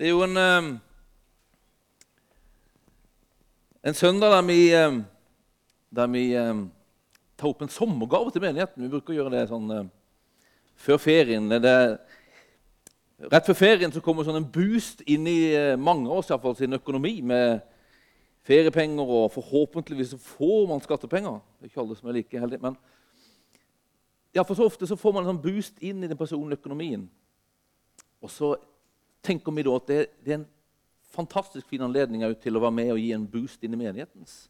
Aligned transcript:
Det 0.00 0.06
er 0.06 0.14
jo 0.14 0.22
en, 0.24 0.36
eh, 0.36 0.78
en 3.84 3.94
søndag 3.94 4.30
der 4.30 4.42
vi, 4.42 4.72
eh, 4.72 5.02
der 5.96 6.06
vi 6.06 6.22
eh, 6.32 6.54
tar 7.36 7.48
opp 7.48 7.62
en 7.62 7.68
sommergave 7.68 8.30
til 8.30 8.40
menigheten. 8.40 8.82
Vi 8.82 8.88
bruker 8.88 9.12
å 9.12 9.16
gjøre 9.18 9.32
det 9.34 9.50
sånn 9.50 9.90
før 10.74 10.96
ferien. 10.96 11.50
Det 11.52 11.74
rett 13.28 13.50
før 13.50 13.58
ferien 13.60 13.92
så 13.92 14.00
kommer 14.00 14.24
sånn 14.24 14.40
en 14.40 14.48
boost 14.48 15.04
inn 15.04 15.28
i 15.28 15.52
eh, 15.52 15.76
mange 15.76 16.08
av 16.08 16.22
oss 16.22 16.30
i 16.30 16.32
hvert 16.32 16.46
fall, 16.48 16.56
sin 16.56 16.78
økonomi 16.80 17.20
med 17.20 17.60
feriepenger, 18.48 19.04
og 19.04 19.28
forhåpentligvis 19.36 20.14
så 20.14 20.22
får 20.30 20.66
man 20.72 20.80
skattepenger. 20.80 21.44
Det 21.60 21.68
er 21.68 21.74
ikke 21.74 21.84
alle 21.84 22.00
som 22.00 22.08
er 22.08 22.20
like 22.22 22.40
heldige. 22.40 22.62
men 22.62 22.80
ja, 24.32 24.48
for 24.48 24.56
så 24.56 24.64
ofte 24.64 24.88
så 24.88 24.96
får 24.96 25.12
man 25.12 25.26
en 25.26 25.34
sånn 25.34 25.44
boost 25.44 25.76
inn 25.84 26.00
i 26.00 26.08
den 26.08 26.16
personlige 26.16 26.64
økonomien. 26.64 27.04
Og 28.24 28.32
så 28.32 28.56
tenker 29.22 29.52
vi 29.52 29.64
da 29.66 29.76
at 29.76 29.88
det, 29.88 30.00
det 30.24 30.32
er 30.32 30.40
en 30.40 30.48
fantastisk 31.10 31.68
fin 31.68 31.82
anledning 31.84 32.24
til 32.40 32.56
å 32.56 32.62
være 32.62 32.76
med 32.76 32.92
og 32.94 33.00
gi 33.02 33.12
en 33.14 33.28
boost 33.28 33.62
inn 33.64 33.74
i 33.74 33.80
menighetens 33.80 34.44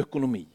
økonomi. 0.00 0.46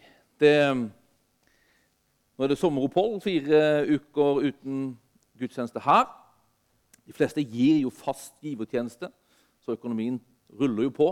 Det, 0.41 0.53
nå 0.73 2.43
er 2.43 2.51
det 2.51 2.57
sommeropphold, 2.59 3.19
fire 3.21 3.61
uker 3.85 4.47
uten 4.49 4.97
gudstjeneste 5.37 5.81
her. 5.85 6.07
De 7.07 7.15
fleste 7.15 7.43
gir 7.45 7.83
jo 7.83 7.93
fast 7.93 8.35
givertjeneste, 8.43 9.11
så 9.63 9.77
økonomien 9.77 10.19
ruller 10.59 10.89
jo 10.89 10.95
på. 10.97 11.09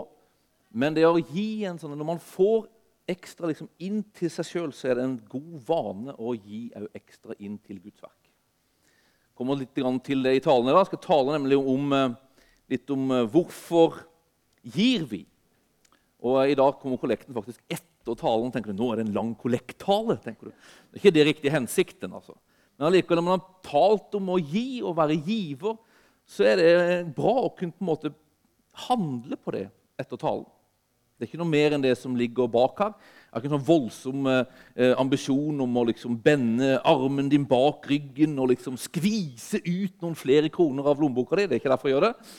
Men 0.70 0.96
det 0.96 1.06
å 1.06 1.16
gi 1.18 1.64
en 1.64 1.78
sånn, 1.80 1.94
når 1.96 2.10
man 2.10 2.22
får 2.22 2.66
ekstra 3.08 3.48
liksom 3.48 3.70
inn 3.78 4.02
til 4.16 4.30
seg 4.34 4.48
sjøl, 4.48 4.74
så 4.74 4.90
er 4.90 4.98
det 4.98 5.06
en 5.06 5.18
god 5.30 5.58
vane 5.68 6.16
å 6.18 6.34
gi 6.34 6.66
ekstra 6.98 7.38
inn 7.38 7.60
til 7.62 7.78
Guds 7.80 8.02
verk 8.02 8.25
kommer 9.36 9.58
litt 9.60 9.74
til 9.76 10.22
det 10.24 10.34
i 10.36 10.42
talen 10.44 10.68
i 10.68 10.72
dag. 10.72 10.82
Jeg 10.84 10.92
skal 10.94 11.04
tale 11.04 11.36
nemlig 11.36 11.58
om, 11.60 11.92
eh, 11.92 12.14
litt 12.72 12.90
om 12.90 13.10
eh, 13.12 13.26
hvorfor 13.28 14.00
gir 14.64 15.04
vi. 15.06 15.26
Og 16.24 16.40
I 16.48 16.56
dag 16.56 16.78
kommer 16.80 16.98
kollekten 16.98 17.36
faktisk 17.36 17.60
etter 17.68 18.16
talen. 18.16 18.50
tenker 18.50 18.72
du, 18.72 18.80
Nå 18.80 18.92
er 18.92 18.96
det 18.96 19.06
en 19.06 19.14
lang 19.14 19.34
kollekttale. 19.36 20.16
tenker 20.22 20.48
du. 20.48 20.52
Det 20.90 20.96
er 20.96 21.02
ikke 21.02 21.14
det 21.14 21.26
riktige 21.26 21.52
hensikten. 21.52 22.12
altså. 22.12 22.34
Men 22.78 22.88
allikevel, 22.88 23.20
når 23.20 23.28
man 23.28 23.38
har 23.38 23.62
talt 23.62 24.14
om 24.14 24.28
å 24.28 24.40
gi 24.40 24.82
og 24.82 24.96
være 24.96 25.20
giver, 25.20 25.76
så 26.26 26.44
er 26.44 26.56
det 26.56 27.14
bra 27.14 27.46
å 27.46 27.54
kunne 27.54 27.72
på 27.72 27.84
en 27.84 27.92
måte 27.92 28.14
handle 28.88 29.36
på 29.36 29.52
det 29.52 29.68
etter 30.00 30.16
talen. 30.16 30.48
Det 31.16 31.24
er 31.24 31.30
ikke 31.30 31.40
noe 31.40 31.48
mer 31.48 31.72
enn 31.72 31.84
det 31.84 31.94
som 31.96 32.16
ligger 32.16 32.48
bak 32.52 32.80
her. 32.82 32.90
Jeg 32.92 33.32
har 33.32 33.40
ikke 33.40 33.48
en 33.48 33.54
sånn 33.56 33.68
voldsom 33.68 34.26
eh, 34.28 34.90
ambisjon 35.00 35.62
om 35.64 35.78
å 35.80 35.84
liksom 35.88 36.18
bende 36.20 36.74
armen 36.84 37.30
din 37.32 37.46
bak 37.48 37.88
ryggen 37.88 38.36
og 38.40 38.50
liksom 38.52 38.76
skvise 38.80 39.62
ut 39.64 39.96
noen 40.04 40.16
flere 40.18 40.50
kroner 40.52 40.90
av 40.92 41.00
lommeboka 41.00 41.38
di. 41.40 41.46
Det 41.46 41.56
er 41.56 41.62
ikke 41.62 41.72
derfor 41.72 41.88
jeg 41.88 41.96
gjør 41.96 42.06
det. 42.10 42.34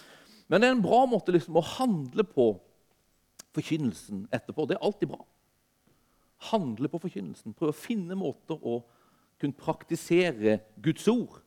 Men 0.48 0.62
det 0.62 0.70
er 0.70 0.76
en 0.78 0.86
bra 0.86 1.00
måte 1.10 1.34
liksom 1.34 1.58
å 1.58 1.66
handle 1.74 2.26
på 2.28 2.52
forkynnelsen 3.58 4.28
etterpå. 4.38 4.68
Det 4.70 4.78
er 4.78 4.86
alltid 4.86 5.12
bra. 5.12 5.26
Handle 6.52 6.92
på 6.94 7.02
forkynnelsen. 7.02 7.58
Prøve 7.58 7.74
å 7.74 7.82
finne 7.82 8.18
måter 8.20 8.62
å 8.62 8.84
kunne 9.42 9.58
praktisere 9.58 10.60
Guds 10.86 11.08
ord. 11.10 11.42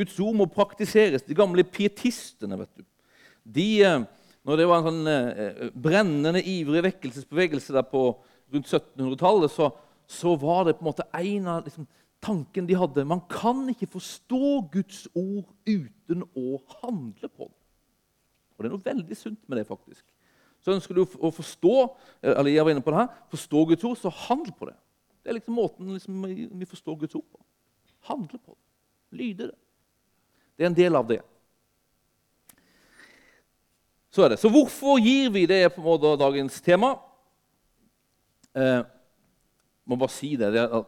Guds 0.00 0.16
ord 0.22 0.38
må 0.38 0.48
praktiseres. 0.48 1.26
De 1.28 1.36
gamle 1.36 1.64
pietistene 1.68 2.56
vet 2.62 2.72
du, 2.80 2.86
de 3.44 3.68
eh, 3.84 4.08
når 4.48 4.56
det 4.56 4.66
var 4.68 4.80
en 4.80 4.88
sånn 4.88 5.08
eh, 5.10 5.64
brennende, 5.76 6.40
ivrig 6.40 6.82
vekkelsesbevegelse 6.86 7.74
der 7.76 7.86
på 7.88 8.04
rundt 8.50 8.68
1700-tallet, 8.68 9.52
så, 9.52 9.68
så, 10.08 10.34
var 10.40 10.66
det 10.66 10.78
på 10.78 10.84
en 10.84 10.90
måte 10.90 11.06
en 11.16 11.50
av 11.52 11.66
liksom, 11.66 11.86
tanken 12.24 12.68
de 12.68 12.78
hadde. 12.78 13.06
Man 13.08 13.22
kan 13.30 13.62
ikke 13.72 13.90
forstå 13.98 14.54
Guds 14.72 15.04
ord 15.12 15.50
uten 15.68 16.24
å 16.34 16.60
handle 16.80 17.28
på 17.28 17.50
det. 17.50 17.58
Og 18.56 18.64
det 18.64 18.70
er 18.70 18.74
noe 18.74 18.88
veldig 18.88 19.16
sunt 19.16 19.40
med 19.48 19.60
det, 19.60 19.68
faktisk. 19.68 20.04
Så 20.60 20.74
ønsker 20.74 20.96
du 20.96 21.04
å 21.04 21.32
forstå 21.32 21.74
eh, 21.84 22.34
eller 22.34 22.52
jeg 22.52 22.64
var 22.64 22.74
inne 22.74 22.84
på 22.84 22.92
det 22.92 23.02
her, 23.02 23.12
forstå 23.32 23.66
Guds 23.72 23.86
ord, 23.88 24.00
så 24.00 24.12
handle 24.26 24.56
på 24.56 24.68
det. 24.68 24.76
Det 25.20 25.32
er 25.32 25.36
liksom 25.36 25.56
måten 25.56 25.92
liksom, 25.94 26.24
vi 26.60 26.68
forstår 26.68 26.96
Guds 27.00 27.16
ord 27.16 27.28
på. 27.28 27.42
Handle 28.08 28.40
på 28.40 28.56
det. 28.56 29.20
Lyde 29.20 29.50
det. 29.50 29.58
Det 30.56 30.64
er 30.64 30.70
en 30.72 30.76
del 30.76 30.96
av 30.96 31.08
det. 31.08 31.20
Så 34.10 34.24
er 34.24 34.32
det. 34.32 34.40
Så 34.42 34.50
hvorfor 34.50 34.98
gir 34.98 35.30
vi? 35.30 35.46
Det 35.46 35.60
er 35.64 35.70
på 35.70 35.82
en 35.82 35.86
måte 35.86 36.16
dagens 36.18 36.56
tema. 36.64 36.96
Eh, 38.58 38.82
må 39.86 39.98
bare 39.98 40.14
si 40.14 40.32
det. 40.38 40.50
Det 40.54 40.64
er 40.64 40.82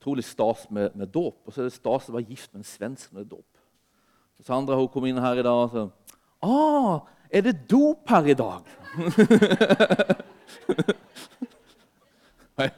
utrolig 0.00 0.24
stas 0.26 0.66
med, 0.70 0.90
med 0.98 1.12
dåp. 1.14 1.36
Og 1.46 1.54
så 1.54 1.62
er 1.62 1.70
det 1.70 1.76
stas 1.76 2.10
å 2.10 2.16
være 2.16 2.30
gift 2.32 2.50
med 2.52 2.64
en 2.64 2.72
svensk 2.72 3.14
med 3.14 3.30
dåp. 3.30 3.46
Sandra 4.40 4.78
hun 4.78 4.88
kom 4.88 5.04
inn 5.06 5.20
her 5.20 5.36
i 5.36 5.44
dag 5.44 5.52
og 5.52 5.74
sa 5.74 5.82
ah, 6.40 7.00
er 7.28 7.42
det 7.44 7.68
dop 7.68 8.08
her 8.08 8.24
i 8.32 8.34
dag? 8.34 8.64
Jeg 12.60 12.70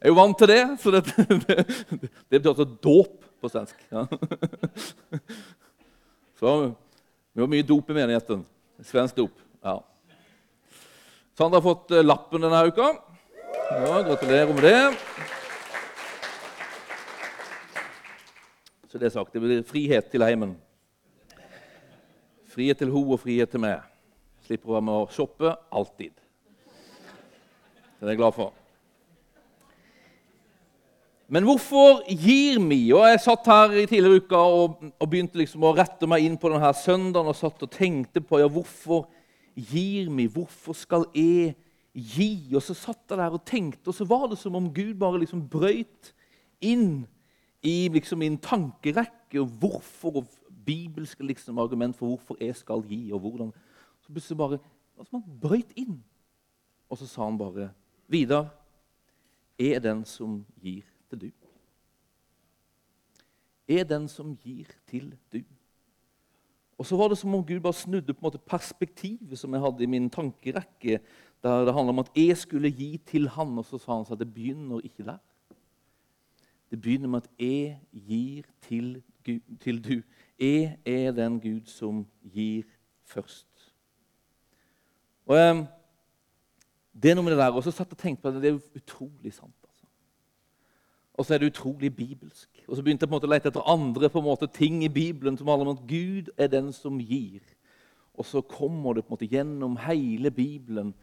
er 0.00 0.08
jo 0.12 0.16
vant 0.16 0.38
til 0.38 0.48
det, 0.48 0.78
så 0.80 0.90
det, 0.92 1.04
det, 1.48 1.56
det 1.96 2.38
betyr 2.38 2.52
altså 2.52 2.64
dåp 2.68 3.24
på 3.40 3.48
svensk. 3.50 3.76
Ja. 3.90 4.06
Så 6.38 6.74
vi 7.32 7.40
har 7.40 7.48
mye 7.50 7.66
dop 7.66 7.90
i 7.90 7.96
menigheten. 7.96 8.44
Svensk 8.84 9.16
dop. 9.16 9.38
Ja. 9.64 9.80
Sandra 11.38 11.56
har 11.56 11.64
fått 11.64 11.90
eh, 11.90 12.04
lappen 12.04 12.44
denne 12.44 12.66
uka. 12.68 12.90
Ja, 13.70 14.02
gratulerer 14.04 14.52
med 14.52 14.62
det. 14.62 14.80
Så 18.90 19.00
det 19.00 19.08
er 19.08 19.16
sagt. 19.16 19.32
Det 19.32 19.40
blir 19.40 19.64
frihet 19.66 20.10
til 20.12 20.24
heimen. 20.24 20.54
Frihet 22.52 22.78
til 22.80 22.92
ho 22.92 23.02
og 23.12 23.20
frihet 23.20 23.52
til 23.52 23.64
meg. 23.64 23.80
Slipper 24.46 24.70
å 24.70 24.78
være 24.78 24.86
med 24.88 25.00
å 25.00 25.08
shoppe 25.12 25.56
alltid. 25.72 26.14
Det 27.96 28.04
er 28.04 28.12
jeg 28.12 28.20
glad 28.20 28.36
for. 28.36 28.65
Men 31.26 31.42
hvorfor 31.42 32.04
gir 32.06 32.60
vi? 32.62 32.92
Og 32.94 33.02
Jeg 33.10 33.20
satt 33.24 33.48
her 33.50 33.72
i 33.74 33.86
tidligere 33.90 34.22
uka 34.22 34.38
og, 34.38 34.82
og, 34.94 35.06
begynte 35.10 35.40
liksom 35.40 35.64
å 35.66 35.72
rette 35.74 36.06
meg 36.06 36.22
inn 36.22 36.36
på 36.38 36.52
denne 36.52 36.70
søndagen 36.78 37.32
og 37.32 37.38
satt 37.38 37.64
og 37.66 37.72
tenkte 37.74 38.22
på 38.22 38.38
ja, 38.38 38.46
hvorfor 38.46 39.08
gir 39.58 40.06
vi? 40.14 40.28
Hvorfor 40.30 40.78
skal 40.78 41.08
jeg 41.16 41.56
gi? 41.90 42.30
Og 42.54 42.62
så 42.62 42.76
satt 42.78 43.10
jeg 43.10 43.18
der 43.18 43.34
og 43.34 43.42
tenkte, 43.48 43.90
og 43.90 43.98
så 43.98 44.06
var 44.06 44.28
det 44.30 44.38
som 44.38 44.54
om 44.54 44.70
Gud 44.70 44.94
bare 45.00 45.24
liksom 45.24 45.42
brøyt 45.50 46.12
inn 46.62 47.02
i 47.66 47.88
liksom 47.90 48.22
min 48.22 48.38
tankerekke 48.38 49.42
og 49.42 49.50
hvorfor 49.58 50.22
og 50.22 50.32
bibelske 50.66 51.26
liksom 51.26 51.58
argument 51.58 51.96
for 51.98 52.12
hvorfor 52.12 52.38
jeg 52.38 52.54
skal 52.54 52.86
gi. 52.86 53.10
og 53.10 53.24
hvordan. 53.26 53.50
Så 54.04 54.14
plutselig 54.14 54.38
bare 54.38 54.58
altså 54.96 55.18
Man 55.18 55.40
brøyt 55.42 55.74
inn, 55.76 55.98
og 56.88 56.98
så 56.98 57.06
sa 57.10 57.24
han 57.26 57.38
bare 57.38 57.72
Vidar 58.08 58.52
er 59.58 59.82
den 59.82 60.04
som 60.06 60.44
gir 60.62 60.86
til 61.10 61.20
du. 61.26 61.30
Er 63.68 63.84
den 63.84 64.08
som 64.08 64.36
gir 64.36 64.70
til 64.86 65.14
du. 65.32 65.42
Og 66.78 66.86
så 66.86 66.96
var 66.96 67.08
det 67.08 67.18
som 67.18 67.34
om 67.34 67.44
Gud 67.46 67.60
bare 67.60 67.74
snudde 67.74 68.14
på 68.14 68.20
en 68.20 68.26
måte 68.28 68.38
perspektivet 68.38 69.38
som 69.38 69.54
jeg 69.54 69.64
hadde 69.64 69.82
i 69.82 69.90
min 69.90 70.10
tankerekke, 70.10 71.00
der 71.42 71.64
det 71.64 71.74
handla 71.74 71.94
om 71.94 72.02
at 72.04 72.10
jeg 72.16 72.36
skulle 72.36 72.70
gi 72.70 72.96
til 73.06 73.28
han, 73.28 73.58
og 73.58 73.64
så 73.64 73.78
sa 73.78 73.96
han 73.96 74.06
at 74.12 74.18
det 74.20 74.34
begynner 74.34 74.84
ikke 74.84 75.04
der. 75.04 75.18
Det 76.70 76.80
begynner 76.80 77.08
med 77.08 77.22
at 77.22 77.30
jeg 77.38 77.80
gir 77.92 78.42
til, 78.60 79.02
Gud, 79.24 79.40
til 79.60 79.84
du. 79.84 80.02
Jeg 80.38 80.78
er 80.84 81.12
den 81.12 81.40
Gud 81.40 81.64
som 81.64 82.06
gir 82.32 82.62
først. 83.04 83.72
Og 85.26 85.36
eh, 85.38 85.64
Det 87.02 87.10
er 87.10 87.14
noe 87.14 87.24
med 87.24 87.32
det 87.32 87.38
der. 87.38 87.52
Og 87.52 87.62
så 87.64 87.70
satt 87.70 87.90
jeg 87.90 87.98
og 87.98 87.98
tenkte 87.98 88.22
på 88.22 88.30
det, 88.30 88.42
det 88.42 88.50
er 88.50 88.78
utrolig 88.78 89.32
sant. 89.34 89.65
Og 91.16 91.24
så 91.24 91.34
er 91.34 91.38
det 91.38 91.50
utrolig 91.52 91.96
bibelsk. 91.96 92.48
Og 92.68 92.76
så 92.76 92.82
begynte 92.82 93.04
jeg 93.04 93.08
på 93.08 93.14
en 93.14 93.16
måte 93.16 93.28
å 93.28 93.32
lete 93.32 93.48
etter 93.48 93.68
andre 93.72 94.10
på 94.12 94.20
en 94.20 94.28
måte 94.28 94.48
ting 94.52 94.82
i 94.84 94.92
Bibelen 94.92 95.38
som 95.38 95.48
handler 95.48 95.70
om 95.70 95.78
at 95.78 95.86
Gud 95.88 96.28
er 96.36 96.50
den 96.52 96.72
som 96.76 96.98
gir. 97.00 97.40
Og 98.16 98.26
så 98.28 98.40
kommer 98.40 98.94
det 98.94 99.04
på 99.04 99.12
en 99.12 99.16
måte 99.16 99.30
gjennom 99.32 99.78
hele 99.80 100.30
Bibelen 100.30 100.94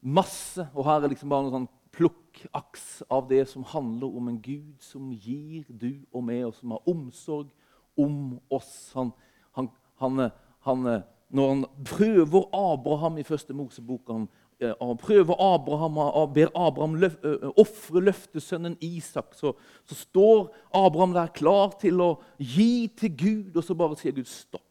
masse. 0.00 0.68
Og 0.74 0.84
her 0.88 1.04
er 1.04 1.12
liksom 1.12 1.32
bare 1.32 1.44
noen 1.44 1.56
sånn 1.58 1.68
plukkaks 1.96 3.02
av 3.12 3.28
det 3.28 3.44
som 3.48 3.64
handler 3.68 4.16
om 4.16 4.32
en 4.32 4.40
Gud 4.40 4.80
som 4.84 5.12
gir 5.12 5.64
du 5.68 6.04
og 6.12 6.24
meg, 6.28 6.44
og 6.48 6.56
som 6.56 6.72
har 6.76 6.88
omsorg 6.88 7.52
om 7.96 8.38
oss. 8.52 8.92
Han, 8.96 9.12
han, 9.56 9.70
han, 10.00 10.28
han 10.64 10.88
når 11.28 11.48
han 11.48 11.64
prøver 11.84 12.48
Abraham 12.54 13.18
i 13.18 13.26
første 13.26 13.54
Mosebok 13.56 14.12
han 14.12 14.28
prøver 14.58 15.36
Abraham 15.36 15.98
og 15.98 16.32
ber 16.34 16.48
Abraham 16.56 16.94
løf, 16.94 17.16
ofre 17.56 18.00
løftesønnen 18.00 18.76
Isak, 18.80 19.34
så, 19.34 19.52
så, 19.84 19.94
står 19.94 20.54
Abraham 20.72 21.12
der 21.12 21.32
klar 21.34 21.76
til 21.80 22.00
å 22.00 22.10
gi 22.38 22.88
til 22.96 23.16
Gud, 23.16 23.56
og 23.56 23.64
så 23.64 23.76
bare 23.76 23.98
sier 24.00 24.16
Gud 24.16 24.28
stopp. 24.30 24.62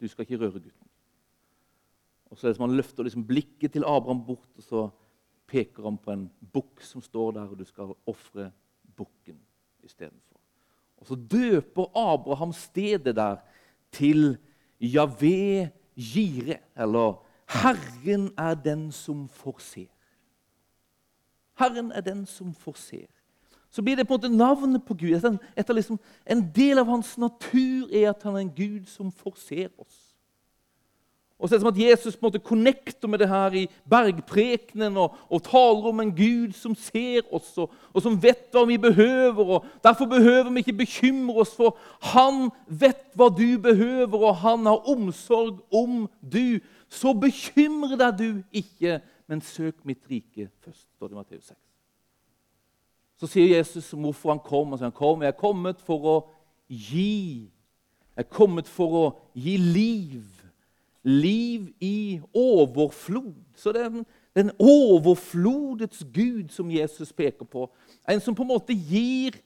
Du 0.00 0.08
skal 0.08 0.26
ikke 0.26 0.42
røre 0.44 0.60
gutten. 0.60 0.90
Og 2.30 2.38
så 2.38 2.46
er 2.46 2.52
det 2.52 2.58
som 2.58 2.68
Han 2.68 2.76
løfter 2.76 3.06
liksom 3.06 3.26
blikket 3.26 3.72
til 3.72 3.86
Abraham 3.86 4.24
bort, 4.26 4.50
og 4.58 4.62
så 4.62 4.88
peker 5.50 5.84
han 5.86 5.98
på 5.98 6.12
en 6.12 6.28
bukk 6.54 6.82
som 6.82 7.02
står 7.02 7.36
der, 7.36 7.50
og 7.50 7.58
du 7.58 7.64
skal 7.64 7.94
ofre 8.06 8.50
bukken 8.96 9.38
istedenfor. 9.84 10.38
Og 11.02 11.08
så 11.08 11.18
døper 11.18 11.90
Abraham 11.98 12.52
stedet 12.52 13.16
der 13.16 13.42
til 13.92 14.36
Javé 14.80 15.70
Jire, 15.96 16.58
eller 16.76 17.20
Herren 17.48 18.30
er 18.38 18.54
den 18.54 18.92
som 18.92 19.28
forser. 19.28 19.86
Herren 21.58 21.92
er 21.92 22.00
den 22.00 22.26
som 22.26 22.54
forser. 22.54 23.06
Så 23.70 23.82
blir 23.82 23.96
det 23.96 24.06
på 24.06 24.14
en 24.14 24.20
måte 24.20 24.36
navnet 24.36 24.84
på 24.86 24.94
Gud. 24.94 25.38
Etter 25.56 25.74
liksom, 25.74 25.98
en 26.26 26.50
del 26.54 26.78
av 26.78 26.86
hans 26.86 27.18
natur 27.18 27.90
er 27.90 28.10
at 28.10 28.22
han 28.22 28.36
er 28.36 28.44
en 28.44 28.54
Gud 28.54 28.86
som 28.86 29.12
forser 29.12 29.68
oss. 29.78 30.13
Og 31.38 31.48
så 31.48 31.54
er 31.54 31.58
det 31.58 31.64
som 31.64 31.72
at 31.72 31.78
Jesus 31.90 32.16
på 32.16 32.22
en 32.22 32.30
måte 32.30 32.38
connecter 32.38 33.08
med 33.10 33.18
det 33.18 33.28
her 33.28 33.54
i 33.58 33.64
bergprekenen 33.90 34.96
og, 34.96 35.16
og 35.28 35.42
taler 35.42 35.88
om 35.90 36.00
en 36.00 36.12
Gud 36.14 36.52
som 36.54 36.76
ser 36.78 37.26
oss, 37.34 37.50
og, 37.58 37.72
og, 37.90 38.02
som 38.02 38.14
vet 38.22 38.54
hva 38.54 38.62
vi 38.68 38.78
behøver. 38.78 39.42
og 39.56 39.66
Derfor 39.82 40.06
behøver 40.06 40.50
vi 40.50 40.62
ikke 40.62 40.76
bekymre 40.84 41.42
oss, 41.42 41.56
for 41.58 41.74
han 42.14 42.52
vet 42.68 43.02
hva 43.18 43.28
du 43.34 43.58
behøver, 43.58 44.14
og 44.14 44.38
han 44.44 44.66
har 44.70 44.86
omsorg 44.90 45.58
om 45.74 46.06
du. 46.22 46.60
Så 46.88 47.12
bekymre 47.18 47.98
deg 47.98 48.20
du 48.20 48.28
ikke, 48.54 49.00
men 49.26 49.42
søk 49.42 49.82
mitt 49.84 50.04
rike 50.10 50.48
først, 50.62 50.86
står 50.94 51.10
det 51.10 51.16
i 51.16 51.18
Matteus 51.18 51.50
6. 51.50 51.58
Så 53.18 53.30
sier 53.30 53.56
Jesus 53.56 53.90
hvorfor 53.90 54.30
han 54.34 54.42
kom. 54.42 54.72
Og 54.72 54.78
sier 54.78 54.90
han 54.90 54.96
kom, 54.96 55.22
jeg 55.22 55.34
er 55.34 55.38
kommet 55.38 55.82
for 55.82 56.08
å 56.08 56.16
gi. 56.68 57.50
Jeg 58.14 58.22
er 58.22 58.30
kommet 58.30 58.70
for 58.70 58.98
å 59.00 59.04
gi 59.34 59.58
liv 59.58 60.33
liv 61.04 61.68
i 61.80 62.20
overflod. 62.34 63.34
Så 63.54 63.72
det 63.72 63.84
er 63.84 64.04
den 64.34 64.50
overflodets 64.58 66.04
Gud 66.12 66.48
som 66.50 66.70
Jesus 66.70 67.12
peker 67.12 67.44
på. 67.44 67.68
En 68.08 68.20
som 68.20 68.34
på 68.34 68.42
en 68.42 68.54
måte 68.54 68.74
gir 68.74 69.36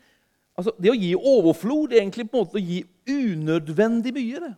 altså 0.58 0.72
Det 0.82 0.90
å 0.90 0.99
gi 0.99 1.12
overflod 1.14 1.93
er 1.93 2.00
egentlig 2.00 2.25
på 2.26 2.34
en 2.34 2.43
måte 2.43 2.58
å 2.58 2.62
gi 2.62 2.81
unødvendig 3.06 4.10
mye. 4.10 4.40
det. 4.43 4.55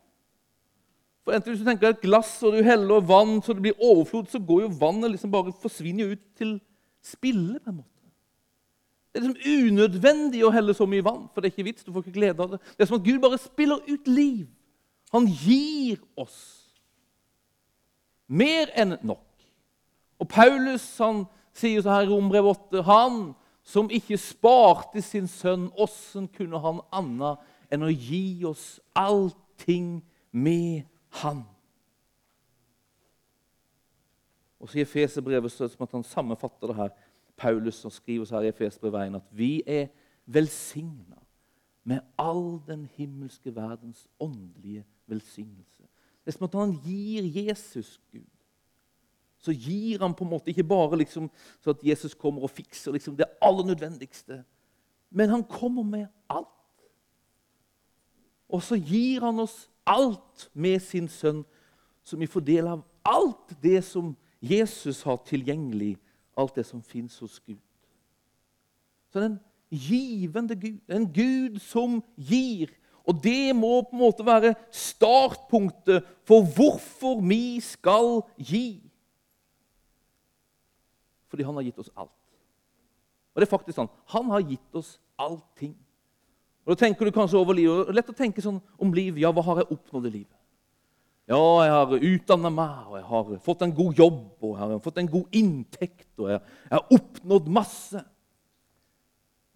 For 1.25 1.37
enten 1.37 1.52
Hvis 1.52 1.61
du 1.61 1.67
tenker 1.69 1.91
et 1.91 2.00
glass 2.00 2.43
og 2.43 2.56
du 2.56 2.62
heller 2.64 3.05
vann 3.05 3.43
så 3.44 3.53
det 3.53 3.67
blir 3.67 3.76
overflod, 3.76 4.31
så 4.32 4.41
går 4.41 4.62
jo 4.62 4.79
vannet 4.81 5.12
liksom 5.12 5.31
bare 5.31 5.53
forsvinner 5.53 6.14
ut 6.14 6.23
til 6.38 6.61
spille. 7.05 7.61
på 7.61 7.69
en 7.69 7.76
måte. 7.82 8.00
Det 9.12 9.20
er 9.20 9.26
liksom 9.29 9.69
unødvendig 9.69 10.41
å 10.46 10.53
helle 10.55 10.73
så 10.75 10.87
mye 10.87 11.05
vann, 11.05 11.29
for 11.35 11.41
det 11.41 11.50
er 11.50 11.55
ikke 11.58 11.69
vits. 11.69 11.85
du 11.85 11.93
får 11.93 12.06
ikke 12.06 12.17
glede 12.17 12.41
av 12.41 12.50
Det 12.50 12.61
Det 12.61 12.81
er 12.81 12.87
som 12.87 13.00
at 13.00 13.05
Gud 13.05 13.20
bare 13.20 13.38
spiller 13.38 13.79
ut 13.87 14.08
liv. 14.08 14.49
Han 15.12 15.26
gir 15.26 15.99
oss 16.17 16.60
mer 18.31 18.71
enn 18.79 18.97
nok. 19.03 19.27
Og 20.21 20.29
Paulus 20.31 20.85
han 21.03 21.25
sier 21.56 21.82
så 21.82 21.94
her 21.94 22.06
i 22.06 22.11
Rombrev 22.11 22.50
8 22.53 22.82
Han 22.87 23.21
som 23.67 23.91
ikke 23.93 24.19
sparte 24.19 25.03
sin 25.05 25.29
sønn, 25.29 25.69
åssen 25.79 26.29
kunne 26.32 26.61
han 26.62 26.81
anna 26.94 27.37
enn 27.71 27.87
å 27.87 27.91
gi 27.93 28.43
oss 28.49 28.81
allting 28.99 30.00
med 30.32 30.87
han? 31.21 31.44
Og 34.61 34.69
så 34.69 34.81
I 34.81 34.85
Efeserbrevet 34.85 35.53
så 35.53 35.65
er 35.65 35.71
det 35.71 35.77
som 35.77 35.87
at 35.87 35.97
han 35.97 36.05
sammenfatter 36.05 36.69
det 36.69 36.77
her. 36.77 36.91
Paulus 37.41 37.79
som 37.81 37.93
skriver 37.93 38.27
så 38.29 38.37
her 38.37 38.50
i 38.50 38.53
Efeserbrevet 38.53 39.17
at 39.17 39.31
vi 39.32 39.62
er 39.67 39.88
velsigna 40.27 41.17
med 41.88 42.05
all 42.21 42.61
den 42.67 42.85
himmelske 42.97 43.55
verdens 43.56 44.09
åndelige 44.21 44.85
velsignelse. 45.06 45.80
Det 46.25 46.32
er 46.32 46.37
som 46.37 46.46
at 46.49 46.58
han 46.58 46.75
gir 46.84 47.26
Jesus 47.46 48.00
Gud. 48.12 48.28
Så 49.40 49.52
gir 49.56 50.02
han 50.02 50.14
på 50.14 50.25
en 50.25 50.31
måte 50.34 50.52
ikke 50.52 50.67
bare 50.69 50.99
liksom, 51.00 51.31
så 51.64 51.72
at 51.72 51.84
Jesus 51.84 52.14
kommer 52.14 52.44
og 52.44 52.52
fikser 52.52 52.93
liksom 52.93 53.17
det 53.17 53.31
aller 53.40 53.70
nødvendigste, 53.72 54.43
men 55.11 55.31
han 55.32 55.44
kommer 55.44 55.82
med 55.82 56.06
alt. 56.28 56.46
Og 58.49 58.62
så 58.62 58.76
gir 58.76 59.25
han 59.25 59.40
oss 59.40 59.70
alt 59.87 60.50
med 60.52 60.81
sin 60.82 61.08
sønn, 61.08 61.44
så 62.02 62.17
vi 62.17 62.28
får 62.28 62.44
del 62.44 62.69
av 62.69 62.84
alt 63.06 63.55
det 63.62 63.81
som 63.84 64.12
Jesus 64.40 65.02
har 65.02 65.20
tilgjengelig, 65.26 65.94
alt 66.37 66.56
det 66.56 66.67
som 66.67 66.82
fins 66.82 67.19
hos 67.19 67.40
Gud. 67.40 67.61
Så 69.11 69.20
den 69.20 69.38
givende 69.70 70.56
Gud, 70.56 70.81
en 70.88 71.08
Gud 71.12 71.58
som 71.62 72.00
gir, 72.17 72.70
og 73.11 73.19
det 73.25 73.51
må 73.59 73.81
på 73.83 73.97
en 73.97 74.05
måte 74.05 74.27
være 74.27 74.55
startpunktet 74.71 76.07
for 76.29 76.47
hvorfor 76.47 77.19
vi 77.27 77.59
skal 77.65 78.21
gi. 78.39 78.79
Fordi 81.31 81.47
han 81.47 81.59
har 81.59 81.67
gitt 81.67 81.81
oss 81.83 81.91
alt. 81.99 82.15
Og 83.35 83.43
det 83.43 83.47
er 83.47 83.51
faktisk 83.51 83.79
sånn. 83.79 83.91
Han 84.15 84.31
har 84.31 84.43
gitt 84.47 84.79
oss 84.79 84.97
allting. 85.19 85.75
Og 86.67 86.75
Da 86.75 86.85
tenker 86.85 87.07
du 87.07 87.15
kanskje 87.15 87.39
over 87.41 87.57
livet. 87.57 87.89
Er 87.89 87.99
lett 87.99 88.12
å 88.12 88.17
tenke 88.17 88.43
sånn 88.45 88.61
om 88.79 88.93
liv. 88.95 89.19
Ja, 89.19 89.33
hva 89.35 89.43
har 89.47 89.63
jeg 89.63 89.73
oppnådd 89.75 90.06
i 90.06 90.15
livet? 90.21 90.37
Ja, 91.31 91.41
jeg 91.63 91.73
har 91.75 92.06
utdanna 92.11 92.51
meg, 92.51 92.79
og 92.91 92.97
jeg 92.99 93.06
har 93.06 93.29
fått 93.45 93.61
en 93.63 93.75
god 93.75 93.99
jobb, 94.03 94.23
og 94.43 94.55
jeg 94.56 94.63
har 94.65 94.81
fått 94.83 94.97
en 94.99 95.11
god 95.11 95.37
inntekt, 95.39 96.09
og 96.19 96.33
jeg 96.33 96.41
har 96.73 96.95
oppnådd 96.97 97.51
masse. 97.55 98.03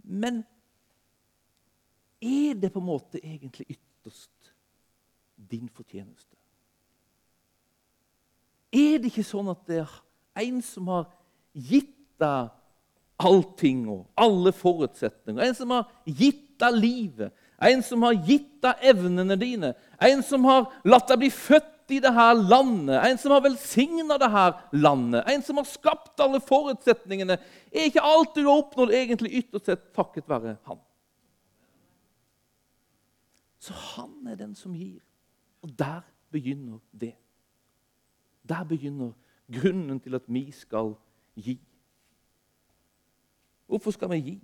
Men 0.05 0.45
er 2.25 2.55
det 2.59 2.73
på 2.73 2.81
en 2.81 2.89
måte 2.89 3.21
egentlig 3.21 3.77
ytterst 3.77 4.53
din 5.37 5.69
fortjeneste? 5.69 6.37
Er 8.75 8.99
det 8.99 9.13
ikke 9.13 9.27
sånn 9.27 9.53
at 9.53 9.63
det 9.69 9.83
er 9.85 9.91
en 10.45 10.63
som 10.65 10.89
har 10.91 11.07
gitt 11.55 11.93
deg 12.21 12.51
allting 13.23 13.85
og 13.93 14.07
alle 14.19 14.51
forutsetninger? 14.57 15.43
En 15.45 15.55
som 15.57 15.75
har 15.75 15.87
gitt 16.09 16.57
deg 16.61 16.81
livet? 16.81 17.37
En 17.63 17.85
som 17.87 18.03
har 18.07 18.17
gitt 18.27 18.51
deg 18.65 18.89
evnene 18.91 19.37
dine? 19.39 19.75
En 20.03 20.25
som 20.27 20.45
har 20.49 20.67
latt 20.89 21.07
deg 21.13 21.23
bli 21.23 21.31
født 21.31 21.95
i 21.95 22.01
dette 22.03 22.27
landet? 22.41 22.97
En 22.99 23.21
som 23.21 23.37
har 23.37 23.45
velsigna 23.45 24.19
dette 24.19 24.47
landet? 24.81 25.23
En 25.31 25.45
som 25.47 25.61
har 25.61 25.69
skapt 25.69 26.25
alle 26.25 26.41
forutsetningene? 26.43 27.39
Er 27.71 27.89
ikke 27.91 28.05
alt 28.05 28.35
du 28.35 28.43
har 28.49 28.65
oppnådd, 28.65 28.95
egentlig 28.97 29.45
ytterst 29.45 29.71
sett 29.71 29.87
takket 29.95 30.27
være 30.31 30.57
Han? 30.67 30.83
Så 33.65 33.73
han 33.73 34.27
er 34.27 34.35
den 34.37 34.55
som 34.55 34.75
gir. 34.77 35.01
Og 35.63 35.79
der 35.79 36.01
begynner 36.31 36.79
det. 37.01 37.15
Der 38.49 38.65
begynner 38.65 39.13
grunnen 39.53 40.01
til 40.01 40.15
at 40.15 40.23
vi 40.29 40.51
skal 40.51 40.95
gi. 41.37 41.61
Hvorfor 43.67 43.91
skal 43.91 44.11
vi 44.11 44.21
gi? 44.21 44.43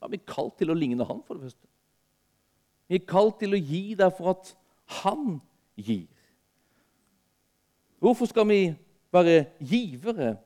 Ja, 0.00 0.08
vi 0.08 0.16
er 0.16 0.32
kalt 0.32 0.56
til 0.56 0.72
å 0.72 0.78
ligne 0.78 1.04
han, 1.04 1.20
for 1.26 1.36
det 1.36 1.50
første. 1.50 1.68
Vi 2.88 2.96
er 2.96 3.04
kalt 3.04 3.36
til 3.42 3.52
å 3.52 3.60
gi 3.60 3.82
derfor 4.00 4.32
at 4.32 4.54
han 5.02 5.36
gir. 5.76 6.08
Hvorfor 8.00 8.32
skal 8.32 8.48
vi 8.48 8.62
være 9.12 9.44
givere? 9.60 10.38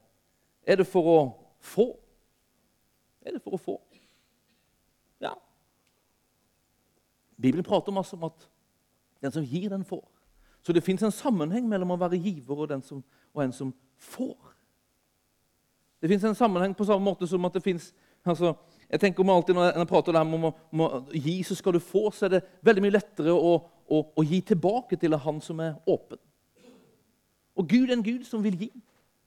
Er 0.66 0.82
det 0.82 0.90
for 0.90 1.06
å 1.06 1.18
få? 1.62 1.92
Er 3.22 3.38
det 3.38 3.44
for 3.46 3.54
å 3.54 3.62
få? 3.62 3.78
Ja, 5.22 5.36
Bibelen 7.40 7.64
prater 7.64 7.92
masse 7.92 8.16
om 8.16 8.24
at 8.24 8.48
den 9.22 9.32
som 9.32 9.44
gir, 9.44 9.68
den 9.70 9.84
får. 9.84 10.04
Så 10.62 10.72
det 10.72 10.84
fins 10.84 11.02
en 11.02 11.12
sammenheng 11.12 11.68
mellom 11.68 11.92
å 11.92 12.00
være 12.00 12.18
giver 12.20 12.64
og, 12.64 12.72
som, 12.84 13.02
og 13.34 13.42
en 13.44 13.52
som 13.52 13.72
får. 14.00 14.54
Det 16.00 16.08
fins 16.08 16.24
en 16.24 16.36
sammenheng 16.36 16.74
på 16.76 16.84
samme 16.84 17.04
måte 17.04 17.26
som 17.28 17.44
at 17.44 17.54
det 17.56 17.62
fins 17.64 17.92
altså, 18.24 18.54
jeg 18.90 19.00
tenker 19.00 19.24
om 19.24 19.30
alltid 19.30 19.54
Når 19.54 19.78
jeg 19.78 19.88
prater 19.88 20.16
om 20.20 20.44
å, 20.44 20.52
om 20.72 20.80
å, 20.84 20.88
gi, 21.12 21.42
så 21.42 21.56
skal 21.56 21.76
du 21.76 21.80
få, 21.80 22.10
så 22.12 22.26
er 22.26 22.36
det 22.36 22.42
veldig 22.64 22.84
mye 22.84 22.96
lettere 22.96 23.32
å, 23.32 23.54
å, 23.88 24.00
å 24.16 24.24
gi 24.24 24.40
tilbake 24.40 24.98
til 25.00 25.16
han 25.16 25.40
som 25.44 25.60
er 25.64 25.76
åpen. 25.86 26.20
Og 27.56 27.68
Gud 27.68 27.88
er 27.88 27.96
en 27.96 28.04
Gud 28.04 28.24
som 28.28 28.42
vil 28.44 28.56
gi. 28.66 28.70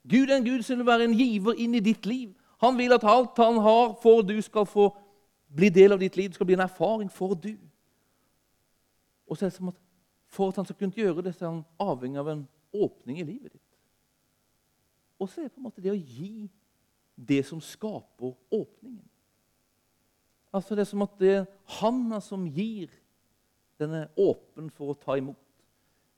Gud 0.07 0.29
er 0.29 0.37
en 0.37 0.45
Gud 0.45 0.63
som 0.63 0.77
vil 0.79 0.87
være 0.87 1.07
en 1.07 1.15
giver 1.17 1.57
inn 1.57 1.75
i 1.75 1.83
ditt 1.83 2.05
liv. 2.05 2.31
Han 2.61 2.77
vil 2.77 2.93
at 2.95 3.05
alt 3.05 3.37
han 3.37 3.59
har 3.61 3.93
for 4.01 4.21
du 4.25 4.37
skal 4.41 4.65
få 4.65 4.89
bli 5.53 5.69
del 5.73 5.93
av 5.95 6.01
ditt 6.01 6.17
liv, 6.17 6.31
skal 6.33 6.45
bli 6.45 6.57
en 6.57 6.65
erfaring 6.65 7.09
for 7.11 7.35
du. 7.35 7.55
Og 9.27 9.37
så 9.37 9.45
er 9.45 9.51
det 9.51 9.57
som 9.57 9.73
at 9.73 9.83
For 10.27 10.49
at 10.51 10.57
han 10.59 10.65
skal 10.67 10.75
kunne 10.75 10.91
gjøre 10.91 11.23
det, 11.23 11.31
så 11.35 11.45
er 11.45 11.51
han 11.53 11.65
avhengig 11.79 12.19
av 12.19 12.27
en 12.27 12.41
åpning 12.75 13.19
i 13.21 13.23
livet 13.23 13.53
ditt. 13.53 13.77
Og 15.19 15.29
så 15.29 15.39
er 15.39 15.47
det 15.47 15.53
på 15.53 15.61
en 15.61 15.67
måte 15.69 15.81
det 15.81 15.93
å 15.93 15.95
gi 15.95 16.49
det 17.15 17.45
som 17.47 17.61
skaper 17.63 18.33
åpningen. 18.51 19.05
Altså 20.51 20.75
Det 20.75 20.83
er 20.83 20.89
som 20.91 21.05
at 21.05 21.15
det 21.19 21.31
er 21.31 21.47
handa 21.79 22.19
som 22.19 22.43
gir, 22.51 22.91
den 23.79 23.93
er 23.93 24.11
åpen 24.19 24.67
for 24.73 24.91
å 24.91 24.99
ta 24.99 25.15
imot. 25.15 25.39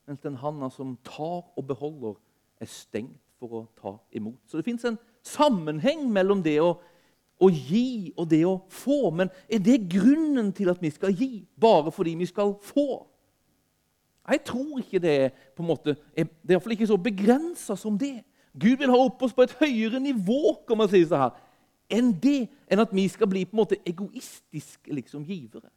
Mens 0.08 0.26
den 0.26 0.40
handa 0.42 0.72
som 0.74 0.98
tar 1.06 1.52
og 1.54 1.66
beholder, 1.68 2.18
er 2.60 2.66
stengt 2.66 3.22
for 3.40 3.56
å 3.56 3.66
ta 3.80 3.94
imot. 4.16 4.40
Så 4.48 4.58
det 4.58 4.66
fins 4.68 4.86
en 4.88 4.98
sammenheng 5.24 6.08
mellom 6.12 6.42
det 6.44 6.58
å 6.64 6.80
å 7.40 7.50
gi 7.50 8.12
og 8.18 8.28
det 8.30 8.42
å 8.48 8.60
få. 8.72 9.10
Men 9.16 9.32
er 9.48 9.62
det 9.64 9.80
grunnen 9.92 10.52
til 10.56 10.72
at 10.72 10.82
vi 10.82 10.92
skal 10.94 11.16
gi? 11.16 11.46
Bare 11.60 11.92
fordi 11.96 12.18
vi 12.20 12.28
skal 12.30 12.56
få? 12.64 13.06
Jeg 14.30 14.44
tror 14.46 14.82
ikke 14.82 15.02
det 15.02 15.14
er 15.24 15.30
på 15.56 15.64
en 15.64 15.70
måte, 15.72 15.96
det 16.14 16.28
er 16.46 16.54
iallfall 16.54 16.76
ikke 16.76 16.90
så 16.90 17.00
begrensa 17.02 17.78
som 17.80 17.98
det. 17.98 18.20
Gud 18.60 18.78
vil 18.82 18.92
ha 18.92 19.00
opp 19.02 19.24
oss 19.26 19.34
på 19.34 19.46
et 19.46 19.56
høyere 19.62 20.02
nivå, 20.04 20.60
kan 20.68 20.78
man 20.78 20.90
si 20.92 21.02
så 21.06 21.24
her. 21.24 21.46
enn 21.90 22.12
det, 22.22 22.50
enn 22.70 22.84
at 22.84 22.92
vi 22.94 23.08
skal 23.10 23.26
bli 23.26 23.48
på 23.50 23.56
en 23.56 23.64
måte 23.64 23.80
egoistiske 23.88 24.94
liksom, 24.94 25.24
givere. 25.26 25.72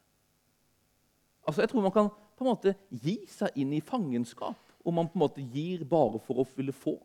Altså, 1.47 1.61
Jeg 1.61 1.69
tror 1.69 1.81
man 1.81 1.91
kan 1.91 2.09
på 2.09 2.45
en 2.45 2.51
måte 2.51 2.75
gi 2.89 3.15
seg 3.27 3.57
inn 3.57 3.73
i 3.73 3.81
fangenskap 3.81 4.59
om 4.85 4.93
man 4.93 5.07
på 5.09 5.17
en 5.17 5.23
måte 5.23 5.41
gir 5.41 5.83
bare 5.89 6.19
for 6.21 6.43
å 6.43 6.47
ville 6.55 6.75
få. 6.75 6.99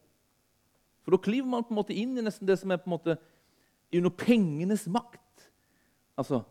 For 1.02 1.16
da 1.16 1.22
kliver 1.24 1.48
man 1.48 1.64
på 1.64 1.72
en 1.72 1.80
måte 1.80 1.96
inn 1.96 2.18
i 2.18 2.24
nesten 2.24 2.46
det 2.46 2.58
som 2.60 2.70
er 2.70 2.82
på 2.82 2.90
en 2.90 2.96
måte 2.98 3.16
under 3.94 4.10
pengenes 4.10 4.86
makt. 4.86 5.52
Altså, 6.16 6.42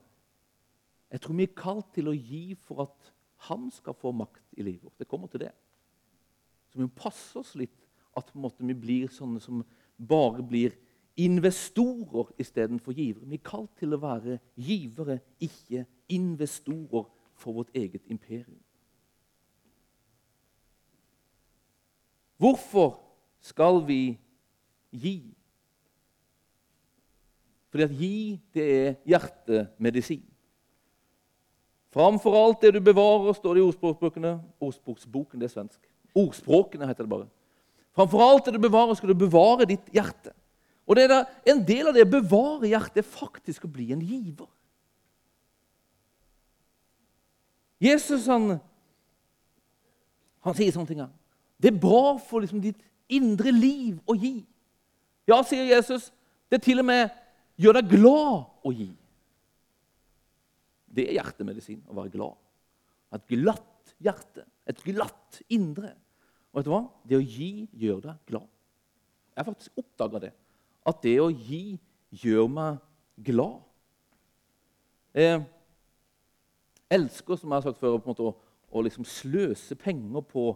Jeg 1.12 1.22
tror 1.22 1.34
vi 1.34 1.44
er 1.44 1.56
kalt 1.56 1.94
til 1.96 2.10
å 2.12 2.12
gi 2.12 2.56
for 2.60 2.82
at 2.84 3.14
han 3.48 3.70
skal 3.72 3.96
få 3.96 4.12
makt 4.12 4.58
i 4.60 4.66
livet 4.66 4.84
vårt. 4.84 4.98
Det 5.00 5.08
kommer 5.08 5.28
til 5.32 5.40
det. 5.40 5.54
Så 6.68 6.76
vi 6.76 6.84
må 6.84 6.92
passe 6.92 7.40
oss 7.40 7.54
litt 7.56 7.86
at 8.18 8.34
måte, 8.36 8.66
vi 8.66 8.76
blir 8.76 9.08
sånne 9.14 9.40
som 9.40 9.62
bare 9.96 10.44
blir 10.44 10.76
investorer 11.18 12.34
istedenfor 12.38 12.92
givere. 12.92 13.26
Vi 13.26 13.40
er 13.40 13.46
kalt 13.46 13.72
til 13.80 13.96
å 13.96 14.02
være 14.02 14.40
givere, 14.56 15.20
ikke 15.40 15.86
investorer 16.14 17.08
for 17.38 17.58
vårt 17.58 17.72
eget 17.78 18.04
imperium. 18.12 18.60
Hvorfor 22.38 23.00
skal 23.42 23.82
vi 23.88 24.18
gi? 24.92 25.37
Fordi 27.72 27.84
at 27.84 27.96
gi, 28.00 28.18
det 28.56 28.66
er 28.66 28.96
hjertemedisin. 29.08 30.24
Framfor 31.94 32.36
alt 32.38 32.62
det 32.62 32.74
du 32.76 32.82
bevarer, 32.84 33.34
står 33.34 33.56
det 33.56 33.62
i 33.62 33.68
ordspråkbøkene. 33.68 34.34
Ordspråksboken, 34.62 35.40
det 35.40 35.50
er 35.50 35.56
svensk. 35.56 35.80
Ordspråkene 36.16 36.88
heter 36.88 37.04
det 37.06 37.12
bare. 37.12 37.30
Framfor 37.98 38.24
alt 38.24 38.46
det 38.46 38.54
du 38.54 38.62
bevarer, 38.62 38.94
skal 38.94 39.10
du 39.10 39.18
bevare 39.18 39.66
ditt 39.70 39.88
hjerte. 39.94 40.34
Og 40.88 40.96
det 40.96 41.08
er 41.10 41.26
En 41.46 41.64
del 41.66 41.88
av 41.88 41.96
det 41.96 42.06
å 42.06 42.12
bevare 42.12 42.70
hjertet 42.70 43.02
er 43.04 43.08
faktisk 43.08 43.66
å 43.66 43.72
bli 43.72 43.92
en 43.92 44.02
giver. 44.02 44.48
Jesus 47.82 48.26
han, 48.26 48.58
han 50.42 50.56
sier 50.58 50.74
sånne 50.74 50.90
ting. 50.90 51.04
Det 51.62 51.72
er 51.72 51.82
bra 51.82 52.18
for 52.18 52.42
liksom, 52.42 52.62
ditt 52.62 52.80
indre 53.10 53.52
liv 53.54 54.00
å 54.06 54.16
gi. 54.18 54.40
Ja, 55.30 55.42
sier 55.46 55.68
Jesus, 55.68 56.12
det 56.50 56.60
er 56.60 56.66
til 56.66 56.82
og 56.82 56.88
med 56.88 57.12
gjør 57.58 57.80
deg 57.80 57.92
glad 57.92 58.66
å 58.66 58.74
gi. 58.74 58.90
Det 60.98 61.08
er 61.10 61.18
hjertemedisin 61.20 61.82
å 61.90 61.98
være 61.98 62.14
glad. 62.14 62.38
Et 63.16 63.26
glatt 63.34 63.94
hjerte, 64.04 64.46
et 64.68 64.80
glatt 64.86 65.42
indre. 65.54 65.94
Og 66.52 66.60
vet 66.60 66.68
du 66.68 66.74
hva? 66.74 66.84
Det 67.08 67.20
å 67.20 67.24
gi 67.24 67.68
gjør 67.78 68.02
deg 68.08 68.32
glad. 68.32 68.48
Jeg 69.34 69.44
har 69.44 69.50
faktisk 69.52 69.84
oppdaga 69.84 70.24
det. 70.28 70.34
At 70.88 71.02
det 71.04 71.18
å 71.22 71.30
gi 71.30 71.78
gjør 72.24 72.48
meg 72.50 72.80
glad. 73.28 73.60
Jeg 75.18 75.44
elsker, 76.94 77.38
som 77.38 77.52
jeg 77.52 77.58
har 77.58 77.66
sagt 77.68 77.82
før, 77.82 78.00
måte, 78.06 78.26
å, 78.26 78.34
å 78.72 78.84
liksom 78.86 79.06
sløse 79.08 79.76
penger 79.80 80.24
på, 80.30 80.50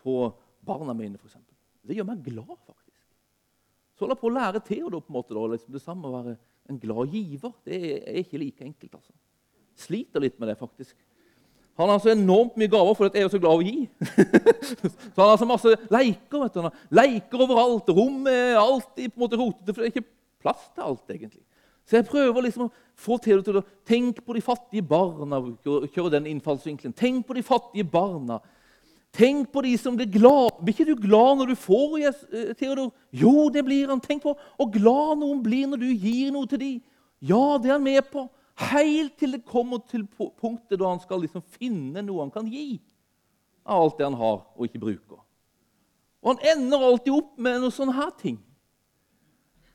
på 0.00 0.16
barna 0.64 0.94
mine, 0.96 1.18
f.eks. 1.18 1.40
Det 1.82 1.96
gjør 1.98 2.08
meg 2.12 2.22
glad, 2.24 2.54
faktisk. 2.62 2.81
Så 4.02 4.06
holder 4.08 4.18
på 4.18 4.26
å 4.26 4.34
lære 4.34 4.60
Theodor 4.66 4.98
på 4.98 5.12
en 5.12 5.14
måte, 5.14 5.34
da, 5.36 5.42
liksom 5.52 5.74
det 5.76 5.80
samme 5.84 6.08
å 6.08 6.16
være 6.16 6.32
en 6.72 6.78
glad 6.82 7.12
giver. 7.14 7.52
Det 7.62 7.76
er 8.00 8.16
ikke 8.18 8.40
like 8.40 8.64
enkelt. 8.66 8.96
altså. 8.96 9.12
Sliter 9.78 10.24
litt 10.24 10.40
med 10.42 10.50
det, 10.50 10.56
faktisk. 10.58 10.96
Han 11.78 11.92
har 11.92 12.00
så 12.02 12.10
enormt 12.10 12.56
mye 12.58 12.72
gaver, 12.72 12.96
for 12.98 13.06
jeg 13.06 13.22
er 13.22 13.30
så 13.30 13.38
glad 13.38 13.60
å 13.60 13.62
gi. 13.62 13.84
så 15.14 15.20
han 15.20 15.30
har 15.30 15.38
så 15.38 15.46
masse 15.46 15.76
leker. 15.86 16.42
vet 16.42 16.58
du. 16.58 16.82
Leker 16.98 17.44
overalt. 17.46 17.92
Rommet 17.94 18.32
er 18.34 18.58
alltid 18.58 19.14
på 19.14 19.20
en 19.20 19.22
måte 19.22 19.38
rotete, 19.38 19.70
for 19.70 19.84
det 19.84 19.86
er 19.86 19.94
ikke 19.94 20.10
plass 20.42 20.66
til 20.74 20.88
alt. 20.88 21.14
egentlig. 21.14 21.44
Så 21.86 22.00
jeg 22.00 22.08
prøver 22.10 22.48
liksom 22.48 22.66
å 22.66 22.72
få 23.06 23.20
Theodor 23.22 23.46
til 23.46 23.60
å 23.62 23.66
tenke 23.86 24.26
på 24.26 24.34
de 24.34 24.42
fattige 24.42 24.82
barna. 24.82 25.38
kjøre 25.62 26.16
den 26.16 26.26
innfallsvinkelen. 26.34 26.98
Tenk 26.98 27.22
på 27.30 27.38
de 27.38 27.46
fattige 27.46 27.86
barna. 27.86 28.42
Tenk 29.12 29.50
på 29.52 29.60
de 29.60 29.74
som 29.76 29.96
blir 29.96 30.08
glad. 30.08 30.56
Blir 30.64 30.72
ikke 30.72 30.88
du 30.88 30.96
glad 30.96 31.36
når 31.36 31.52
du 31.52 31.54
får, 31.54 31.98
eh, 31.98 32.54
Theodor? 32.56 32.92
Jo, 33.12 33.48
det 33.48 33.64
blir 33.64 33.88
han. 33.88 34.00
Tenk 34.00 34.22
på 34.22 34.36
hvor 34.56 34.70
glad 34.72 35.18
noen 35.20 35.42
blir 35.42 35.66
når 35.66 35.80
du 35.80 35.90
gir 35.92 36.30
noe 36.32 36.46
til 36.46 36.58
dem. 36.58 36.80
Ja, 37.20 37.58
det 37.58 37.68
er 37.68 37.76
han 37.76 37.84
med 37.84 38.02
på. 38.10 38.28
Helt 38.56 39.18
til 39.18 39.32
det 39.32 39.44
kommer 39.44 39.78
til 39.88 40.06
punktet 40.16 40.78
da 40.78 40.88
han 40.88 41.00
skal 41.00 41.20
liksom 41.20 41.42
finne 41.58 42.02
noe 42.02 42.20
han 42.20 42.30
kan 42.30 42.46
gi 42.46 42.80
av 43.66 43.82
alt 43.82 43.98
det 43.98 44.04
han 44.04 44.18
har 44.18 44.40
og 44.56 44.64
ikke 44.66 44.80
bruker. 44.80 45.20
Og 46.22 46.34
han 46.34 46.56
ender 46.56 46.82
alltid 46.86 47.12
opp 47.14 47.38
med 47.38 47.60
noen 47.60 47.74
sånne 47.74 47.94
her 47.96 48.10
ting. 48.18 48.38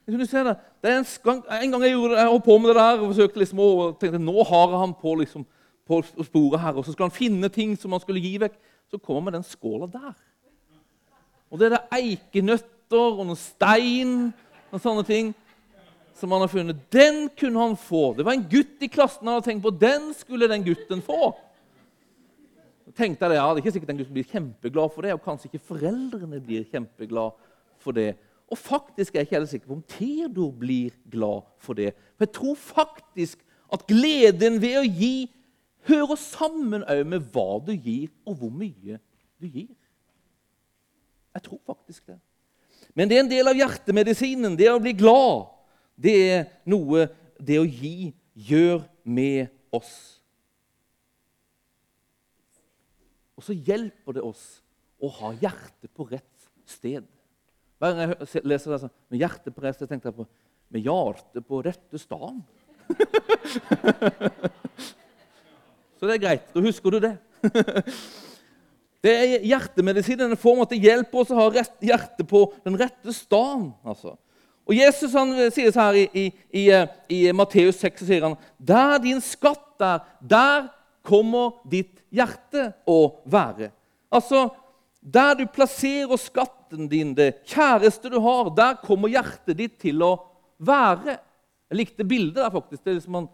Det. 0.08 0.16
Det 0.16 0.92
en, 0.92 1.06
gang, 1.24 1.42
en, 1.52 1.72
gang, 1.72 1.84
jeg 1.84 1.92
gjorde 1.92 2.28
holdt 2.30 2.46
på 2.46 2.58
med 2.58 2.70
det 2.70 2.76
der 2.80 3.02
og 3.02 3.10
forsøkte 3.12 3.42
liksom, 3.42 3.60
å 3.60 3.90
tenkte 4.00 4.22
nå 4.24 4.44
har 4.48 4.76
han 4.80 4.94
på, 4.96 5.18
liksom, 5.20 5.44
på 5.88 6.00
sporet 6.24 6.62
her, 6.64 6.78
og 6.80 6.86
så 6.86 6.94
skal 6.96 7.10
han 7.10 7.16
finne 7.16 7.50
ting 7.52 7.74
som 7.76 7.92
han 7.92 8.00
skulle 8.00 8.24
gi 8.24 8.38
vekk. 8.40 8.56
Så 8.92 9.00
kommer 9.04 9.36
den 9.36 9.46
skåla 9.46 9.90
der. 9.92 10.16
Og 11.52 11.60
det 11.60 11.68
er 11.68 11.76
det 11.78 11.98
eikenøtter 11.98 13.20
og 13.20 13.26
noen 13.28 13.40
stein 13.40 14.16
og 14.72 14.82
sånne 14.84 15.04
ting 15.08 15.34
som 16.18 16.32
han 16.34 16.42
har 16.42 16.50
funnet, 16.50 16.80
den 16.94 17.28
kunne 17.38 17.62
han 17.62 17.76
få. 17.78 18.14
Det 18.18 18.26
var 18.26 18.34
en 18.34 18.48
gutt 18.50 18.82
i 18.82 18.90
klassen 18.90 19.28
han 19.28 19.38
hadde 19.38 19.52
tenkt 19.52 19.66
på. 19.66 19.74
Den 19.78 20.10
skulle 20.18 20.50
den 20.50 20.66
gutten 20.66 21.04
få. 21.06 21.36
Jeg 22.88 22.96
tenkte 22.98 23.28
jeg 23.30 23.38
ja, 23.38 23.46
det 23.52 23.60
er 23.60 23.66
ikke 23.66 23.74
sikkert 23.76 23.92
den 23.92 24.00
gutten 24.00 24.16
blir 24.16 24.32
kjempeglad 24.32 24.94
for 24.96 25.06
det, 25.06 25.14
og 25.14 25.22
kanskje 25.26 25.52
ikke 25.52 25.68
foreldrene 25.68 26.40
blir 26.42 26.66
kjempeglad 26.72 27.36
for 27.84 27.98
det. 27.98 28.16
Og 28.48 28.58
faktisk 28.58 29.14
er 29.14 29.22
jeg 29.22 29.28
ikke 29.28 29.38
helt 29.38 29.52
sikker 29.52 29.70
på 29.70 29.78
om 29.78 29.84
Theodor 29.92 30.54
blir 30.56 30.96
glad 31.12 31.46
for 31.62 31.78
det. 31.78 31.92
For 32.16 32.26
jeg 32.26 32.34
tror 32.40 32.56
faktisk 32.56 33.44
at 33.76 33.84
gleden 33.90 34.62
ved 34.64 34.80
å 34.80 34.88
gi 34.88 35.28
hører 35.88 36.20
sammen 36.20 36.84
med 37.08 37.30
hva 37.34 37.58
du 37.64 37.74
gir, 37.74 38.12
og 38.28 38.42
hvor 38.42 38.52
mye 38.54 39.00
du 39.40 39.48
gir. 39.48 39.72
Jeg 41.38 41.46
tror 41.46 41.62
faktisk 41.66 42.10
det. 42.10 42.18
Men 42.98 43.10
det 43.10 43.18
er 43.18 43.26
en 43.26 43.32
del 43.32 43.50
av 43.50 43.58
hjertemedisinen, 43.58 44.58
det 44.58 44.70
å 44.72 44.82
bli 44.82 44.94
glad 44.98 45.54
det 45.98 46.16
er 46.30 46.46
noe 46.70 47.08
det 47.42 47.58
å 47.60 47.66
gi 47.66 48.14
gjør 48.48 48.84
med 49.06 49.50
oss. 49.74 50.22
Og 53.38 53.46
så 53.46 53.54
hjelper 53.54 54.18
det 54.18 54.24
oss 54.26 54.44
å 55.02 55.10
ha 55.20 55.34
hjertet 55.38 55.92
på 55.94 56.08
rett 56.10 56.50
sted. 56.70 57.06
Hver 57.78 57.94
gang 57.94 58.14
jeg 58.14 58.46
leser 58.50 58.74
det 58.74 58.82
sånn, 58.82 58.96
med 59.14 59.22
hjertet 59.22 59.54
på 59.54 59.66
rett 59.66 59.78
sted, 59.78 59.90
tenker 59.90 60.10
jeg 60.10 60.18
på 60.18 60.26
med 60.74 60.84
hjertet 60.84 61.46
på 61.48 61.62
rette 61.64 61.98
sted. 62.02 62.42
så 65.98 66.08
det 66.08 66.18
er 66.18 66.24
greit. 66.24 66.48
Da 66.54 66.62
husker 66.62 66.94
du 66.94 67.00
det. 67.02 67.16
det 69.06 69.14
er 69.14 69.46
hjertemedisin. 69.50 70.20
Den 70.20 70.38
får 70.40 70.64
at 70.64 70.74
det 70.76 70.84
hjelper 70.84 71.24
oss 71.24 71.34
å 71.34 71.40
ha 71.40 71.66
hjertet 71.82 72.24
på 72.30 72.44
den 72.66 72.78
rette 72.80 73.14
staden. 73.16 73.72
Altså. 73.88 74.16
Og 74.68 74.76
Jesus 74.76 75.16
han 75.16 75.32
sier 75.54 75.72
så 75.72 75.88
her 75.88 76.02
i, 76.02 76.06
i, 76.12 76.26
i, 76.52 76.64
eh, 76.76 76.88
i 77.14 77.20
Matteus 77.36 77.80
6 77.82 78.04
så 78.04 78.10
sier 78.10 78.26
han, 78.28 78.38
Der 78.60 78.98
din 79.04 79.22
skatt 79.24 79.82
er, 79.84 80.04
der 80.20 80.68
kommer 81.08 81.62
ditt 81.70 82.04
hjerte 82.12 82.72
å 82.88 83.24
være. 83.26 83.72
Altså, 84.12 84.50
Der 85.02 85.38
du 85.40 85.46
plasserer 85.48 86.20
skatten 86.20 86.90
din, 86.92 87.14
det 87.16 87.46
kjæreste 87.48 88.10
du 88.12 88.18
har, 88.20 88.50
der 88.52 88.76
kommer 88.84 89.08
hjertet 89.08 89.56
ditt 89.56 89.78
til 89.80 90.02
å 90.04 90.18
være. 90.60 91.16
Jeg 91.72 91.80
likte 91.80 92.08
bildet 92.08 92.42
der, 92.42 92.52
faktisk. 92.52 92.82
Det 92.84 92.92
er 92.92 92.98
liksom 92.98 93.16
man, 93.16 93.30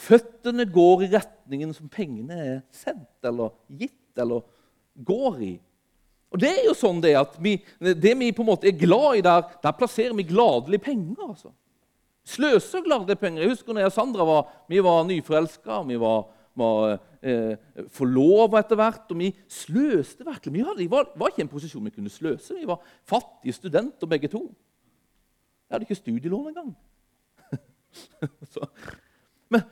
Føttene 0.00 0.64
går 0.70 1.04
i 1.04 1.10
retningen 1.12 1.74
som 1.76 1.90
pengene 1.92 2.38
er 2.40 2.60
sendt 2.72 3.26
eller 3.26 3.52
gitt 3.68 4.20
eller 4.20 4.46
går 4.94 5.42
i. 5.44 5.54
Og 6.30 6.38
Det 6.38 6.50
er 6.50 6.66
jo 6.68 6.76
sånn 6.78 7.00
det 7.02 7.16
at 7.18 7.34
vi, 7.42 7.56
det 7.80 8.12
vi 8.18 8.30
på 8.32 8.44
en 8.44 8.52
måte 8.52 8.68
er 8.70 8.78
glad 8.78 9.18
i 9.18 9.24
der, 9.26 9.48
der 9.62 9.74
plasserer 9.76 10.14
vi 10.16 10.28
gladelig 10.28 10.78
penger. 10.84 11.18
altså. 11.26 11.50
Sløser 12.26 12.84
gladelig 12.86 13.18
penger. 13.18 13.42
Jeg 13.42 13.56
husker 13.56 13.74
når 13.74 13.84
jeg 13.84 13.90
og 13.90 13.96
Sandra 13.96 14.26
var, 14.28 14.52
vi 14.70 14.82
var 14.84 15.02
nyforelska, 15.08 15.80
vi 15.88 15.98
var, 15.98 16.28
var 16.60 16.92
eh, 16.94 17.56
forlova 17.90 18.62
etter 18.62 18.78
hvert. 18.78 19.10
Og 19.10 19.18
vi 19.18 19.32
sløste 19.50 20.26
virkelig. 20.26 20.54
Vi 20.54 20.64
hadde, 20.68 20.86
var, 20.92 21.10
var, 21.18 21.32
ikke 21.32 21.42
i 21.42 21.46
en 21.48 21.52
posisjon 21.52 21.90
vi 21.90 21.94
kunne 21.96 22.12
sløse. 22.12 22.54
Vi 22.54 22.68
var 22.68 22.78
fattige 23.10 23.58
studenter 23.58 24.10
begge 24.10 24.30
to. 24.30 24.44
Jeg 25.66 25.74
hadde 25.74 25.88
ikke 25.88 25.98
studielån 25.98 26.52
engang. 26.52 26.70
men, 29.52 29.66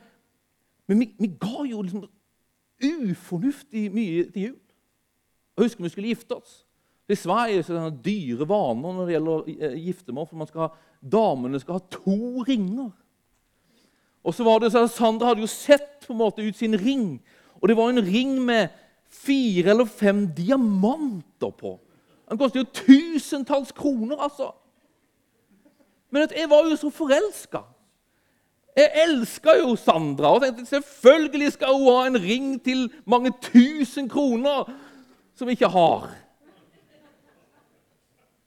men 0.89 1.03
vi, 1.03 1.11
vi, 1.19 1.27
ga 1.37 1.65
jo 1.69 1.83
liksom 1.85 2.07
ufornuftig 2.81 3.83
mye 3.93 4.23
til 4.33 4.47
jul. 4.47 4.57
Jeg 5.53 5.67
husker 5.67 5.85
vi 5.85 5.91
skulle 5.93 6.13
gifte 6.13 6.37
oss. 6.39 6.63
I 7.09 7.17
Sverige 7.17 7.61
er 7.61 7.89
det 7.89 8.05
dyre 8.05 8.47
vaner 8.49 8.95
når 8.95 9.05
det 9.05 9.13
gjelder 9.15 9.51
eh, 9.53 9.77
giftermål. 9.85 10.27
for 10.29 10.49
skal 10.49 10.65
ha, 10.65 10.69
Damene 11.01 11.61
skal 11.61 11.77
ha 11.77 11.83
to 11.93 12.43
ringer. 12.47 12.89
Og 14.23 14.33
så 14.33 14.43
var 14.43 14.59
det 14.59 14.71
så 14.73 14.87
Sandra 14.87 15.31
hadde 15.31 15.45
jo 15.45 15.51
sett 15.51 16.05
på 16.07 16.13
en 16.13 16.21
måte 16.21 16.45
ut 16.45 16.57
sin 16.57 16.77
ring. 16.77 17.19
Og 17.61 17.69
det 17.69 17.77
var 17.77 17.89
en 17.89 18.05
ring 18.05 18.39
med 18.45 18.73
fire 19.09 19.69
eller 19.69 19.85
fem 19.85 20.27
diamanter 20.37 21.49
på. 21.49 21.79
Den 22.29 22.37
koster 22.37 22.61
jo 22.61 22.71
tusentalls 22.73 23.71
kroner, 23.71 24.17
altså. 24.17 24.51
Men 26.09 26.27
jeg 26.35 26.49
var 26.49 26.65
jo 26.69 26.75
så 26.77 26.89
forelska. 26.89 27.61
Jeg 28.77 28.91
elska 29.03 29.55
jo 29.59 29.73
Sandra 29.79 30.35
og 30.35 30.43
tenkte 30.43 30.67
selvfølgelig 30.69 31.53
skal 31.55 31.75
hun 31.75 31.89
ha 31.89 32.07
en 32.07 32.19
ring 32.21 32.49
til 32.63 32.85
mange 33.09 33.31
tusen 33.41 34.09
kroner 34.11 34.69
som 35.35 35.47
vi 35.47 35.55
ikke 35.57 35.71
har. 35.71 36.09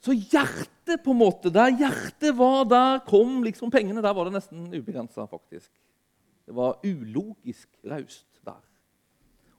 Så 0.02 0.14
hjertet, 0.16 0.98
på 1.04 1.12
en 1.14 1.20
måte, 1.20 1.50
der 1.54 1.76
hjertet 1.78 2.34
var, 2.36 2.64
der 2.66 3.02
kom 3.06 3.42
liksom 3.46 3.70
pengene. 3.70 4.02
Der 4.02 4.14
var 4.14 4.26
det 4.26 4.34
nesten 4.34 4.66
ubegrensa, 4.74 5.28
faktisk. 5.30 5.70
Det 6.46 6.54
var 6.56 6.80
ulogisk 6.82 7.68
raust. 7.86 8.26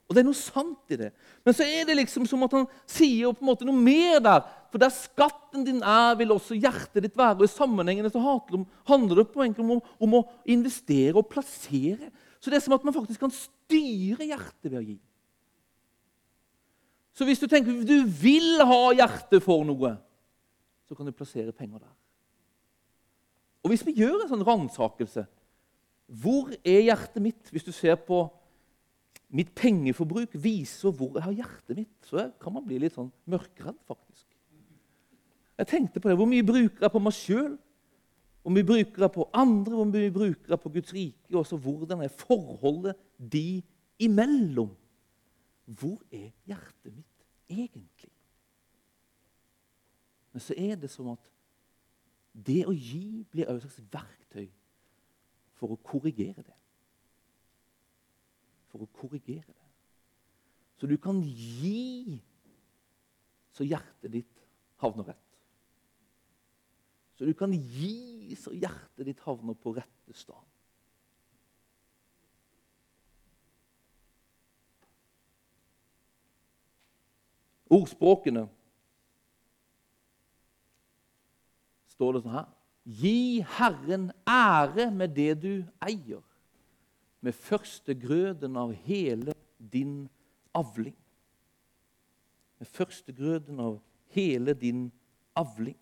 Og 0.04 0.12
det 0.12 0.20
er 0.20 0.26
noe 0.26 0.36
sant 0.36 0.92
i 0.92 0.98
det. 1.00 1.10
Men 1.46 1.56
så 1.56 1.64
er 1.64 1.86
det 1.88 1.96
liksom 1.96 2.26
som 2.28 2.42
at 2.44 2.52
han 2.52 2.66
sier 2.90 3.32
på 3.32 3.40
en 3.44 3.48
måte 3.48 3.64
noe 3.64 3.76
mer 3.76 4.20
der. 4.24 4.42
For 4.72 4.82
der 4.82 4.92
skatten 4.92 5.64
din 5.64 5.80
er, 5.80 6.12
vil 6.18 6.34
også 6.34 6.58
hjertet 6.58 7.06
ditt 7.06 7.16
være. 7.16 7.38
Og 7.38 7.46
i 7.46 7.52
sammenhengene 7.52 8.10
så 8.12 8.20
handler 8.20 9.22
det 9.22 9.26
på 9.32 9.46
om, 9.46 9.80
om, 9.80 10.16
å 10.18 10.22
investere 10.52 11.16
og 11.16 11.30
plassere. 11.32 12.10
Så 12.36 12.52
det 12.52 12.58
er 12.58 12.66
som 12.66 12.76
at 12.76 12.84
man 12.84 12.96
faktisk 12.96 13.24
kan 13.24 13.32
styre 13.32 14.28
hjertet 14.28 14.68
ved 14.68 14.80
å 14.82 14.84
gi. 14.84 14.98
Så 17.14 17.24
hvis 17.24 17.40
du 17.40 17.46
tenker 17.48 17.84
du 17.86 17.96
vil 18.04 18.60
ha 18.66 18.80
hjertet 18.98 19.40
for 19.44 19.64
noe, 19.64 19.94
så 20.84 20.98
kan 20.98 21.06
du 21.08 21.16
plassere 21.16 21.54
penger 21.54 21.80
der. 21.80 21.94
Og 23.64 23.72
hvis 23.72 23.86
vi 23.86 23.96
gjør 23.96 24.26
en 24.26 24.28
sånn 24.28 24.44
ransakelse 24.44 25.22
Hvor 26.04 26.50
er 26.60 26.82
hjertet 26.84 27.22
mitt? 27.24 27.46
Hvis 27.48 27.64
du 27.64 27.72
ser 27.72 27.96
på 27.96 28.26
mitt 29.34 29.54
pengeforbruk, 29.56 30.34
viser 30.38 30.92
hvor 30.94 31.16
jeg 31.16 31.24
har 31.26 31.36
hjertet 31.40 31.78
mitt, 31.78 31.94
så 32.06 32.28
kan 32.40 32.54
man 32.54 32.64
bli 32.66 32.78
litt 32.82 32.94
sånn 32.94 33.12
mørkredd, 33.30 33.78
faktisk. 33.88 34.26
Jeg 35.58 35.70
tenkte 35.70 36.02
på 36.02 36.10
det. 36.10 36.16
Hvor 36.18 36.28
mye 36.28 36.46
bruker 36.46 36.82
jeg 36.82 36.92
på 36.92 37.02
meg 37.02 37.14
sjøl? 37.14 37.52
Hvor 38.42 38.52
mye 38.52 38.66
bruker 38.66 39.04
jeg 39.06 39.14
på 39.14 39.28
andre? 39.32 39.76
Hvor 39.78 39.86
mye 39.88 40.14
bruker 40.14 40.54
jeg 40.54 40.60
på 40.60 40.72
Guds 40.74 40.94
rike? 40.96 41.36
Og 41.36 41.46
så 41.48 41.58
hvordan 41.58 42.02
er 42.04 42.12
forholdet 42.12 42.98
de 43.18 43.62
imellom? 44.02 44.72
Hvor 45.64 46.02
er 46.12 46.32
hjertet 46.50 46.90
mitt 46.90 47.24
egentlig? 47.48 48.10
Men 50.34 50.42
så 50.42 50.56
er 50.58 50.74
det 50.82 50.90
som 50.90 51.12
at 51.14 51.30
det 52.34 52.64
å 52.66 52.74
gi 52.74 53.22
blir 53.30 53.46
et 53.46 53.62
slags 53.62 53.78
verktøy 53.94 54.48
for 55.54 55.70
å 55.70 55.78
korrigere 55.86 56.42
det. 56.42 56.56
For 58.74 58.82
å 58.82 58.90
korrigere 58.90 59.46
det. 59.46 59.68
Så 60.82 60.88
du 60.90 60.96
kan 60.98 61.20
gi 61.22 62.18
så 63.54 63.62
hjertet 63.62 64.10
ditt 64.10 64.40
havner 64.82 65.12
rett. 65.12 65.20
Så 67.14 67.28
du 67.28 67.30
kan 67.38 67.54
gi 67.54 68.34
så 68.34 68.50
hjertet 68.50 69.06
ditt 69.06 69.22
havner 69.22 69.54
på 69.54 69.76
rette 69.76 70.16
sted. 70.18 70.42
Ordspråkene 77.70 78.44
står 81.94 82.18
det 82.18 82.24
sånn 82.26 82.36
her 82.36 82.50
Gi 82.84 83.40
Herren 83.56 84.10
ære 84.28 84.90
med 84.92 85.14
det 85.16 85.30
du 85.40 85.52
eier, 85.80 86.20
med 87.24 87.32
førstegrøden 87.32 88.56
av 88.60 88.74
hele 88.84 89.32
din 89.72 90.04
avling. 90.54 90.96
Med 92.60 92.68
førstegrøden 92.68 93.60
av 93.64 93.78
hele 94.12 94.52
din 94.54 94.90
avling. 95.36 95.78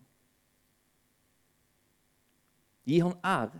Gi 2.87 2.99
han 3.03 3.17
ære. 3.23 3.59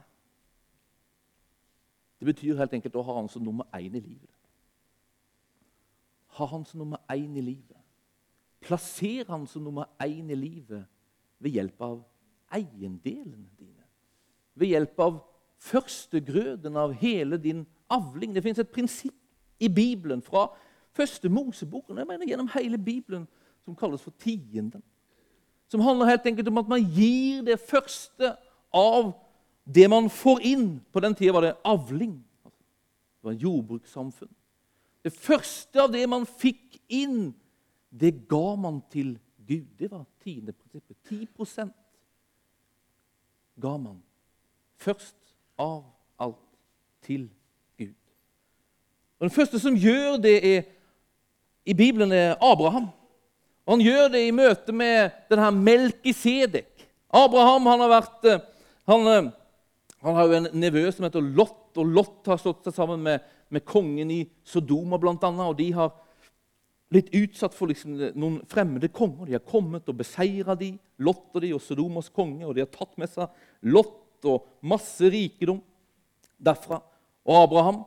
Det 2.19 2.29
betyr 2.31 2.59
helt 2.59 2.77
enkelt 2.79 2.95
å 2.95 3.03
ha 3.03 3.17
han 3.19 3.27
som 3.31 3.43
nummer 3.43 3.67
én 3.75 3.91
i 3.91 3.99
livet. 3.99 4.31
Ha 6.39 6.47
han 6.47 6.63
som 6.65 6.79
nummer 6.79 7.03
én 7.11 7.35
i 7.35 7.43
livet. 7.43 7.79
Plasser 8.63 9.27
han 9.27 9.43
som 9.47 9.63
nummer 9.63 9.91
én 9.99 10.31
i 10.31 10.39
livet 10.39 10.87
ved 11.43 11.59
hjelp 11.59 11.83
av 11.83 11.99
eiendelene 12.55 13.49
dine. 13.59 13.83
Ved 14.55 14.71
hjelp 14.71 14.99
av 15.03 15.19
førstegrøden 15.63 16.75
av 16.77 16.93
hele 16.99 17.37
din 17.41 17.63
avling. 17.91 18.33
Det 18.35 18.43
fins 18.43 18.59
et 18.59 18.71
prinsipp 18.73 19.15
i 19.63 19.69
Bibelen 19.71 20.21
fra 20.21 20.49
første 20.93 21.29
Mosebok 21.31 21.89
jeg 21.89 22.07
mener 22.07 22.27
gjennom 22.27 22.49
hele 22.53 22.77
Bibelen 22.77 23.27
som 23.63 23.75
kalles 23.75 24.03
for 24.03 24.13
tienden. 24.19 24.83
Som 25.71 25.81
handler 25.81 26.11
helt 26.11 26.25
enkelt 26.25 26.47
om 26.51 26.59
at 26.61 26.69
man 26.69 26.83
gir 26.83 27.41
det 27.47 27.59
første 27.59 28.35
av 28.73 29.13
det 29.63 29.87
man 29.89 30.09
får 30.11 30.43
inn. 30.45 30.67
På 30.91 30.99
den 30.99 31.15
tida 31.15 31.33
var 31.33 31.47
det 31.47 31.55
avling. 31.65 32.17
Det 32.43 33.23
var 33.23 33.31
en 33.31 33.45
jordbrukssamfunn. 33.45 34.33
Det 35.03 35.13
første 35.15 35.81
av 35.81 35.91
det 35.91 36.03
man 36.09 36.25
fikk 36.27 36.77
inn, 36.91 37.33
det 37.89 38.27
ga 38.29 38.55
man 38.59 38.81
til 38.91 39.15
Gud. 39.47 39.65
Det 39.79 39.89
var 39.91 40.05
tiendeprinsippet. 40.23 40.97
10% 41.09 41.71
ga 43.63 43.77
man 43.77 44.01
først 44.83 45.15
av 45.59 45.83
alt 46.19 46.39
til 47.05 47.27
Gud. 47.77 47.93
Og 49.19 49.27
Den 49.27 49.35
første 49.35 49.59
som 49.59 49.77
gjør 49.77 50.17
det 50.23 50.35
er, 50.55 50.63
i 51.65 51.73
Bibelen, 51.73 52.11
er 52.11 52.35
Abraham. 52.41 52.89
Og 53.65 53.77
Han 53.77 53.85
gjør 53.85 54.07
det 54.11 54.27
i 54.27 54.35
møte 54.35 54.75
med 54.75 55.11
denne 55.31 55.51
Melkisedek. 55.51 56.87
Abraham 57.13 57.69
han 57.69 57.79
har 57.79 57.89
vært, 57.89 58.25
eh, 58.25 58.39
han, 58.87 59.07
eh, 59.07 59.31
han 60.01 60.15
har 60.15 60.27
jo 60.27 60.33
en 60.33 60.47
nevø 60.53 60.91
som 60.91 61.05
heter 61.05 61.21
Lot, 61.21 61.77
og 61.77 61.85
Lot 61.85 62.25
har 62.25 62.37
slått 62.37 62.63
seg 62.65 62.73
sammen 62.73 63.03
med, 63.03 63.21
med 63.49 63.63
kongen 63.65 64.11
i 64.11 64.29
Sodoma, 64.43 64.97
annet, 64.97 65.47
og 65.47 65.57
de 65.57 65.71
har 65.71 65.93
blitt 66.93 67.13
utsatt 67.13 67.53
for 67.53 67.67
liksom 67.67 67.95
noen 68.15 68.41
fremmede 68.49 68.89
konger. 68.93 69.25
De 69.25 69.37
har 69.37 69.45
kommet 69.45 69.87
og 69.89 69.97
beseira 69.97 70.55
de, 70.55 70.77
Lot 70.99 71.33
og 71.33 71.41
de 71.41 71.53
og 71.53 71.61
Sodomas 71.61 72.09
konge, 72.09 72.45
og 72.45 72.55
de 72.55 72.61
har 72.61 72.71
tatt 72.73 72.97
med 72.97 73.09
seg 73.09 73.29
Lot 73.61 74.02
og 74.29 74.45
masse 74.61 75.09
rikdom 75.11 75.61
derfra. 76.37 76.81
Og 77.23 77.43
Abraham 77.43 77.83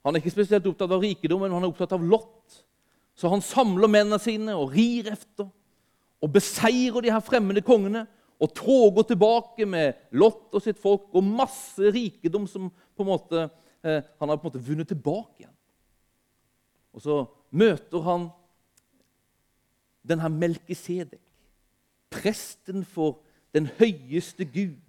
han 0.00 0.16
er 0.16 0.22
ikke 0.22 0.32
spesielt 0.32 0.66
opptatt 0.68 0.92
av 0.94 1.02
rikdom, 1.02 1.42
men 1.42 1.52
han 1.52 1.64
er 1.64 1.68
opptatt 1.68 1.92
av 1.92 2.04
Lot. 2.04 2.60
Så 3.16 3.28
han 3.28 3.42
samler 3.44 3.90
mennene 3.90 4.16
sine 4.22 4.54
og 4.56 4.72
rir 4.72 5.10
efter 5.12 5.50
og 6.20 6.32
beseirer 6.32 7.04
de 7.04 7.12
her 7.12 7.22
fremmede 7.24 7.62
kongene. 7.64 8.06
Og 8.40 8.54
toger 8.56 9.04
tilbake 9.04 9.66
med 9.68 9.98
Lot 10.16 10.56
og 10.56 10.64
sitt 10.64 10.80
folk 10.80 11.12
og 11.12 11.26
masse 11.26 11.92
rikdom 11.92 12.46
som 12.48 12.70
på 12.72 13.04
en 13.04 13.10
måte, 13.10 13.42
eh, 13.84 14.00
han 14.00 14.28
har 14.28 14.38
på 14.40 14.48
en 14.48 14.48
måte 14.48 14.64
vunnet 14.64 14.88
tilbake 14.88 15.42
igjen. 15.42 15.56
Og 16.96 17.04
så 17.04 17.16
møter 17.52 18.00
han 18.06 18.30
denne 20.08 20.30
Melkisedek, 20.32 21.20
presten 22.10 22.86
for 22.88 23.20
den 23.52 23.68
høyeste 23.76 24.48
Gud. 24.48 24.80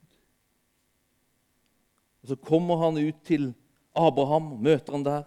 Og 2.22 2.28
Så 2.28 2.36
kommer 2.36 2.78
han 2.78 2.98
ut 2.98 3.16
til 3.24 3.54
Abraham, 3.96 4.52
og 4.54 4.60
møter 4.60 4.94
han 4.94 5.06
der. 5.06 5.24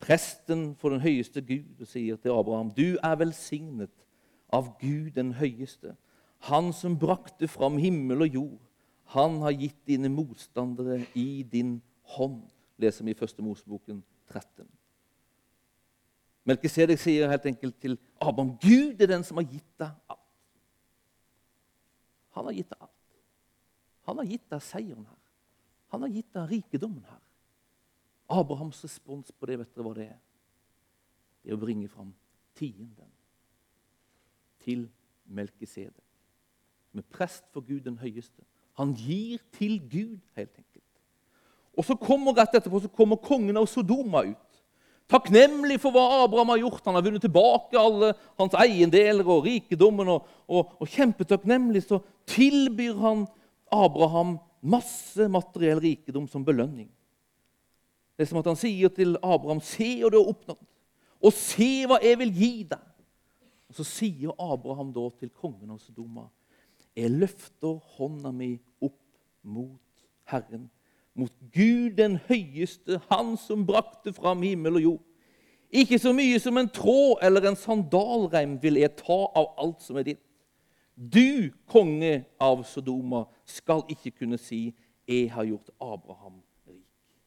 Presten 0.00 0.74
for 0.76 0.92
den 0.92 1.00
høyeste 1.00 1.40
Gud 1.40 1.80
og 1.80 1.88
sier 1.88 2.16
til 2.16 2.30
Abraham.: 2.30 2.70
Du 2.70 2.98
er 3.02 3.16
velsignet 3.16 3.92
av 4.52 4.76
Gud 4.80 5.10
den 5.16 5.32
høyeste, 5.32 5.96
Han 6.38 6.72
som 6.72 6.98
brakte 6.98 7.48
fram 7.48 7.78
himmel 7.80 8.22
og 8.22 8.34
jord. 8.34 8.60
Han 9.14 9.40
har 9.40 9.52
gitt 9.56 9.86
dine 9.86 10.08
motstandere 10.08 11.00
i 11.14 11.42
din 11.42 11.82
hånd, 12.02 12.42
leser 12.78 13.04
vi 13.04 13.10
i 13.10 13.18
første 13.18 13.42
Moseboken 13.42 14.02
13. 14.30 14.66
Melkisedek 16.46 17.00
sier 17.02 17.30
helt 17.30 17.46
enkelt 17.46 17.80
til 17.82 17.96
Abraham 18.20 18.52
Gud 18.62 19.00
er 19.00 19.10
den 19.10 19.24
som 19.26 19.40
har 19.40 19.48
gitt 19.48 19.78
deg 19.80 19.90
alt. 20.10 20.20
Han 22.36 22.44
har 22.44 22.52
gitt 22.52 22.70
deg 22.70 22.82
alt. 22.84 23.16
Han 24.06 24.20
har 24.20 24.28
gitt 24.30 24.50
deg 24.52 24.62
seieren 24.62 25.06
her. 25.08 25.25
Han 25.96 26.04
har 26.04 26.12
gitt 26.12 26.28
deg 26.36 26.50
rikedommen 26.50 27.04
her. 27.08 27.20
Abrahams 28.36 28.82
respons 28.84 29.30
på 29.32 29.48
det, 29.48 29.54
vet 29.62 29.70
dere 29.72 29.84
hva 29.86 29.94
det 29.96 30.08
er? 30.10 30.18
Det 31.40 31.54
er 31.54 31.56
å 31.56 31.62
bringe 31.62 31.88
fram 31.88 32.10
tienden 32.58 33.08
til 34.60 34.82
Melkisedek, 35.24 36.04
er 36.96 37.06
prest 37.12 37.46
for 37.54 37.64
Gud 37.64 37.86
den 37.86 37.96
høyeste. 38.00 38.44
Han 38.76 38.92
gir 38.98 39.40
til 39.56 39.78
Gud, 39.88 40.20
helt 40.36 40.52
enkelt. 40.52 40.84
Og 41.76 41.84
så 41.88 41.96
kommer 41.96 42.36
rett 42.36 42.58
etterpå 42.58 42.82
så 42.84 42.92
kommer 42.92 43.20
kongen 43.20 43.56
av 43.56 43.68
Sodoma 43.68 44.24
ut. 44.26 44.60
Takknemlig 45.08 45.78
for 45.80 45.94
hva 45.94 46.24
Abraham 46.24 46.52
har 46.54 46.60
gjort. 46.64 46.84
Han 46.88 46.98
har 46.98 47.04
vunnet 47.04 47.24
tilbake 47.24 47.78
alle 47.78 48.12
hans 48.40 48.56
eiendeler 48.58 49.28
og 49.28 49.44
rikedommen. 49.46 50.08
Og, 50.16 50.28
og, 50.48 50.76
og 50.80 50.92
kjempetakknemlig 50.92 51.84
så 51.86 52.00
tilbyr 52.28 52.96
han 53.00 53.24
Abraham 53.72 54.36
masse 54.66 55.28
materiell 55.30 55.80
rikdom 55.82 56.26
som 56.28 56.44
belønning. 56.44 56.88
Det 58.16 58.24
er 58.24 58.30
som 58.30 58.40
at 58.40 58.48
han 58.48 58.58
sier 58.58 58.88
til 58.88 59.16
Abraham, 59.22 59.60
'Se 59.60 60.00
hva 60.00 60.10
du 60.10 60.18
har 60.18 60.30
oppnådd, 60.32 60.64
og 61.22 61.32
se 61.32 61.86
hva 61.86 61.98
jeg 62.02 62.18
vil 62.18 62.32
gi 62.32 62.62
deg.' 62.70 62.92
Og 63.68 63.74
Så 63.74 63.84
sier 63.84 64.32
Abraham 64.40 64.92
da 64.92 65.08
til 65.18 65.30
kongen 65.30 65.70
av 65.70 65.78
Sodoma, 65.78 66.28
'Jeg 66.96 67.10
løfter 67.10 67.80
hånda 67.96 68.32
mi 68.32 68.58
opp 68.80 69.02
mot 69.42 69.80
Herren, 70.24 70.70
mot 71.14 71.32
Gud 71.52 71.96
den 71.96 72.16
høyeste, 72.16 73.00
Han 73.10 73.36
som 73.36 73.66
brakte 73.66 74.12
fram 74.12 74.42
himmel 74.42 74.76
og 74.76 74.82
jord. 74.82 75.02
Ikke 75.70 75.98
så 75.98 76.12
mye 76.12 76.38
som 76.40 76.56
en 76.56 76.68
tråd 76.68 77.18
eller 77.22 77.48
en 77.48 77.56
sandalreim 77.56 78.62
vil 78.62 78.78
jeg 78.80 78.96
ta 78.96 79.18
av 79.34 79.54
alt 79.58 79.82
som 79.82 79.96
er 79.96 80.02
ditt. 80.02 80.25
Du, 80.96 81.52
konge 81.68 82.24
av 82.40 82.62
Sodoma, 82.64 83.26
skal 83.44 83.84
ikke 83.88 84.10
kunne 84.10 84.38
si 84.38 84.74
'Jeg 85.06 85.32
har 85.32 85.44
gjort 85.44 85.70
Abraham 85.80 86.42
rik'. 86.66 87.22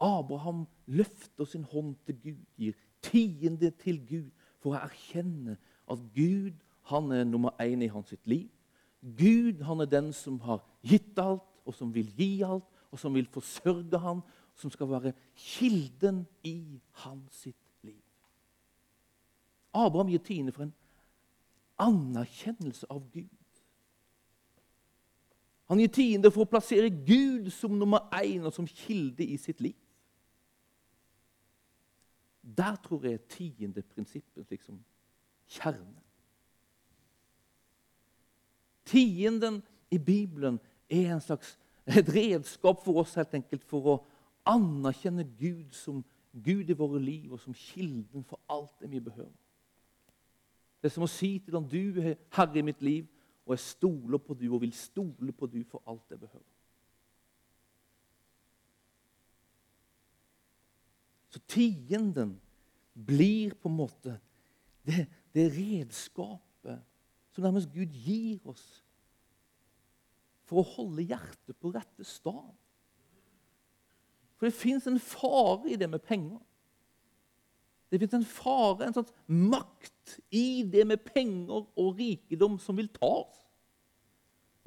Abraham 0.00 0.66
løfter 0.86 1.44
sin 1.44 1.64
hånd 1.64 1.94
til 2.06 2.16
Gud, 2.22 2.44
gir 2.56 2.72
tiende 3.02 3.70
til 3.70 4.00
Gud 4.08 4.30
for 4.58 4.70
å 4.70 4.80
erkjenne 4.80 5.56
at 5.90 5.98
Gud 6.14 6.56
han 6.82 7.12
er 7.12 7.24
nummer 7.24 7.50
én 7.60 7.82
i 7.82 7.86
hans 7.92 8.08
sitt 8.08 8.26
liv. 8.26 8.48
Gud 9.02 9.62
han 9.62 9.80
er 9.80 9.84
den 9.84 10.12
som 10.12 10.40
har 10.40 10.64
gitt 10.82 11.18
alt, 11.18 11.42
og 11.66 11.74
som 11.74 11.94
vil 11.94 12.08
gi 12.16 12.42
alt, 12.42 12.64
og 12.90 12.98
som 12.98 13.14
vil 13.14 13.26
forsørge 13.26 13.98
ham, 13.98 14.22
som 14.54 14.70
skal 14.70 14.88
være 14.88 15.12
kilden 15.36 16.26
i 16.44 16.80
hans 17.04 17.44
sitt 17.44 17.56
liv. 17.82 18.02
Abraham 19.74 20.08
gir 20.08 20.18
tiende 20.24 20.52
for 20.52 20.62
en 20.62 20.74
anerkjennelse 21.78 22.86
av 22.90 23.04
Gud. 23.12 23.28
Han 25.68 25.80
gir 25.82 25.90
tiende 25.92 26.30
for 26.32 26.46
å 26.46 26.50
plassere 26.50 26.88
Gud 26.90 27.50
som 27.52 27.76
nummer 27.76 28.08
én 28.16 28.46
og 28.48 28.54
som 28.56 28.66
kilde 28.66 29.24
i 29.24 29.36
sitt 29.40 29.60
liv. 29.60 29.76
Der 32.40 32.78
tror 32.80 33.04
jeg 33.04 33.26
tiende 33.28 33.84
prinsippet 33.84 34.48
liksom 34.50 34.78
kjerne. 35.58 36.00
Tienden 38.88 39.60
i 39.92 39.98
Bibelen 39.98 40.56
er 40.88 41.12
en 41.12 41.20
slags, 41.20 41.58
et 41.86 42.08
redskap 42.08 42.80
for 42.84 43.02
oss 43.02 43.14
helt 43.20 43.34
enkelt 43.36 43.64
for 43.68 43.92
å 43.92 43.98
anerkjenne 44.48 45.26
Gud 45.36 45.76
som 45.76 46.00
Gud 46.32 46.70
i 46.70 46.76
våre 46.76 47.00
liv 47.00 47.32
og 47.32 47.40
som 47.40 47.56
kilden 47.56 48.24
for 48.24 48.40
alt 48.48 48.72
det 48.80 48.90
vi 48.92 49.00
behøver. 49.04 49.36
Det 50.78 50.88
er 50.88 50.94
som 50.94 51.06
å 51.06 51.10
si 51.10 51.38
til 51.42 51.56
ham 51.58 51.66
du 51.68 51.98
er 52.00 52.14
herre 52.36 52.60
i 52.60 52.66
mitt 52.66 52.82
liv, 52.84 53.08
og 53.46 53.56
jeg 53.56 53.64
stoler 53.64 54.20
på 54.22 54.36
du 54.36 54.46
og 54.52 54.60
vil 54.62 54.74
stole 54.76 55.32
på 55.34 55.48
du 55.50 55.62
for 55.66 55.82
alt 55.88 56.12
jeg 56.12 56.20
behøver. 56.20 56.46
Så 61.28 61.40
tienden 61.48 62.36
blir 62.94 63.54
på 63.54 63.68
en 63.68 63.78
måte 63.78 64.18
det, 64.86 65.06
det 65.34 65.48
redskapet 65.52 66.84
som 67.32 67.44
nærmest 67.44 67.72
Gud 67.72 67.92
gir 67.92 68.40
oss 68.48 68.64
for 70.48 70.62
å 70.62 70.70
holde 70.76 71.04
hjertet 71.06 71.56
på 71.60 71.72
rette 71.74 72.06
stad. 72.08 72.54
For 74.38 74.48
det 74.48 74.56
fins 74.56 74.86
en 74.88 75.00
fare 75.02 75.72
i 75.72 75.76
det 75.78 75.88
med 75.90 76.02
penger. 76.04 76.40
Det 77.88 78.00
fins 78.00 78.18
en 78.18 78.26
fare, 78.28 78.86
en 78.86 78.96
sånn 78.96 79.08
makt, 79.48 80.18
i 80.32 80.62
det 80.64 80.84
med 80.88 81.04
penger 81.04 81.66
og 81.76 81.98
rikdom 81.98 82.56
som 82.60 82.76
vil 82.76 82.88
ta 82.92 83.08
oss. 83.22 83.40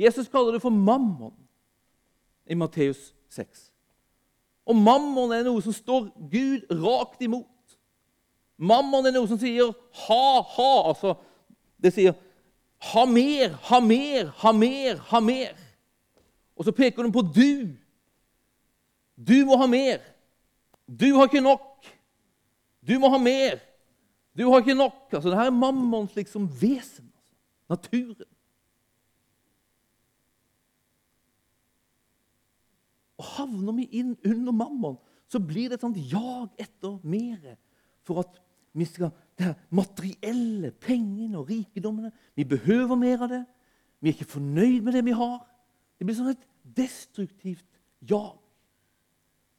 Jesus 0.01 0.29
kaller 0.29 0.55
det 0.55 0.63
for 0.63 0.73
mammon 0.73 1.33
i 2.49 2.57
Matteus 2.57 3.11
6. 3.33 3.67
Og 4.69 4.77
mammon 4.77 5.33
er 5.35 5.45
noe 5.45 5.61
som 5.63 5.73
står 5.75 6.09
Gud 6.31 6.69
rakt 6.81 7.21
imot. 7.25 7.47
Mammon 8.61 9.09
er 9.09 9.15
noe 9.15 9.29
som 9.29 9.39
sier 9.41 9.71
ha, 10.05 10.25
ha. 10.55 10.71
altså 10.91 11.15
Det 11.81 11.93
sier 11.95 12.17
ha 12.91 13.05
mer, 13.05 13.53
ha 13.69 13.79
mer, 13.81 14.31
ha 14.41 14.53
mer, 14.53 15.01
ha 15.11 15.21
mer. 15.21 15.57
Og 16.57 16.65
så 16.65 16.73
peker 16.73 17.05
den 17.05 17.13
på 17.13 17.23
du. 17.25 17.73
Du 19.17 19.37
må 19.45 19.57
ha 19.57 19.67
mer. 19.69 20.01
Du 20.85 21.11
har 21.17 21.29
ikke 21.29 21.43
nok. 21.45 21.70
Du 22.81 22.97
må 22.99 23.09
ha 23.13 23.19
mer. 23.21 23.61
Du 24.37 24.47
har 24.49 24.61
ikke 24.61 24.77
nok. 24.77 25.07
Altså, 25.11 25.29
det 25.29 25.37
her 25.37 25.51
er 25.51 25.55
mammons 25.55 26.15
liksom 26.15 26.47
vesen. 26.61 27.07
Altså. 27.07 27.27
Naturen. 27.69 28.29
Og 33.21 33.27
Havner 33.37 33.75
vi 33.77 33.85
inn 34.01 34.15
under 34.25 34.55
mammon, 34.55 34.97
så 35.29 35.39
blir 35.39 35.69
det 35.69 35.77
et 35.77 35.83
sånt 35.85 35.99
jag 36.11 36.49
etter 36.59 36.97
mer. 37.05 37.53
For 38.03 38.23
at 38.23 38.39
vi 38.73 38.87
skal, 38.87 39.11
det 39.37 39.53
materielle, 39.69 40.71
pengene 40.71 41.37
og 41.37 41.49
rikdommene 41.51 42.11
Vi 42.35 42.43
behøver 42.47 42.95
mer 42.95 43.23
av 43.23 43.29
det. 43.29 43.41
Vi 44.01 44.09
er 44.09 44.15
ikke 44.15 44.33
fornøyd 44.33 44.81
med 44.81 44.95
det 44.97 45.05
vi 45.05 45.15
har. 45.15 45.43
Det 45.99 46.07
blir 46.07 46.17
sånn 46.17 46.33
et 46.33 46.47
destruktivt 46.63 47.67
jag 48.01 48.39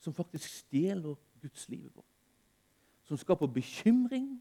som 0.02 0.14
faktisk 0.16 0.48
stjeler 0.50 1.14
gudslivet 1.38 1.92
vårt. 1.94 2.12
Som 3.12 3.20
skaper 3.20 3.46
bekymring, 3.46 4.38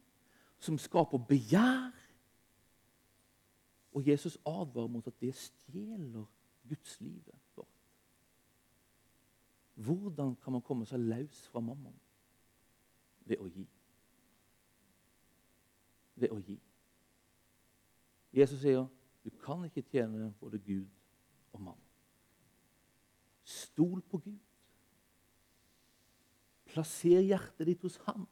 som 0.59 0.77
skaper 0.79 1.19
begjær. 1.27 1.91
Og 3.91 4.07
Jesus 4.07 4.37
advarer 4.47 4.87
mot 4.87 5.07
at 5.07 5.19
det 5.19 5.33
stjeler 5.35 6.23
gudslivet 6.69 7.35
vårt. 7.55 7.67
Hvordan 9.75 10.37
kan 10.39 10.55
man 10.55 10.63
komme 10.63 10.87
seg 10.87 11.03
løs 11.03 11.43
fra 11.51 11.59
mammon? 11.59 11.97
Ved 13.27 13.43
å 13.43 13.51
gi 13.51 13.67
ved 16.21 16.33
å 16.33 16.39
gi. 16.45 16.57
Jesus 18.31 18.61
sier 18.63 18.85
du 19.21 19.29
kan 19.43 19.65
ikke 19.67 19.83
tjene 19.91 20.31
både 20.41 20.59
Gud 20.63 20.87
og 21.53 21.63
mann. 21.65 21.81
Stol 23.43 23.99
på 24.07 24.21
Gud. 24.23 24.39
Plasser 26.71 27.19
hjertet 27.25 27.67
ditt 27.67 27.83
hos 27.83 27.99
Han. 28.07 28.23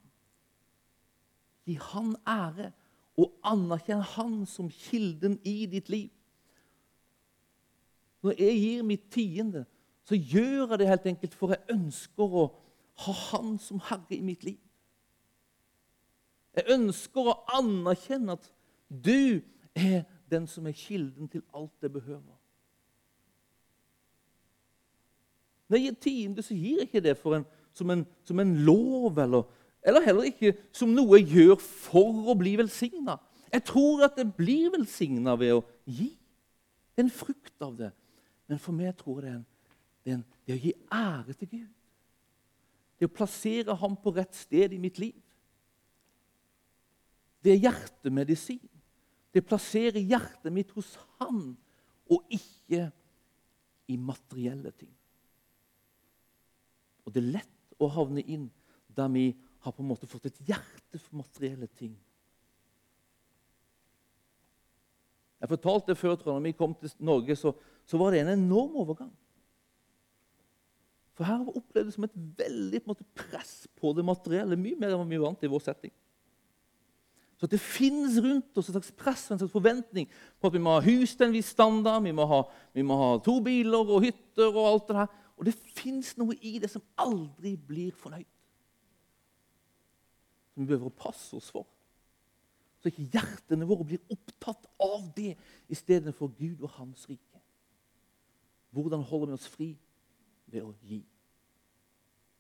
Gi 1.69 1.77
Han 1.91 2.15
ære, 2.27 2.71
og 3.19 3.35
anerkjenn 3.45 4.01
Han 4.15 4.39
som 4.49 4.71
kilden 4.73 5.37
i 5.47 5.65
ditt 5.69 5.89
liv. 5.91 6.09
Når 8.23 8.35
jeg 8.39 8.55
gir 8.59 8.87
mitt 8.87 9.05
tiende, 9.13 9.65
så 10.03 10.17
gjør 10.17 10.73
jeg 10.73 10.79
det 10.81 10.89
helt 10.89 11.05
enkelt 11.13 11.35
for 11.37 11.53
jeg 11.53 11.75
ønsker 11.75 12.39
å 12.41 12.47
ha 13.05 13.13
Han 13.29 13.57
som 13.61 13.79
herre 13.89 14.17
i 14.17 14.23
mitt 14.25 14.43
liv. 14.47 14.59
Jeg 16.57 16.65
ønsker 16.75 17.29
å 17.29 17.37
anerkjenne 17.59 18.35
at 18.35 18.49
du 18.89 19.39
er 19.77 20.03
den 20.29 20.47
som 20.49 20.67
er 20.67 20.75
kilden 20.75 21.29
til 21.29 21.43
alt 21.55 21.85
jeg 21.85 21.93
behøver. 21.93 22.35
Når 25.69 25.77
jeg 25.77 25.85
gir 25.85 25.97
tiende, 26.01 26.43
så 26.43 26.57
gir 26.57 26.79
jeg 26.79 26.89
ikke 26.89 27.03
det 27.05 27.13
en, 27.13 27.45
som, 27.77 27.91
en, 27.93 28.05
som, 28.25 28.39
en, 28.41 28.55
lov, 28.65 29.19
eller, 29.21 29.45
eller, 29.89 30.05
heller 30.05 30.29
ikke 30.29 30.53
som 30.75 30.91
noe 30.93 31.19
jeg 31.19 31.29
gjør 31.33 31.59
for 31.59 32.31
å 32.31 32.37
bli 32.37 32.55
velsigna. 32.59 33.17
Jeg 33.49 33.65
tror 33.65 34.05
at 34.05 34.17
det 34.19 34.27
blir 34.37 34.69
velsigna 34.73 35.35
ved 35.39 35.55
å 35.57 35.63
gi. 35.89 36.11
Det 36.93 37.01
er 37.01 37.07
en 37.07 37.13
frukt 37.13 37.65
av 37.65 37.75
det. 37.79 37.89
Men 38.49 38.61
for 38.61 38.75
meg 38.75 38.95
tror 38.97 39.23
jeg 39.25 39.25
det 39.25 39.31
er, 39.31 39.39
en, 39.39 39.45
det 40.03 40.11
er, 40.11 40.17
en, 40.17 40.25
det 40.45 40.53
er 40.53 40.59
å 40.59 40.63
gi 40.63 40.73
ære 40.99 41.35
til 41.37 41.51
Gud. 41.51 41.71
Det 42.99 43.05
er 43.05 43.11
å 43.11 43.15
plassere 43.15 43.75
ham 43.79 43.95
på 43.95 44.13
rett 44.15 44.35
sted 44.35 44.73
i 44.75 44.81
mitt 44.81 44.99
liv. 44.99 45.15
Det 47.39 47.53
er 47.53 47.61
hjertemedisin. 47.63 48.61
Det 49.31 49.45
plasserer 49.45 50.01
hjertet 50.01 50.51
mitt 50.53 50.71
hos 50.73 50.95
Han, 51.19 51.53
og 52.09 52.25
ikke 52.33 52.87
i 53.89 53.97
materielle 53.97 54.71
ting. 54.73 54.91
Og 57.05 57.13
det 57.13 57.21
er 57.21 57.35
lett 57.37 57.77
å 57.81 57.89
havne 57.93 58.23
inn 58.25 58.47
der 58.97 59.11
vi 59.13 59.27
har 59.59 59.75
på 59.75 59.83
en 59.83 59.89
måte 59.89 60.07
fått 60.07 60.29
et 60.29 60.39
hjerte 60.47 60.99
for 61.01 61.19
materielle 61.19 61.67
ting. 61.79 61.95
Jeg 65.39 65.51
fortalte 65.53 65.93
det 65.93 65.99
før, 65.99 66.17
tror 66.19 66.33
jeg, 66.33 66.41
når 66.41 66.49
vi 66.49 66.57
kom 66.59 66.75
til 66.75 66.93
Norge, 66.99 67.35
så, 67.39 67.53
så 67.87 67.99
var 67.99 68.11
det 68.11 68.23
en 68.23 68.33
enorm 68.35 68.75
overgang. 68.81 69.11
For 71.15 71.27
her 71.27 71.43
opplevdes 71.43 71.93
det 71.93 71.95
som 71.97 72.07
et 72.07 72.19
veldig 72.39 72.79
måte, 72.87 73.07
press 73.15 73.67
på 73.79 73.91
det 73.95 74.05
materielle. 74.07 74.59
Mye 74.59 74.79
mer 74.79 74.95
enn 74.95 75.09
vi 75.09 75.19
vant 75.19 75.39
til 75.39 75.49
i 75.49 75.51
vår 75.51 75.63
setting. 75.65 75.91
Så 77.39 77.47
det 77.47 77.59
finnes 77.63 78.17
rundt 78.19 78.57
oss 78.59 78.67
et 78.67 78.75
slags 78.75 78.91
press 78.99 79.25
og 79.29 79.35
en 79.35 79.41
slags 79.41 79.55
forventning 79.55 80.09
på 80.11 80.49
at 80.49 80.55
vi 80.55 80.61
må 80.63 80.73
ha 80.75 80.83
hus 80.83 81.13
til 81.15 81.29
en 81.29 81.35
viss 81.35 81.53
standard, 81.53 82.03
vi 82.03 82.11
må, 82.15 82.25
ha, 82.27 82.41
vi 82.75 82.83
må 82.83 82.97
ha 82.99 83.13
to 83.23 83.37
biler 83.43 83.93
og 83.95 84.03
hytter 84.03 84.49
og 84.49 84.65
alt 84.65 84.89
det 84.89 84.97
der. 84.97 85.13
Og 85.39 85.47
det 85.47 85.55
fins 85.75 86.17
noe 86.19 86.35
i 86.43 86.57
det 86.59 86.67
som 86.71 86.83
aldri 86.99 87.53
blir 87.55 87.95
fornøyd. 87.95 88.27
Vi 90.59 90.65
behøver 90.67 90.89
å 90.89 90.97
passe 90.99 91.37
oss 91.37 91.47
for. 91.53 91.67
Så 92.79 92.91
ikke 92.91 93.07
hjertene 93.13 93.67
våre 93.67 93.85
blir 93.87 94.11
opptatt 94.11 94.67
av 94.83 95.07
det 95.15 95.33
istedenfor 95.71 96.31
Gud 96.35 96.65
og 96.67 96.73
Hans 96.75 97.05
rike. 97.09 97.39
Hvordan 98.75 99.03
holder 99.07 99.31
vi 99.31 99.37
oss 99.39 99.47
fri? 99.51 99.69
Ved 100.49 100.65
å 100.65 100.73
gi. 100.83 100.99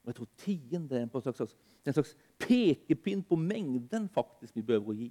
Og 0.03 0.11
jeg 0.11 0.17
tror 0.17 0.29
tiende 0.41 0.97
er 0.97 1.05
en 1.05 1.11
slags, 1.21 1.55
en 1.85 1.95
slags 1.95 2.15
pekepinn 2.41 3.23
på 3.23 3.37
mengden 3.39 4.07
faktisk 4.11 4.55
vi 4.55 4.65
behøver 4.65 4.91
å 4.91 4.97
gi 4.97 5.09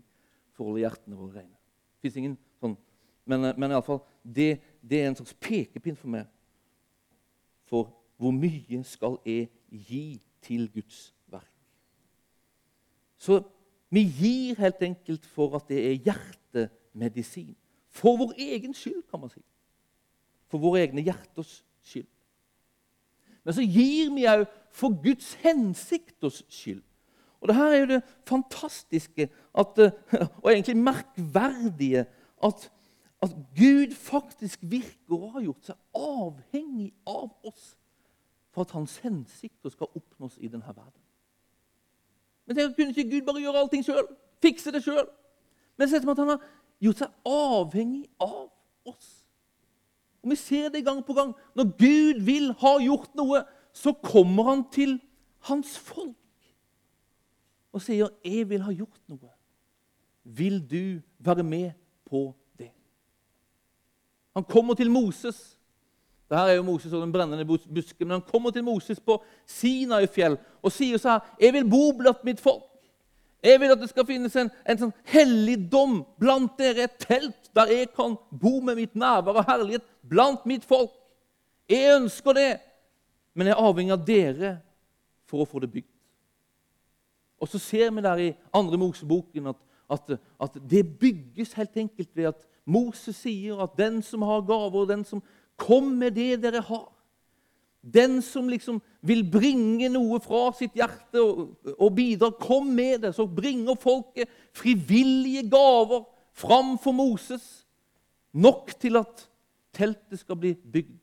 for 0.57 0.65
å 0.65 0.71
holde 0.71 0.83
hjertene 0.83 1.19
våre 1.19 1.43
rene. 1.43 1.59
Det 2.03 2.15
ingen 2.17 2.39
sånn, 2.61 2.77
Men, 3.29 3.45
men 3.61 3.71
iallfall 3.71 4.01
det, 4.25 4.63
det 4.81 5.03
er 5.03 5.11
en 5.11 5.17
slags 5.19 5.37
pekepinn 5.37 5.97
for 5.97 6.09
meg. 6.13 6.29
For 7.69 7.93
hvor 8.17 8.33
mye 8.33 8.81
skal 8.89 9.19
jeg 9.29 9.51
gi 9.69 10.19
til 10.43 10.69
Guds 10.73 11.11
verk? 11.11 11.18
Så 13.19 13.41
vi 13.91 14.05
gir 14.07 14.59
helt 14.61 14.83
enkelt 14.83 15.27
for 15.27 15.57
at 15.57 15.69
det 15.69 15.79
er 15.87 16.03
hjertemedisin. 16.07 17.57
For 17.91 18.19
vår 18.21 18.35
egen 18.39 18.75
skyld, 18.77 19.03
kan 19.11 19.21
man 19.21 19.33
si. 19.33 19.43
For 20.49 20.61
våre 20.63 20.85
egne 20.85 21.03
hjerters 21.05 21.63
skyld. 21.83 22.09
Men 23.45 23.57
så 23.57 23.65
gir 23.65 24.13
vi 24.13 24.27
òg 24.29 24.45
for 24.77 24.93
Guds 25.03 25.33
hensikters 25.43 26.43
skyld. 26.53 26.83
Og 27.41 27.49
det 27.49 27.57
her 27.57 27.73
er 27.73 27.79
jo 27.81 27.91
det 27.95 28.01
fantastiske 28.27 29.29
at, 29.55 29.79
eh, 29.79 30.27
og 30.43 30.51
egentlig 30.53 30.77
merkverdige 30.77 32.05
at, 32.45 32.71
at 33.23 33.37
Gud 33.57 33.95
faktisk 33.95 34.59
virker 34.63 35.17
og 35.17 35.33
har 35.33 35.47
gjort 35.47 35.71
seg 35.71 35.77
avhengig 35.95 36.93
av 37.07 37.31
oss 37.47 37.77
for 38.53 38.67
at 38.67 38.75
hans 38.75 38.99
hensikter 39.05 39.71
skal 39.71 39.91
oppnås 39.95 40.39
i 40.43 40.51
denne 40.51 40.67
verden. 40.67 41.08
Men 42.49 42.57
tenk, 42.57 42.77
Kunne 42.77 42.95
ikke 42.95 43.11
Gud 43.11 43.27
bare 43.27 43.43
gjøre 43.45 43.61
allting 43.61 43.85
sjøl? 43.85 44.07
Fikse 44.43 44.73
det 44.73 44.81
sjøl? 44.85 45.05
Men 45.77 45.89
så 45.89 45.99
er 45.99 46.05
som 46.05 46.15
at 46.15 46.23
han 46.23 46.33
har 46.33 46.47
gjort 46.83 47.03
seg 47.03 47.29
avhengig 47.29 48.07
av 48.25 48.49
oss. 48.89 49.11
Og 50.25 50.33
Vi 50.33 50.39
ser 50.41 50.73
det 50.73 50.85
gang 50.87 51.03
på 51.05 51.15
gang. 51.15 51.35
Når 51.55 51.69
Gud 51.79 52.23
vil 52.25 52.53
ha 52.63 52.73
gjort 52.83 53.13
noe, 53.19 53.45
så 53.77 53.93
kommer 53.93 54.49
han 54.49 54.65
til 54.73 54.97
hans 55.51 55.77
folk 55.79 56.17
og 57.73 57.83
sier 57.83 58.09
'Jeg 58.25 58.49
vil 58.49 58.63
ha 58.63 58.73
gjort 58.73 59.01
noe'. 59.09 59.35
Vil 60.25 60.71
du 60.71 61.01
være 61.19 61.43
med 61.43 61.73
på 62.05 62.35
det? 62.59 62.71
Han 64.35 64.45
kommer 64.45 64.75
til 64.75 64.91
Moses. 64.91 65.58
Dette 66.29 66.53
er 66.53 66.59
jo 66.59 66.65
Moses 66.67 66.93
og 66.93 67.01
den 67.01 67.13
brennende 67.13 67.47
busken, 67.49 68.07
men 68.07 68.21
Han 68.21 68.27
kommer 68.33 68.51
til 68.51 68.65
Moses 68.65 69.01
på 69.01 69.17
Sinai-fjell 69.47 70.37
og 70.63 70.73
sier 70.73 70.99
så 70.99 71.09
her 71.17 71.21
'Jeg 71.41 71.53
vil 71.53 71.71
bo 71.71 71.93
blant 71.93 72.25
mitt 72.25 72.41
folk'. 72.41 72.69
Jeg 73.43 73.61
vil 73.61 73.71
at 73.71 73.81
det 73.81 73.89
skal 73.89 74.07
finnes 74.07 74.37
en, 74.37 74.51
en 74.67 74.79
sånn 74.79 74.93
helligdom 75.05 76.01
blant 76.19 76.59
dere, 76.59 76.89
et 76.89 76.99
telt 76.99 77.51
der 77.55 77.71
jeg 77.71 77.93
kan 77.95 78.17
bo 78.31 78.59
med 78.61 78.77
mitt 78.77 78.97
nærvær 78.99 79.39
og 79.39 79.47
herlighet 79.47 79.85
blant 80.03 80.47
mitt 80.47 80.65
folk. 80.65 80.91
Jeg 81.69 82.01
ønsker 82.01 82.35
det, 82.35 82.51
men 83.35 83.47
jeg 83.47 83.55
er 83.55 83.63
avhengig 83.63 83.95
av 83.95 84.05
dere 84.07 84.53
for 85.29 85.45
å 85.45 85.47
få 85.47 85.63
det 85.63 85.71
bygd. 85.71 85.91
Og 87.39 87.49
så 87.49 87.61
ser 87.63 87.93
vi 87.95 88.03
der 88.03 88.23
i 88.25 88.35
andre 88.55 88.81
Moseboken 88.81 89.53
at, 89.53 89.59
at, 89.91 90.17
at, 90.43 90.57
det 90.71 90.99
bygges 90.99 91.55
helt 91.55 91.77
enkelt 91.77 92.11
ved 92.17 92.33
at 92.33 92.47
Moses 92.67 93.17
sier 93.23 93.63
at 93.63 93.77
den 93.79 94.03
som 94.03 94.25
har 94.27 94.43
gaver, 94.43 94.89
den 94.91 95.05
som 95.07 95.23
Kom 95.59 95.91
med 95.99 96.15
det 96.17 96.37
dere 96.43 96.63
har. 96.65 96.87
Den 97.83 98.19
som 98.23 98.49
liksom 98.51 98.81
vil 99.07 99.23
bringe 99.31 99.89
noe 99.93 100.19
fra 100.21 100.49
sitt 100.57 100.75
hjerte 100.77 101.23
og, 101.23 101.57
og 101.77 101.93
bidra, 101.97 102.31
kom 102.35 102.71
med 102.75 103.05
det. 103.07 103.15
Så 103.17 103.27
bringer 103.27 103.79
folket 103.81 104.31
frivillige 104.57 105.47
gaver 105.51 106.05
fram 106.37 106.77
for 106.83 106.97
Moses. 106.97 107.45
Nok 108.35 108.75
til 108.81 108.99
at 109.01 109.25
teltet 109.75 110.21
skal 110.21 110.39
bli 110.39 110.55
bygd. 110.59 110.99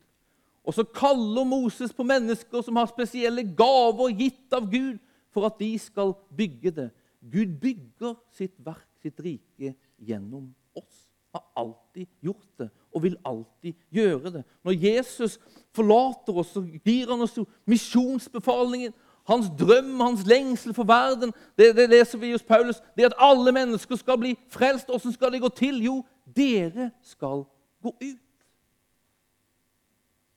Og 0.66 0.74
så 0.74 0.84
kaller 0.84 1.46
Moses 1.46 1.94
på 1.94 2.04
mennesker 2.08 2.64
som 2.66 2.80
har 2.80 2.90
spesielle 2.90 3.44
gaver 3.58 4.16
gitt 4.18 4.54
av 4.56 4.66
Gud, 4.72 4.98
for 5.30 5.46
at 5.50 5.60
de 5.60 5.74
skal 5.80 6.16
bygge 6.34 6.72
det. 6.74 6.88
Gud 7.22 7.58
bygger 7.62 8.16
sitt 8.34 8.56
verk, 8.64 8.88
sitt 9.04 9.20
rike, 9.22 9.76
gjennom 10.00 10.48
oss. 10.78 11.06
Har 11.36 11.44
alltid 11.60 12.08
gjort 12.24 12.50
det 12.62 12.70
og 12.96 13.04
vil 13.04 13.18
alltid 13.26 13.74
gjøre 13.92 14.32
det. 14.32 14.44
Når 14.64 14.72
Jesus 14.72 15.40
forlater 15.76 16.38
oss, 16.38 16.54
så 16.56 16.64
gir 16.86 17.12
han 17.12 17.22
oss 17.22 17.36
jo 17.38 17.44
misjonsbefalingen. 17.68 18.94
Hans 19.28 19.50
drøm, 19.60 20.00
hans 20.00 20.24
lengsel 20.28 20.74
for 20.74 20.86
verden, 20.88 21.34
det, 21.58 21.74
det 21.76 21.90
leser 21.90 22.22
vi 22.22 22.32
hos 22.32 22.44
Paulus. 22.46 22.80
Det 22.96 23.10
at 23.10 23.18
alle 23.18 23.52
mennesker 23.52 23.98
skal 24.00 24.20
bli 24.22 24.36
frelst. 24.54 24.90
Åssen 24.94 25.14
skal 25.14 25.34
det 25.34 25.42
gå 25.42 25.50
til? 25.50 25.82
Jo, 25.84 26.04
dere 26.38 26.92
skal 27.04 27.44
gå 27.82 27.96
ut. 28.02 28.46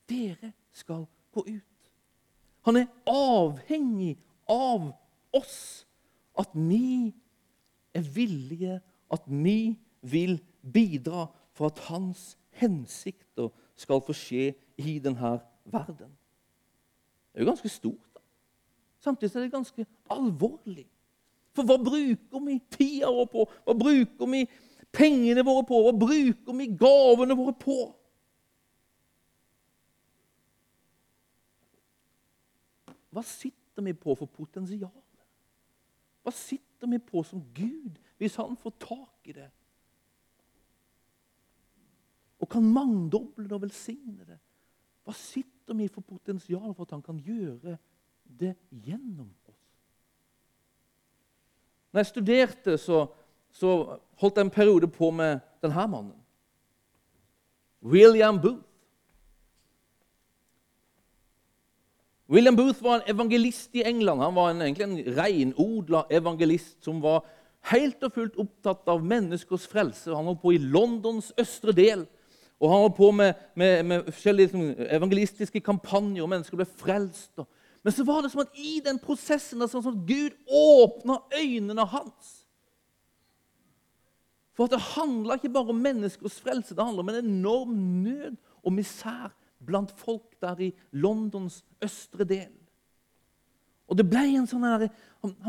Dere 0.08 0.52
skal 0.72 1.04
gå 1.32 1.44
ut. 1.46 1.92
Han 2.64 2.80
er 2.80 2.88
avhengig 3.06 4.16
av 4.48 4.90
oss. 5.36 5.84
At 6.38 6.50
vi 6.54 7.12
er 7.94 8.02
villige, 8.14 8.80
at 9.12 9.22
vi 9.26 9.78
vil 10.00 10.38
bidra 10.72 11.26
for 11.52 11.66
at 11.66 11.78
hans 11.78 12.37
hensikter 12.58 13.50
skal 13.78 14.02
få 14.04 14.14
skje 14.16 14.52
i 14.78 14.98
denne 15.02 15.38
verden. 15.64 16.14
Det 17.32 17.40
er 17.40 17.44
jo 17.44 17.50
ganske 17.50 17.68
stort. 17.70 18.14
da. 18.14 18.20
Samtidig 19.00 19.36
er 19.36 19.46
det 19.46 19.52
ganske 19.52 19.86
alvorlig. 20.10 20.88
For 21.54 21.66
hva 21.66 21.78
bruker 21.82 22.44
vi 22.46 22.58
tida 22.70 23.10
vår 23.10 23.28
på? 23.32 23.44
Hva 23.66 23.74
bruker 23.78 24.30
vi 24.30 24.44
pengene 24.94 25.44
våre 25.46 25.64
på? 25.66 25.80
Hva 25.86 25.94
bruker 25.98 26.58
vi 26.58 26.68
gavene 26.78 27.36
våre 27.38 27.54
på? 27.58 27.78
Hva 33.14 33.24
sitter 33.26 33.82
vi 33.82 33.94
på 33.96 34.14
for 34.18 34.30
potensial? 34.30 34.94
Hva 36.22 36.34
sitter 36.34 36.90
vi 36.90 36.98
på 37.02 37.22
som 37.24 37.40
Gud, 37.54 37.96
hvis 38.18 38.36
han 38.36 38.56
får 38.60 38.74
tak 38.82 39.30
i 39.30 39.32
det? 39.32 39.48
Og 42.38 42.48
kan 42.48 42.64
mangdoble 42.64 43.48
og 43.54 43.62
velsigne 43.62 44.24
det. 44.26 44.38
Hva 45.04 45.14
sitter 45.16 45.76
vi 45.78 45.88
for 45.88 46.04
potensial 46.06 46.74
for 46.74 46.84
at 46.86 46.94
han 46.96 47.02
kan 47.02 47.18
gjøre 47.18 47.78
det 48.38 48.54
gjennom 48.70 49.30
oss? 49.48 49.56
Når 51.92 51.98
jeg 51.98 52.10
studerte, 52.12 52.78
så, 52.78 53.06
så 53.50 53.74
holdt 54.20 54.36
jeg 54.36 54.46
en 54.46 54.54
periode 54.54 54.88
på 54.92 55.10
med 55.10 55.40
denne 55.64 55.86
mannen. 55.88 56.16
William 57.82 58.40
Booth. 58.42 58.64
William 62.28 62.56
Booth 62.56 62.82
var 62.84 62.98
en 62.98 63.14
evangelist 63.14 63.74
i 63.74 63.82
England. 63.88 64.20
Han 64.20 64.34
var 64.34 64.50
en, 64.50 64.62
egentlig 64.62 64.84
en 64.84 65.16
reinodla 65.16 66.04
evangelist 66.10 66.84
som 66.84 67.00
var 67.02 67.24
helt 67.72 68.02
og 68.04 68.12
fullt 68.12 68.36
opptatt 68.38 68.88
av 68.92 69.00
menneskers 69.04 69.64
frelse. 69.70 70.12
Han 70.12 70.28
holdt 70.28 70.42
på 70.42 70.52
i 70.52 70.60
Londons 70.60 71.32
østre 71.40 71.72
del 71.72 72.04
og 72.58 72.72
han 72.72 72.82
var 72.82 72.94
på 72.96 73.10
med, 73.14 73.46
med, 73.54 73.82
med 73.86 74.08
forskjellige 74.10 74.50
liksom, 74.50 74.86
evangelistiske 74.90 75.60
kampanjer, 75.62 76.24
og 76.24 76.30
mennesker 76.32 76.58
ble 76.58 76.66
frelst. 76.66 77.38
Men 77.86 77.94
så 77.94 78.04
var 78.06 78.24
det 78.24 78.32
som 78.32 78.42
at 78.42 78.58
i 78.58 78.80
den 78.84 78.98
prosessen 78.98 79.62
sånn 79.62 79.86
at 79.86 80.00
Gud 80.08 80.34
åpna 80.50 81.20
øynene 81.38 81.86
hans. 81.92 82.32
For 84.58 84.66
at 84.66 84.74
det 84.74 84.82
handla 84.96 85.36
ikke 85.38 85.52
bare 85.54 85.70
om 85.70 85.82
menneskers 85.84 86.40
frelse, 86.42 86.74
det 86.74 86.82
handler 86.82 87.06
om 87.06 87.12
en 87.12 87.20
enorm 87.22 87.76
nød 88.02 88.40
og 88.66 88.74
misær 88.74 89.30
blant 89.62 89.92
folk 89.94 90.34
der 90.42 90.58
i 90.66 90.72
Londons 90.98 91.62
østre 91.84 92.26
del. 92.26 92.57
Og 93.88 93.96
Det 93.96 94.04
ble 94.04 94.24
en 94.36 94.46
sånn 94.48 94.66
der, 94.66 94.90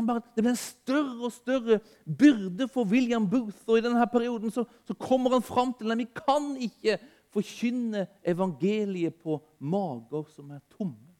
bare, 0.00 0.22
det 0.32 0.42
ble 0.42 0.54
en 0.54 0.58
større 0.58 1.26
og 1.28 1.32
større 1.34 1.80
byrde 2.04 2.66
for 2.72 2.88
William 2.88 3.26
Booth. 3.28 3.60
Og 3.68 3.78
I 3.78 3.84
denne 3.84 4.06
perioden 4.10 4.52
så, 4.54 4.64
så 4.88 4.96
kommer 4.96 5.36
han 5.36 5.44
fram 5.44 5.74
til 5.76 5.92
at 5.92 6.00
vi 6.00 6.08
kan 6.08 6.54
ikke 6.56 6.96
forkynne 7.30 8.06
evangeliet 8.26 9.20
på 9.20 9.36
mager 9.60 10.24
som 10.32 10.50
er 10.56 10.64
tomme. 10.72 11.12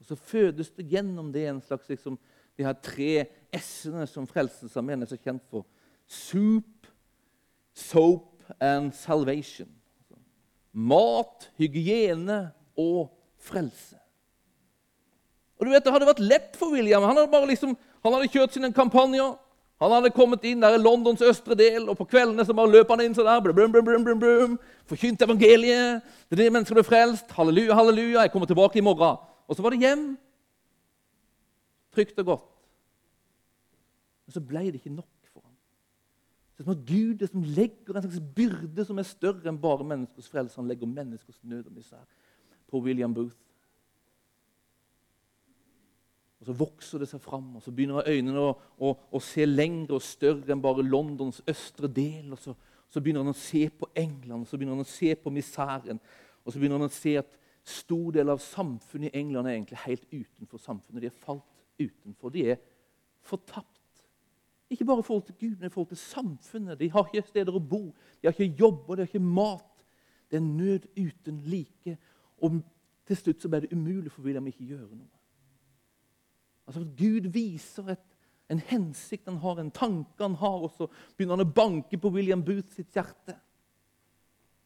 Og 0.00 0.08
Så 0.08 0.16
fødes 0.16 0.72
det 0.72 0.88
gjennom 0.88 1.28
det 1.34 1.44
en 1.50 1.60
slags 1.60 1.92
liksom, 1.92 2.16
de 2.56 2.64
her 2.64 2.74
tre 2.82 3.28
s-ene 3.54 4.08
som 4.08 4.26
Frelsesarmeen 4.26 5.04
er 5.04 5.12
så 5.12 5.20
kjent 5.20 5.44
for. 5.52 5.68
Soup, 6.08 6.88
soap 7.76 8.48
and 8.58 8.96
salvation. 8.96 9.68
Mat, 10.72 11.50
hygiene 11.60 12.46
og 12.78 13.12
frelse. 13.36 13.98
Og 15.58 15.66
du 15.66 15.72
vet, 15.72 15.84
Det 15.84 15.92
hadde 15.92 16.06
vært 16.06 16.22
lett 16.22 16.56
for 16.56 16.70
William. 16.70 17.02
Han 17.02 17.16
hadde, 17.16 17.30
bare 17.30 17.50
liksom, 17.50 17.76
han 18.04 18.14
hadde 18.14 18.30
kjørt 18.30 18.54
sine 18.54 18.72
kampanjer. 18.72 19.36
Han 19.78 19.92
hadde 19.94 20.10
kommet 20.10 20.42
inn 20.46 20.62
der 20.62 20.74
i 20.74 20.82
Londons 20.82 21.22
østre 21.22 21.54
del, 21.58 21.84
og 21.86 21.94
på 22.00 22.06
kveldene 22.10 22.42
så 22.46 22.54
bare 22.54 22.70
løp 22.72 22.88
han 22.90 23.02
inn 23.04 23.14
sånn 23.14 23.28
der. 23.28 23.42
Brum, 23.42 23.70
brum, 23.70 23.84
brum, 23.86 24.06
brum, 24.06 24.22
brum. 24.22 24.56
Forkynt 24.90 25.22
evangeliet. 25.22 26.06
Det 26.26 26.34
er 26.34 26.42
det 26.42 26.52
mennesker 26.54 26.78
ble 26.78 26.86
frelst. 26.86 27.30
Halleluja, 27.36 27.76
halleluja. 27.78 28.24
Jeg 28.24 28.32
kommer 28.34 28.50
tilbake 28.50 28.80
i 28.80 28.82
morgen. 28.82 29.20
Og 29.46 29.54
så 29.58 29.62
var 29.62 29.74
det 29.74 29.82
hjem. 29.84 30.08
Trygt 31.94 32.18
og 32.18 32.32
godt. 32.32 32.48
Men 34.26 34.34
så 34.34 34.42
ble 34.44 34.64
det 34.66 34.80
ikke 34.80 34.92
nok 34.92 35.30
for 35.32 35.46
ham. 35.46 35.54
Det 36.54 36.64
er 36.64 36.66
som 36.66 36.74
at 36.74 36.86
Gud 36.90 37.14
det 37.22 37.30
som 37.30 37.46
legger 37.56 37.96
en 37.96 38.04
slags 38.08 38.24
byrde 38.34 38.84
som 38.84 38.98
er 38.98 39.06
større 39.08 39.46
enn 39.50 39.62
bare 39.62 39.86
menneskers 39.86 40.28
frelse. 40.30 40.58
Han 40.58 40.68
legger 40.70 40.90
menneskers 40.90 41.38
nød 41.42 41.70
og 41.70 41.78
misær 41.78 42.02
på 42.68 42.82
William 42.82 43.14
Booth. 43.14 43.38
Og 46.40 46.46
Så 46.46 46.54
vokser 46.54 47.02
det 47.02 47.08
seg 47.10 47.20
fram, 47.20 47.56
og 47.56 47.62
så 47.62 47.72
begynner 47.74 48.06
øynene 48.06 48.38
å, 48.38 48.52
å, 48.78 48.92
å, 49.10 49.20
se 49.22 49.46
lengre 49.46 49.98
og 49.98 50.04
større 50.06 50.54
enn 50.54 50.62
bare 50.62 50.86
Londons 50.86 51.40
østre 51.50 51.90
del. 51.90 52.30
Og 52.32 52.38
så, 52.38 52.54
så 52.88 53.02
begynner 53.02 53.26
han 53.26 53.34
å 53.34 53.40
se 53.40 53.64
på 53.74 53.88
England, 53.98 54.44
og 54.44 54.50
så 54.50 54.58
begynner 54.58 54.78
han 54.78 54.86
å 54.86 54.92
se 54.92 55.14
på 55.18 55.32
misæren. 55.34 55.98
Og 56.44 56.52
så 56.52 56.60
begynner 56.60 56.78
han 56.78 56.86
å 56.86 56.94
se 56.94 57.16
at 57.18 57.34
stor 57.68 58.14
del 58.14 58.30
av 58.32 58.40
samfunnet 58.40 59.10
i 59.10 59.18
England 59.18 59.48
er 59.48 59.58
egentlig 59.58 59.82
helt 59.82 60.06
utenfor 60.12 60.62
samfunnet. 60.62 61.02
De 61.02 61.10
er 61.10 61.18
falt 61.26 61.44
utenfor. 61.82 62.32
De 62.32 62.46
er 62.54 62.62
fortapt. 63.26 63.74
Ikke 64.70 64.84
bare 64.84 65.02
i 65.02 65.08
forhold 65.08 65.26
til 65.26 65.36
Gud, 65.40 65.58
men 65.58 65.66
i 65.66 65.74
forhold 65.74 65.90
til 65.90 66.00
samfunnet. 66.00 66.78
De 66.78 66.90
har 66.92 67.06
ikke 67.08 67.28
steder 67.28 67.56
å 67.56 67.60
bo, 67.60 67.88
de 68.20 68.28
har 68.28 68.36
ikke 68.36 68.60
jobb, 68.62 68.82
og 68.86 68.96
de 68.96 69.04
har 69.04 69.10
ikke 69.10 69.24
mat. 69.24 69.84
Det 70.30 70.38
er 70.38 70.44
nød 70.44 70.88
uten 70.96 71.42
like. 71.48 71.96
Og 72.44 72.60
til 73.08 73.16
slutt 73.16 73.42
så 73.42 73.50
ble 73.50 73.64
det 73.64 73.72
umulig 73.72 74.12
for 74.12 74.22
William 74.22 74.46
ikke 74.46 74.68
gjøre 74.68 74.92
noe. 74.92 75.17
Altså 76.68 76.84
Gud 76.84 77.30
viser 77.32 77.94
et, 77.94 78.16
en 78.52 78.60
hensikt 78.68 79.28
han 79.28 79.40
har, 79.40 79.60
en 79.60 79.72
tanke 79.72 80.20
han 80.20 80.36
har, 80.40 80.64
og 80.66 80.72
så 80.76 80.88
begynner 81.16 81.38
han 81.38 81.46
å 81.46 81.54
banke 81.56 82.00
på 82.00 82.10
William 82.12 82.44
Booth 82.44 82.76
sitt 82.76 82.92
hjerte. 82.96 83.36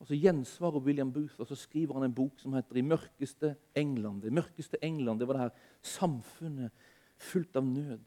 Og 0.02 0.08
Så 0.10 0.18
gjensvarer 0.18 0.82
William 0.82 1.12
Booth 1.14 1.38
og 1.38 1.46
så 1.46 1.54
skriver 1.54 1.94
han 1.94 2.08
en 2.08 2.14
bok 2.14 2.40
som 2.42 2.54
heter 2.54 2.76
'I 2.76 2.82
mørkeste 2.82 3.56
England'. 3.78 4.22
Det 4.22 4.32
mørkeste 4.32 4.76
England, 4.82 5.20
det 5.20 5.28
var 5.28 5.34
det 5.34 5.42
her 5.42 5.58
samfunnet 5.82 6.70
fullt 7.16 7.56
av 7.56 7.64
nød. 7.64 8.00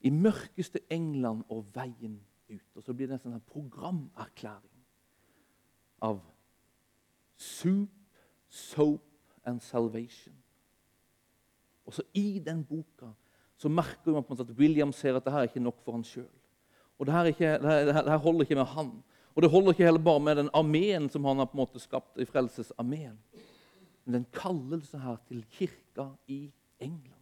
I 0.00 0.10
mørkeste 0.10 0.80
England 0.90 1.44
og 1.48 1.66
veien 1.74 2.20
ut. 2.48 2.76
Og 2.76 2.82
Så 2.82 2.92
blir 2.92 3.06
det 3.06 3.12
en 3.12 3.18
sånn 3.18 3.40
programerklæring 3.40 4.84
av 6.02 6.20
soup, 7.36 7.90
soap 8.48 9.04
and 9.44 9.60
salvation. 9.60 10.34
Og 11.86 11.94
så 11.94 12.02
I 12.14 12.38
den 12.38 12.64
boka 12.64 13.12
så 13.58 13.70
merker 13.70 14.14
man 14.14 14.24
at 14.40 14.54
William 14.58 14.92
ser 14.94 15.18
at 15.18 15.24
det 15.26 15.34
her 15.34 15.44
er 15.44 15.50
ikke 15.50 15.62
nok 15.62 15.80
for 15.82 15.96
han 15.96 16.06
sjøl. 16.06 16.30
Det 16.98 17.14
her, 17.14 17.28
det, 17.30 17.94
her, 17.94 18.16
holder 18.18 18.46
ikke 18.46 18.58
med 18.58 18.70
han. 18.74 18.90
Og 19.34 19.42
det 19.42 19.50
holder 19.50 19.74
ikke 19.74 19.86
heller 19.86 20.02
bare 20.02 20.20
med 20.20 20.36
den 20.36 20.50
armeen 20.54 21.06
som 21.10 21.24
han 21.24 21.38
har 21.38 21.46
på 21.46 21.54
en 21.54 21.62
måte 21.62 21.82
skapt 21.82 22.18
i 22.18 22.26
Frelsesarmeen. 22.26 23.18
Men 24.04 24.16
den 24.16 24.26
kallelse 24.34 24.98
her 24.98 25.18
til 25.28 25.44
kirka 25.54 26.08
i 26.26 26.48
England. 26.80 27.14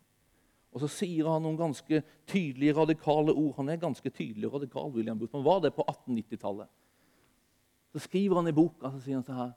Og 0.72 0.83
så 0.85 0.88
sier 0.92 1.29
han 1.29 1.44
noen 1.44 1.57
ganske 1.57 2.03
tydelige, 2.29 2.75
radikale 2.77 3.33
ord. 3.33 3.55
Han 3.57 3.72
er 3.72 3.81
ganske 3.81 4.11
tydelig 4.12 4.49
og 4.49 4.59
radikal, 4.59 4.90
William 4.92 5.18
Booth. 5.18 5.33
Han 5.37 5.44
var 5.44 5.62
det 5.64 5.72
på 5.77 5.85
1890-tallet. 5.88 6.68
Så 7.96 8.03
skriver 8.05 8.37
han 8.37 8.51
i 8.51 8.57
boka 8.57 8.90
så 8.92 9.01
sier 9.01 9.16
han 9.16 9.25
så 9.25 9.37
her 9.37 9.55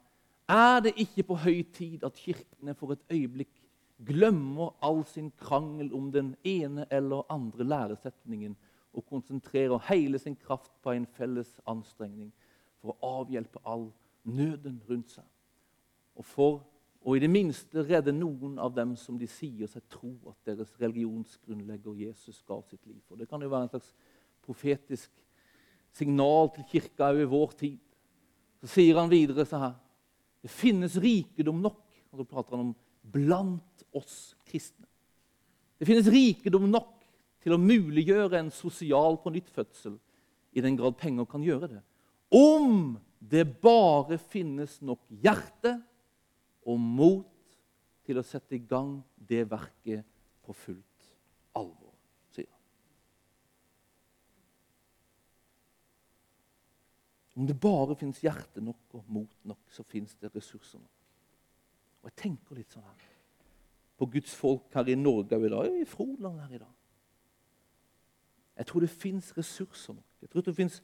Er 0.47 0.79
det 0.85 0.93
ikke 0.95 1.25
på 1.27 1.35
høy 1.43 1.57
tid 1.75 2.05
at 2.07 2.15
kirkene 2.15 2.75
for 2.79 2.95
et 2.95 3.03
øyeblikk 3.11 3.51
glemmer 4.05 4.73
all 4.81 5.03
sin 5.05 5.31
krangel 5.39 5.93
om 5.93 6.11
den 6.11 6.35
ene 6.47 6.85
eller 6.91 7.27
andre 7.31 7.63
læresetningen 7.63 8.55
og 8.93 9.05
konsentrerer 9.05 9.81
hele 9.89 10.19
sin 10.19 10.35
kraft 10.35 10.71
på 10.81 10.91
en 10.95 11.07
felles 11.17 11.51
anstrengning 11.67 12.31
for 12.79 12.95
å 12.95 13.13
avhjelpe 13.21 13.61
all 13.67 13.89
nøden 14.23 14.79
rundt 14.89 15.11
seg? 15.11 15.25
Og 16.15 16.25
for 16.25 16.61
å 16.99 17.15
i 17.15 17.21
det 17.23 17.29
minste 17.31 17.83
redde 17.87 18.11
noen 18.15 18.57
av 18.59 18.73
dem 18.75 18.95
som 18.99 19.17
de 19.19 19.27
sier 19.29 19.69
seg 19.71 19.85
tro 19.91 20.11
at 20.31 20.39
deres 20.47 20.71
religionsgrunnlegger 20.81 21.95
Jesus 22.01 22.41
ga 22.47 22.59
sitt 22.67 22.85
liv 22.87 22.99
for. 23.07 23.15
Det 23.15 23.29
kan 23.29 23.41
jo 23.41 23.51
være 23.51 23.67
en 23.67 23.73
slags 23.75 23.93
profetisk 24.43 25.11
signal 25.95 26.51
til 26.55 26.67
kirka 26.71 27.11
i 27.15 27.27
vår 27.27 27.55
tid. 27.59 27.79
Så 28.59 28.73
sier 28.75 28.99
han 28.99 29.11
videre 29.11 29.45
så 29.47 29.61
her 29.61 29.77
Det 30.39 30.51
finnes 30.51 30.95
rikedom 30.99 31.59
nok 31.59 31.83
og 32.11 32.21
så 32.21 32.25
prater 32.27 32.55
han 32.55 32.69
om 32.69 32.75
blant 33.11 33.68
oss 33.95 34.35
kristne. 34.47 34.87
Det 35.79 35.87
finnes 35.87 36.09
rikedom 36.11 36.67
nok 36.69 36.95
til 37.39 37.55
å 37.55 37.61
muliggjøre 37.61 38.39
en 38.39 38.51
sosial 38.51 39.17
pånyttfødsel 39.23 39.95
i 40.57 40.63
den 40.63 40.75
grad 40.79 40.97
penger 40.99 41.27
kan 41.29 41.43
gjøre 41.45 41.69
det. 41.71 41.81
Om 42.35 42.97
det 43.19 43.45
bare 43.61 44.19
finnes 44.21 44.79
nok 44.85 45.05
hjerte 45.23 45.77
og 46.67 46.79
mot 46.79 47.55
til 48.05 48.19
å 48.19 48.25
sette 48.25 48.57
i 48.57 48.63
gang 48.65 48.97
det 49.15 49.45
verket 49.49 50.05
på 50.45 50.55
fullt 50.55 51.09
alvor, 51.57 51.93
sier 52.33 52.49
han. 52.49 52.63
Om 57.39 57.47
det 57.47 57.57
bare 57.61 57.97
finnes 57.99 58.21
hjerte 58.23 58.63
nok 58.63 58.97
og 58.99 59.13
mot 59.13 59.35
nok, 59.47 59.63
så 59.71 59.85
fins 59.87 60.15
det 60.19 60.33
ressurser 60.35 60.81
nok. 60.81 60.95
Og 61.99 62.11
Jeg 62.11 62.19
tenker 62.23 62.59
litt 62.59 62.73
sånn 62.73 62.87
her 62.87 63.08
på 63.99 64.07
Guds 64.07 64.35
folk 64.35 64.73
her 64.73 64.87
i 64.87 64.95
Norge 64.95 65.37
i 65.45 65.49
dag, 65.51 65.81
i 65.81 65.85
Froland 65.85 66.39
her 66.39 66.55
i 66.55 66.61
dag. 66.61 66.75
Jeg 68.57 68.67
tror 68.67 68.83
det 68.83 68.89
fins 68.89 69.37
ressurser 69.37 69.93
nok. 69.93 70.05
Jeg 70.21 70.29
tror 70.29 70.41
det 70.41 70.55
fins 70.55 70.83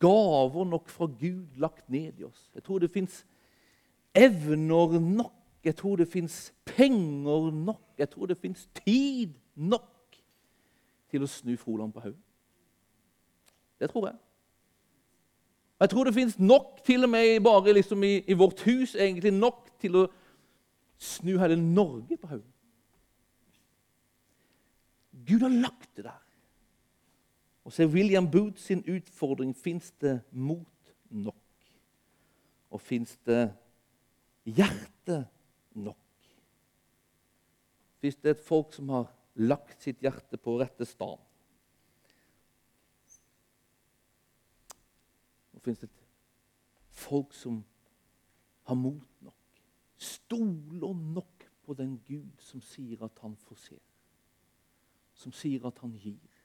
gaver 0.00 0.64
nok 0.64 0.88
fra 0.88 1.06
Gud 1.06 1.46
lagt 1.56 1.90
ned 1.90 2.18
i 2.18 2.24
oss. 2.24 2.50
Jeg 2.54 2.62
tror 2.62 2.78
det 2.78 2.90
fins 2.90 3.26
evner 4.14 5.00
nok. 5.00 5.34
Jeg 5.64 5.76
tror 5.76 5.96
det 5.96 6.08
fins 6.08 6.54
penger 6.64 7.50
nok. 7.50 7.82
Jeg 7.98 8.10
tror 8.10 8.26
det 8.26 8.38
fins 8.38 8.68
tid 8.84 9.34
nok 9.54 10.18
til 11.10 11.24
å 11.24 11.30
snu 11.30 11.56
Froland 11.56 11.92
på 11.92 12.04
hodet. 12.04 12.22
Det 13.80 13.90
tror 13.90 14.10
jeg. 14.10 14.18
Jeg 15.80 15.90
tror 15.90 16.04
det 16.04 16.14
fins 16.14 16.38
nok, 16.38 16.80
til 16.84 17.04
og 17.06 17.10
med 17.10 17.40
bare 17.42 17.72
liksom 17.72 18.02
i, 18.02 18.18
i, 18.26 18.34
vårt 18.34 18.60
hus, 18.66 18.94
egentlig 18.94 19.32
nok 19.32 19.68
til 19.80 19.96
å 19.96 20.06
snu 20.98 21.38
hele 21.38 21.56
Norge 21.56 22.16
på 22.16 22.26
hodet. 22.26 22.54
Gud 25.28 25.40
har 25.40 25.52
lagt 25.52 25.96
det 25.96 26.04
der. 26.04 26.24
Og 27.64 27.72
så 27.72 27.82
er 27.82 27.92
William 27.92 28.30
Booth 28.30 28.58
sin 28.58 28.84
utfordring 28.88 29.56
fins 29.56 29.90
det 30.00 30.20
mot 30.30 30.94
nok. 31.10 31.34
Og 32.70 32.80
fins 32.80 33.16
det 33.26 33.50
hjerte 34.44 35.26
nok? 35.74 36.30
Fins 38.00 38.16
det 38.16 38.30
et 38.30 38.44
folk 38.44 38.72
som 38.72 38.88
har 38.88 39.10
lagt 39.34 39.82
sitt 39.82 40.00
hjerte 40.00 40.40
på 40.40 40.56
rette 40.60 40.86
sted 40.88 41.18
Og 45.52 45.62
fins 45.64 45.78
det 45.82 45.90
et 45.90 46.04
folk 46.94 47.34
som 47.34 47.60
har 48.68 48.78
mot 48.78 49.17
stoler 49.98 50.94
nok 50.94 51.44
på 51.66 51.74
den 51.74 51.98
Gud 52.06 52.40
som 52.40 52.62
sier 52.64 53.02
at 53.04 53.18
han 53.22 53.36
forser, 53.36 53.80
som 55.18 55.34
sier 55.34 55.66
at 55.68 55.78
han 55.82 55.92
gir, 55.98 56.42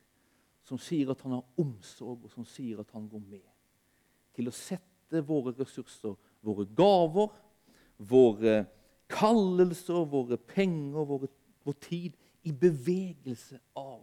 som 0.63 0.79
sier 0.81 1.11
at 1.11 1.21
han 1.21 1.37
har 1.37 1.61
omsorg, 1.61 2.23
og 2.23 2.31
som 2.31 2.45
sier 2.47 2.81
at 2.81 2.91
han 2.95 3.07
går 3.11 3.21
med, 3.21 3.45
til 4.33 4.49
å 4.49 4.55
sette 4.55 5.21
våre 5.27 5.53
ressurser, 5.59 6.15
våre 6.41 6.65
gaver, 6.75 7.29
våre 7.97 8.63
kallelser, 9.13 10.01
våre 10.09 10.37
penger, 10.37 11.05
våre, 11.05 11.29
vår 11.63 11.77
tid 11.83 12.17
i 12.43 12.51
bevegelse 12.51 13.59
av 13.77 14.01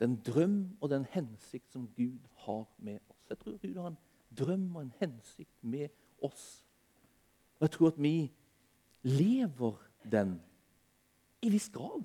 den 0.00 0.16
drøm 0.24 0.76
og 0.80 0.90
den 0.92 1.04
hensikt 1.12 1.72
som 1.72 1.88
Gud 1.96 2.24
har 2.46 2.64
med 2.78 3.00
oss. 3.10 3.24
Jeg 3.28 3.38
tror 3.38 3.58
Gud 3.60 3.76
har 3.76 3.90
en 3.90 3.98
drøm 4.38 4.76
og 4.76 4.82
en 4.82 4.94
hensikt 5.00 5.58
med 5.60 5.88
oss. 6.22 6.64
Og 7.58 7.66
jeg 7.66 7.70
tror 7.70 7.90
at 7.92 8.02
vi 8.02 8.30
lever 9.02 9.76
den 10.10 10.40
i 11.42 11.50
viss 11.50 11.68
grad. 11.72 12.04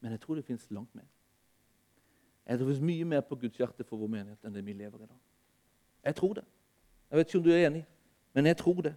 Men 0.00 0.12
jeg 0.12 0.20
tror 0.20 0.34
det 0.34 0.44
fins 0.44 0.66
langt 0.70 0.94
mer. 0.94 1.08
Jeg 2.46 2.58
tror 2.58 2.66
det 2.66 2.76
fins 2.76 2.86
mye 2.86 3.04
mer 3.04 3.20
på 3.20 3.36
Guds 3.36 3.56
hjerte 3.60 3.84
for 3.84 4.00
vår 4.00 4.10
menighet 4.10 4.44
enn 4.44 4.54
det 4.54 4.64
vi 4.66 4.72
lever 4.72 5.04
i 5.04 5.08
dag. 5.08 5.20
Jeg 6.04 6.16
tror 6.16 6.34
det. 6.40 6.44
Jeg 7.10 7.18
vet 7.18 7.28
ikke 7.28 7.38
om 7.38 7.44
du 7.44 7.52
er 7.52 7.66
enig, 7.66 7.84
men 8.32 8.46
jeg 8.46 8.56
tror 8.56 8.82
det. 8.86 8.94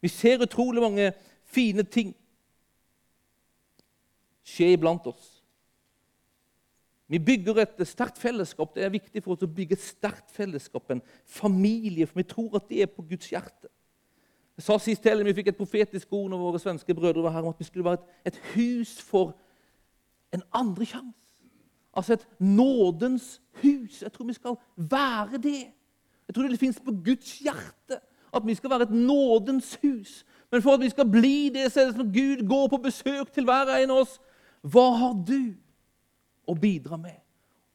Vi 0.00 0.08
ser 0.08 0.42
utrolig 0.42 0.82
mange 0.82 1.12
fine 1.44 1.82
ting 1.82 2.14
skje 4.46 4.72
iblant 4.76 5.06
oss. 5.10 5.32
Vi 7.06 7.18
bygger 7.22 7.62
et 7.62 7.82
sterkt 7.86 8.18
fellesskap. 8.18 8.74
Det 8.74 8.82
er 8.82 8.94
viktig 8.94 9.22
for 9.22 9.36
oss 9.36 9.46
å 9.46 9.50
bygge 9.50 9.76
et 9.78 9.82
sterkt 9.82 10.32
fellesskap, 10.34 10.90
en 10.90 11.02
familie, 11.22 12.06
for 12.06 12.18
vi 12.18 12.26
tror 12.26 12.58
at 12.58 12.66
det 12.70 12.82
er 12.82 12.90
på 12.90 13.04
Guds 13.06 13.30
hjerte. 13.30 13.70
Jeg 14.56 14.64
sa 14.64 14.78
sist 14.78 15.02
til 15.02 15.24
Vi 15.24 15.34
fikk 15.36 15.48
et 15.48 15.56
profetisk 15.56 16.12
ord 16.12 16.30
når 16.30 16.38
våre 16.38 16.58
svenske 16.58 16.94
brødre 16.94 17.22
var 17.22 17.30
her, 17.30 17.42
om 17.42 17.48
at 17.48 17.58
vi 17.58 17.64
skulle 17.64 17.84
være 17.84 17.98
et, 18.00 18.32
et 18.32 18.40
hus 18.54 19.02
for 19.02 19.36
en 20.34 20.42
andre 20.52 20.84
sjanse. 20.84 21.32
Altså 21.96 22.12
et 22.12 22.28
nådens 22.40 23.42
hus. 23.62 24.02
Jeg 24.02 24.12
tror 24.12 24.26
vi 24.26 24.32
skal 24.32 24.56
være 24.76 25.38
det. 25.42 25.66
Jeg 26.28 26.34
tror 26.34 26.48
det 26.48 26.58
fins 26.58 26.80
på 26.80 26.92
Guds 27.04 27.38
hjerte 27.38 28.00
at 28.36 28.46
vi 28.46 28.54
skal 28.54 28.70
være 28.70 28.82
et 28.82 28.90
nådens 28.90 29.78
hus. 29.82 30.24
Men 30.50 30.62
for 30.62 30.74
at 30.74 30.80
vi 30.80 30.88
skal 30.88 31.10
bli 31.10 31.48
det, 31.48 31.72
så 31.72 31.80
er 31.80 31.84
det 31.84 31.94
som 31.94 32.12
Gud 32.12 32.48
går 32.48 32.68
på 32.68 32.76
besøk 32.76 33.32
til 33.32 33.44
hver 33.44 33.76
en 33.76 33.90
av 33.90 34.02
oss. 34.04 34.18
Hva 34.62 34.90
har 34.98 35.14
du 35.26 35.54
å 36.46 36.54
bidra 36.54 36.98
med? 37.00 37.16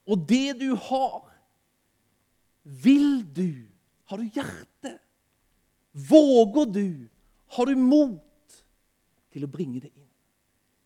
Og 0.07 0.25
det 0.29 0.59
du 0.59 0.75
har, 0.75 1.31
vil 2.63 3.21
du? 3.35 3.53
Har 4.09 4.17
du 4.17 4.23
hjerte? 4.23 4.97
Våger 5.91 6.65
du? 6.71 7.07
Har 7.47 7.65
du 7.65 7.75
mot 7.75 8.55
til 9.31 9.43
å 9.43 9.51
bringe 9.51 9.81
det 9.83 9.91
inn? 9.91 10.07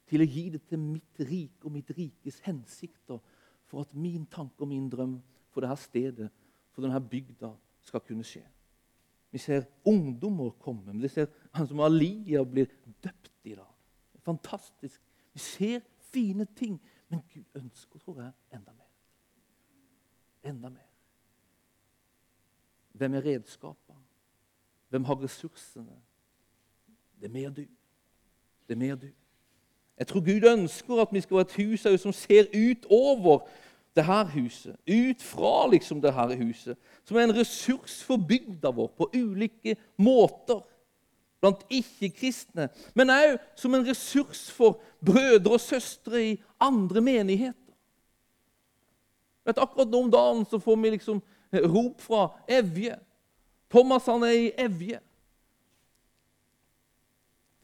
Til 0.10 0.22
å 0.22 0.30
gi 0.30 0.47
det 0.53 0.64
til 0.70 0.82
mitt 0.82 1.22
rik 1.30 1.66
og 1.66 1.74
mitt 1.74 1.89
rikes 1.97 2.39
hensikter, 2.45 3.22
for 3.66 3.86
at 3.86 3.93
min 3.97 4.26
tanke 4.30 4.62
og 4.62 4.70
min 4.70 4.89
drøm 4.89 5.16
for 5.53 5.66
dette 5.66 5.82
stedet, 5.82 6.30
for 6.74 6.86
denne 6.86 7.01
bygda, 7.01 7.51
skal 7.86 8.03
kunne 8.06 8.26
skje. 8.26 8.43
Vi 9.34 9.41
ser 9.41 9.66
ungdommer 9.86 10.53
komme. 10.62 10.93
Vi 11.01 11.10
ser 11.12 11.28
han 11.53 11.68
som 11.68 11.82
Alia 11.84 12.43
blir 12.47 12.70
døpt 13.03 13.34
i 13.43 13.56
dag. 13.58 13.72
Fantastisk. 14.26 15.01
Vi 15.34 15.39
ser 15.39 15.82
fine 16.14 16.45
ting. 16.56 16.80
Men 17.10 17.22
Gud 17.34 17.45
ønsker, 17.60 17.99
tror 17.99 18.22
jeg, 18.22 18.32
enda 18.53 18.74
mer. 18.74 18.89
Enda 20.49 20.70
mer. 20.70 20.89
Hvem 22.95 23.18
er 23.20 23.28
redskapene? 23.28 24.05
Hvem 24.95 25.05
har 25.05 25.23
ressursene? 25.23 25.91
Det 27.19 27.27
er 27.27 27.31
mer 27.31 27.49
du. 27.49 27.65
Det 28.67 28.75
er 28.75 28.75
mer 28.75 28.95
du. 28.95 29.07
Jeg 29.97 30.07
tror 30.07 30.19
Gud 30.19 30.47
ønsker 30.47 31.01
at 31.01 31.07
vi 31.11 31.21
skal 31.21 31.35
være 31.35 31.45
et 31.49 31.55
hus 31.55 32.01
som 32.01 32.13
ser 32.13 32.45
ut 32.55 32.85
over 32.89 33.39
det 33.95 34.05
her 34.05 34.23
huset. 34.25 34.77
Ut 34.87 35.23
fra 35.23 35.67
liksom 35.71 35.99
det 36.01 36.13
her 36.13 36.35
huset. 36.35 36.77
Som 37.03 37.17
er 37.17 37.27
en 37.27 37.35
ressurs 37.35 38.03
for 38.03 38.15
bygda 38.15 38.71
vår 38.71 38.87
på 38.97 39.09
ulike 39.13 39.75
måter. 39.97 40.61
Blant 41.43 41.67
ikke-kristne. 41.69 42.69
Men 42.95 43.11
òg 43.11 43.35
som 43.59 43.75
en 43.75 43.83
ressurs 43.87 44.45
for 44.51 44.79
brødre 45.03 45.57
og 45.57 45.59
søstre 45.59 46.23
i 46.23 46.37
andre 46.59 47.01
menigheter. 47.01 47.75
Vet, 49.43 49.59
akkurat 49.59 49.91
nå 49.91 50.05
om 50.05 50.11
dagen 50.11 50.47
så 50.47 50.59
får 50.59 50.79
vi 50.79 50.95
liksom 50.95 51.19
rop 51.51 51.99
fra 52.01 52.29
Evje. 52.47 52.95
Thomas 53.76 54.05
han 54.07 54.23
er 54.23 54.38
i 54.39 54.51
Evje. 54.65 55.01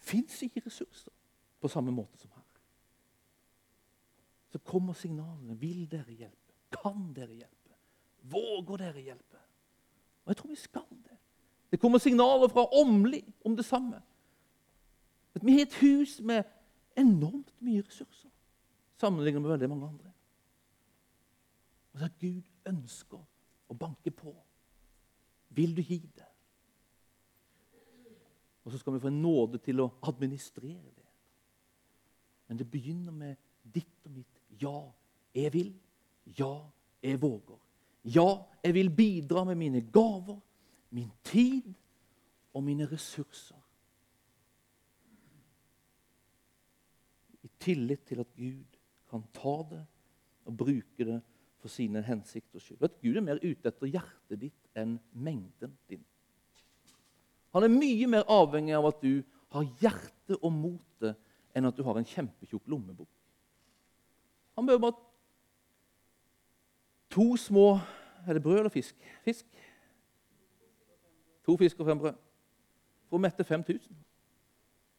Fins 0.04 0.42
ikke 0.44 0.66
ressurser 0.66 1.14
på 1.62 1.70
samme 1.72 1.94
måte 1.96 2.20
som 2.20 2.34
her. 2.36 2.48
Så 4.52 4.60
kommer 4.68 4.98
signalene. 4.98 5.56
Vil 5.62 5.86
dere 5.92 6.12
hjelpe? 6.12 6.58
Kan 6.76 7.14
dere 7.16 7.38
hjelpe? 7.38 7.78
Våger 8.28 8.84
dere 8.84 9.06
hjelpe? 9.06 9.40
Og 10.26 10.34
jeg 10.34 10.38
tror 10.42 10.52
vi 10.52 10.60
skal 10.60 10.90
det. 11.06 11.18
Det 11.72 11.80
kommer 11.80 12.04
signaler 12.04 12.52
fra 12.52 12.68
Åmli 12.76 13.24
om 13.46 13.56
det 13.56 13.66
samme. 13.66 14.02
At 15.36 15.46
vi 15.46 15.56
har 15.56 15.62
et 15.62 15.80
hus 15.80 16.20
med 16.20 16.44
enormt 17.00 17.54
mye 17.64 17.86
ressurser 17.88 18.28
sammenlignet 19.02 19.42
med 19.42 19.52
veldig 19.56 19.70
mange 19.70 19.88
andre. 19.88 20.12
Og 21.94 22.00
så 22.00 22.06
at 22.06 22.20
Gud 22.20 22.42
ønsker 22.68 23.22
å 23.72 23.78
banke 23.80 24.12
på. 24.12 24.34
Vil 25.56 25.76
du 25.76 25.82
gi 25.82 26.00
det? 26.16 26.28
Og 28.64 28.72
så 28.72 28.78
skal 28.78 28.94
vi 28.94 29.02
få 29.04 29.10
en 29.10 29.22
nåde 29.22 29.60
til 29.64 29.82
å 29.82 29.90
administrere 30.08 30.92
det. 30.96 31.08
Men 32.48 32.60
det 32.60 32.68
begynner 32.72 33.16
med 33.16 33.36
ditt 33.64 34.06
og 34.06 34.14
mitt 34.14 34.42
ja, 34.62 34.78
jeg 35.36 35.54
vil. 35.54 35.72
Ja, 36.38 36.54
jeg 37.02 37.22
våger. 37.22 37.58
Ja, 38.04 38.28
jeg 38.64 38.74
vil 38.74 38.92
bidra 38.96 39.44
med 39.44 39.58
mine 39.58 39.82
gaver, 39.82 40.40
min 40.90 41.10
tid 41.24 41.74
og 42.54 42.64
mine 42.64 42.86
ressurser. 42.92 43.58
I 47.42 47.50
tillit 47.60 48.06
til 48.06 48.22
at 48.22 48.36
Gud 48.38 48.78
kan 49.10 49.24
ta 49.34 49.56
det 49.72 49.82
og 50.46 50.58
bruke 50.58 51.06
det 51.06 51.22
for 51.62 51.70
sine 51.70 52.02
hensikters 52.02 52.66
skyld. 52.66 52.82
At 52.84 52.98
Gud 53.02 53.18
er 53.18 53.26
mer 53.26 53.40
ute 53.44 53.70
etter 53.70 53.90
hjertet 53.90 54.40
ditt 54.42 54.78
enn 54.78 54.98
mengden 55.14 55.76
din. 55.90 56.04
Han 57.54 57.68
er 57.68 57.74
mye 57.74 58.08
mer 58.10 58.28
avhengig 58.32 58.76
av 58.78 58.88
at 58.90 59.02
du 59.04 59.22
har 59.52 59.68
hjerte 59.82 60.38
og 60.40 60.54
mote 60.56 61.14
enn 61.56 61.68
at 61.68 61.78
du 61.78 61.84
har 61.84 62.00
en 62.00 62.08
kjempetjukk 62.08 62.70
lommebok. 62.72 63.10
Han 64.56 64.66
behøver 64.66 64.86
bare 64.88 65.00
to 67.12 67.36
små 67.38 67.80
Er 68.28 68.34
det 68.34 68.44
brød 68.44 68.58
eller 68.58 68.70
fisk? 68.70 68.96
Fisk. 69.26 69.46
To 71.46 71.56
fisk 71.58 71.80
og 71.80 71.88
fem 71.88 71.98
brød. 71.98 72.14
For 73.10 73.18
å 73.18 73.22
mette 73.22 73.44
5000. 73.44 73.96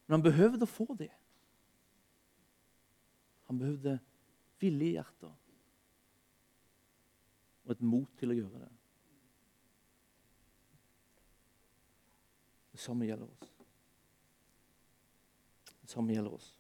Men 0.07 0.17
han 0.17 0.25
behøvde 0.25 0.67
å 0.67 0.71
få 0.71 0.89
det. 0.99 1.13
Han 3.47 3.61
behøvde 3.63 3.95
villige 4.59 4.97
hjerter 4.99 5.31
og 7.65 7.75
et 7.75 7.85
mot 7.85 8.09
til 8.19 8.33
å 8.33 8.37
gjøre 8.37 8.65
det. 8.65 8.71
Det 12.73 12.81
samme 12.81 13.07
gjelder 13.07 13.29
oss. 13.29 13.53
Det 15.83 15.91
samme 15.91 16.15
gjelder 16.15 16.37
oss. 16.39 16.51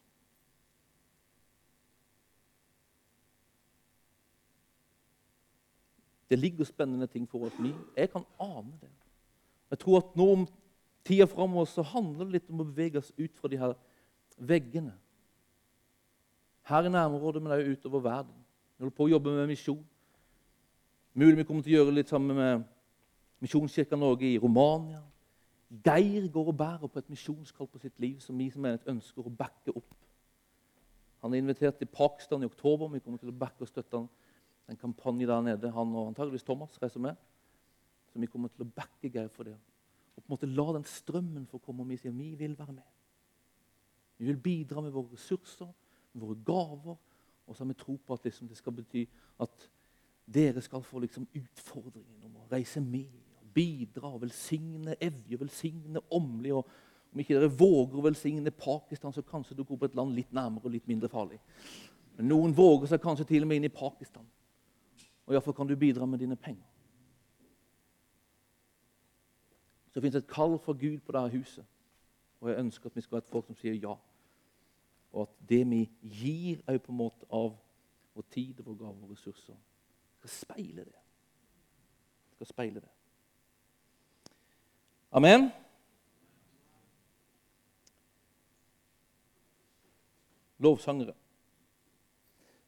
Det 6.32 6.38
ligger 6.38 6.64
spennende 6.64 7.06
ting 7.06 7.28
for 7.28 7.44
oss. 7.44 7.56
Jeg 7.96 8.10
kan 8.10 8.24
ane 8.40 8.72
det. 8.80 8.90
Jeg 9.70 9.78
tror 9.78 9.98
at 9.98 10.16
nå 10.16 10.26
om 10.32 10.44
tida 11.04 11.26
framover 11.26 11.68
så 11.68 11.82
handler 11.84 12.24
det 12.24 12.38
litt 12.38 12.50
om 12.52 12.62
å 12.62 12.68
bevege 12.68 13.00
oss 13.00 13.12
ut 13.18 13.36
fra 13.36 13.50
de 13.52 13.58
her 13.60 13.74
veggene. 14.36 14.94
Her 16.68 16.86
i 16.86 16.92
nærområdet, 16.92 17.42
men 17.42 17.52
også 17.52 17.74
utover 17.74 18.04
verden. 18.04 18.38
Vi 18.76 18.84
holder 18.84 18.96
på 18.96 19.04
å 19.04 19.12
jobbe 19.12 19.34
med 19.36 19.50
misjon. 19.50 19.82
Mulig 21.14 21.36
vi 21.36 21.44
kommer 21.44 21.60
til 21.60 21.74
å 21.74 21.82
gjøre 21.82 21.92
litt 21.92 22.08
sammen 22.08 22.38
med 22.38 22.62
Misjonskirka 23.44 23.98
Norge 24.00 24.24
i 24.24 24.38
Romania. 24.40 25.02
Geir 25.84 26.24
går 26.32 26.46
og 26.48 26.56
bærer 26.56 26.88
på 26.88 27.00
et 27.02 27.10
misjonskall 27.12 27.68
på 27.68 27.80
sitt 27.82 27.98
liv 28.00 28.14
som 28.24 28.38
vi 28.40 28.46
som 28.52 28.64
menighet 28.64 28.88
ønsker 28.88 29.26
å 29.28 29.32
backe 29.32 29.74
opp. 29.76 29.92
Han 31.20 31.34
er 31.34 31.42
invitert 31.42 31.76
til 31.76 31.90
Pakistan 31.92 32.40
i 32.40 32.48
oktober. 32.48 32.88
Vi 32.94 33.02
kommer 33.04 33.20
til 33.20 33.28
å 33.28 33.36
backe 33.42 33.66
og 33.66 33.68
støtte 33.68 34.00
han. 34.00 34.08
en 34.68 34.76
kampanje 34.76 35.26
der 35.26 35.42
nede. 35.42 35.70
Han 35.70 35.92
og 35.94 36.08
antageligvis 36.08 36.44
Thomas 36.44 36.78
reiser 36.82 37.00
med. 37.00 37.16
Så 38.12 38.18
vi 38.18 38.26
kommer 38.26 38.48
til 38.48 38.64
å 38.64 38.70
backe 38.72 39.10
Geir 39.12 39.28
for 39.28 39.44
det. 39.44 39.58
Og 40.16 40.22
på 40.22 40.30
en 40.30 40.32
måte 40.32 40.48
la 40.48 40.72
den 40.72 40.84
strømmen 40.84 41.46
få 41.46 41.58
komme. 41.58 41.82
Og 41.82 41.88
vi 41.88 41.96
sier 41.96 42.12
vi 42.12 42.34
vil 42.34 42.56
være 42.58 42.72
med. 42.72 42.88
Vi 44.16 44.26
vil 44.26 44.40
bidra 44.40 44.80
med 44.80 44.92
våre 44.92 45.12
ressurser, 45.12 45.68
med 46.12 46.24
våre 46.24 46.40
gaver. 46.44 46.96
Og 47.46 47.56
så 47.56 47.64
har 47.64 47.68
vi 47.68 47.74
tro 47.74 47.96
på 47.96 48.14
at 48.14 48.24
liksom 48.24 48.48
det 48.48 48.56
skal 48.56 48.72
bety 48.72 49.04
at 49.40 49.70
dere 50.26 50.62
skal 50.62 50.82
få 50.82 51.02
liksom 51.02 51.26
utfordringen 51.34 52.24
om 52.24 52.36
å 52.42 52.48
reise 52.50 52.80
med 52.80 53.10
bidra 53.54 54.08
og 54.14 54.22
velsigne 54.22 54.96
Evje, 55.00 55.38
velsigne 55.40 56.00
Åmli. 56.10 56.52
og 56.52 56.66
Om 57.12 57.20
ikke 57.20 57.36
dere 57.36 57.50
våger 57.50 57.98
å 57.98 58.04
velsigne 58.06 58.50
Pakistan, 58.50 59.12
så 59.12 59.22
kanskje 59.22 59.56
du 59.56 59.64
går 59.64 59.76
på 59.76 59.84
et 59.90 59.96
land 59.96 60.14
litt 60.16 60.32
nærmere 60.32 60.64
og 60.64 60.72
litt 60.72 60.88
mindre 60.88 61.08
farlig. 61.12 61.40
Men 62.16 62.28
noen 62.28 62.54
våger 62.56 62.92
seg 62.92 63.02
kanskje 63.02 63.26
til 63.28 63.44
og 63.44 63.48
med 63.48 63.60
inn 63.60 63.68
i 63.68 63.72
Pakistan. 63.72 64.24
Og 65.26 65.34
iallfall 65.34 65.56
kan 65.56 65.68
du 65.68 65.76
bidra 65.76 66.06
med 66.06 66.20
dine 66.20 66.36
penger. 66.36 66.68
Så 69.92 70.00
fins 70.00 70.16
et 70.16 70.28
kall 70.28 70.56
fra 70.58 70.72
Gud 70.72 71.02
på 71.04 71.12
dette 71.12 71.36
huset. 71.36 71.64
Og 72.40 72.48
jeg 72.48 72.58
ønsker 72.58 72.88
at 72.88 72.96
vi 72.96 73.04
skal 73.04 73.18
ha 73.18 73.22
et 73.22 73.30
folk 73.30 73.46
som 73.46 73.56
sier 73.56 73.76
ja. 73.76 73.92
Og 75.12 75.26
at 75.26 75.34
det 75.48 75.60
vi 75.68 75.82
gir 76.00 76.62
òg 76.66 76.80
på 76.80 76.92
en 76.92 77.00
måte 77.02 77.28
av 77.28 77.52
vår 78.16 78.24
tid 78.32 78.60
og 78.60 78.70
vår 78.70 78.78
gave 78.80 79.04
og 79.04 79.12
ressurser, 79.12 79.56
skal 80.22 80.30
speile 80.30 80.84
det. 80.84 80.98
Skal 82.34 82.46
speile 82.46 82.80
det. 82.80 82.88
Amen. 85.12 85.50
Lovsangere. 90.58 91.14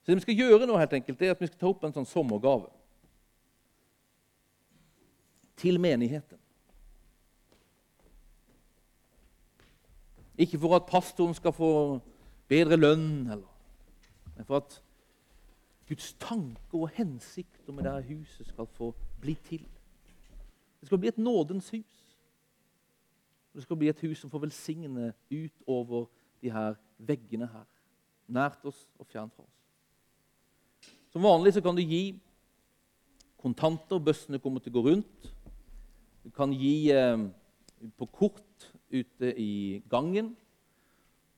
Så 0.03 0.11
det 0.11 0.17
vi 0.17 0.21
skal 0.21 0.35
gjøre 0.35 0.67
nå, 0.67 0.77
helt 0.77 0.93
enkelt, 0.93 1.23
er 1.23 1.31
at 1.31 1.41
vi 1.41 1.47
skal 1.47 1.61
ta 1.61 1.69
opp 1.71 1.85
en 1.87 1.95
sånn 1.95 2.09
sommergave 2.09 2.69
til 5.57 5.79
menigheten. 5.81 6.41
Ikke 10.37 10.59
for 10.59 10.75
at 10.77 10.91
pastoren 10.91 11.37
skal 11.39 11.55
få 11.55 11.71
bedre 12.51 12.77
lønn, 12.77 13.31
eller, 13.31 13.47
men 14.35 14.49
for 14.49 14.59
at 14.59 14.81
Guds 15.95 16.17
tanke 16.19 16.75
og 16.75 16.89
hensikter 16.91 17.73
med 17.73 17.85
det 17.87 18.05
huset 18.09 18.49
skal 18.49 18.67
få 18.67 18.89
bli 19.21 19.35
til. 19.47 19.63
Det 20.81 20.89
skal 20.89 20.99
bli 20.99 21.09
et 21.09 21.19
nådens 21.19 21.71
hus. 21.71 22.19
Det 23.55 23.63
skal 23.63 23.77
bli 23.77 23.89
et 23.89 24.01
hus 24.01 24.19
som 24.19 24.31
får 24.31 24.43
velsigne 24.43 25.13
utover 25.31 26.09
de 26.43 26.51
her 26.51 26.75
veggene 26.99 27.47
her. 27.47 27.69
Nært 28.27 28.67
oss 28.67 28.89
og 28.99 29.07
fjernt 29.07 29.37
fra 29.37 29.47
oss. 29.47 30.91
Som 31.13 31.23
vanlig 31.23 31.55
så 31.55 31.63
kan 31.63 31.79
du 31.79 31.83
gi 31.87 32.19
kontanter. 33.39 34.03
Bøssene 34.03 34.43
kommer 34.43 34.59
til 34.59 34.75
å 34.75 34.81
gå 34.81 34.87
rundt. 34.89 35.31
Du 36.25 36.31
kan 36.35 36.51
gi 36.51 36.91
eh, 36.91 37.29
på 37.95 38.11
kort 38.11 38.71
ute 38.91 39.31
i 39.39 39.79
gangen. 39.87 40.35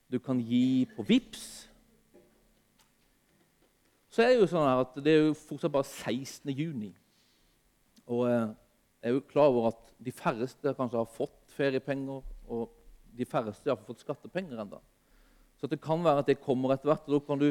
Du 0.09 0.17
kan 0.19 0.41
gi 0.41 0.89
på 0.97 1.05
VIPS. 1.05 1.69
Så 4.17 4.25
er 4.25 4.31
det 4.33 4.39
jo 4.39 4.47
sånn 4.49 4.65
at 4.65 4.95
det 5.05 5.13
er 5.13 5.27
jo 5.27 5.33
fortsatt 5.37 5.75
bare 5.75 5.85
16. 5.85 6.49
juni. 6.57 6.89
Og 8.09 8.23
eh, 8.31 8.47
jeg 9.05 9.11
er 9.11 9.13
jo 9.19 9.27
klar 9.29 9.51
over 9.51 9.67
at 9.75 9.91
de 10.07 10.15
færreste 10.15 10.73
kanskje 10.79 11.03
har 11.03 11.11
fått 11.13 11.53
feriepenger, 11.53 12.23
og 12.49 12.71
de 13.13 13.27
færreste 13.29 13.69
har 13.69 13.83
fått 13.85 14.01
skattepenger 14.07 14.63
ennå. 14.65 14.81
Så 15.61 15.69
det 15.69 15.83
kan 15.85 16.01
være 16.01 16.25
at 16.25 16.33
det 16.33 16.39
kommer 16.41 16.73
etter 16.73 16.89
hvert, 16.89 17.05
og 17.05 17.13
da 17.13 17.21
kan 17.29 17.45
du 17.45 17.51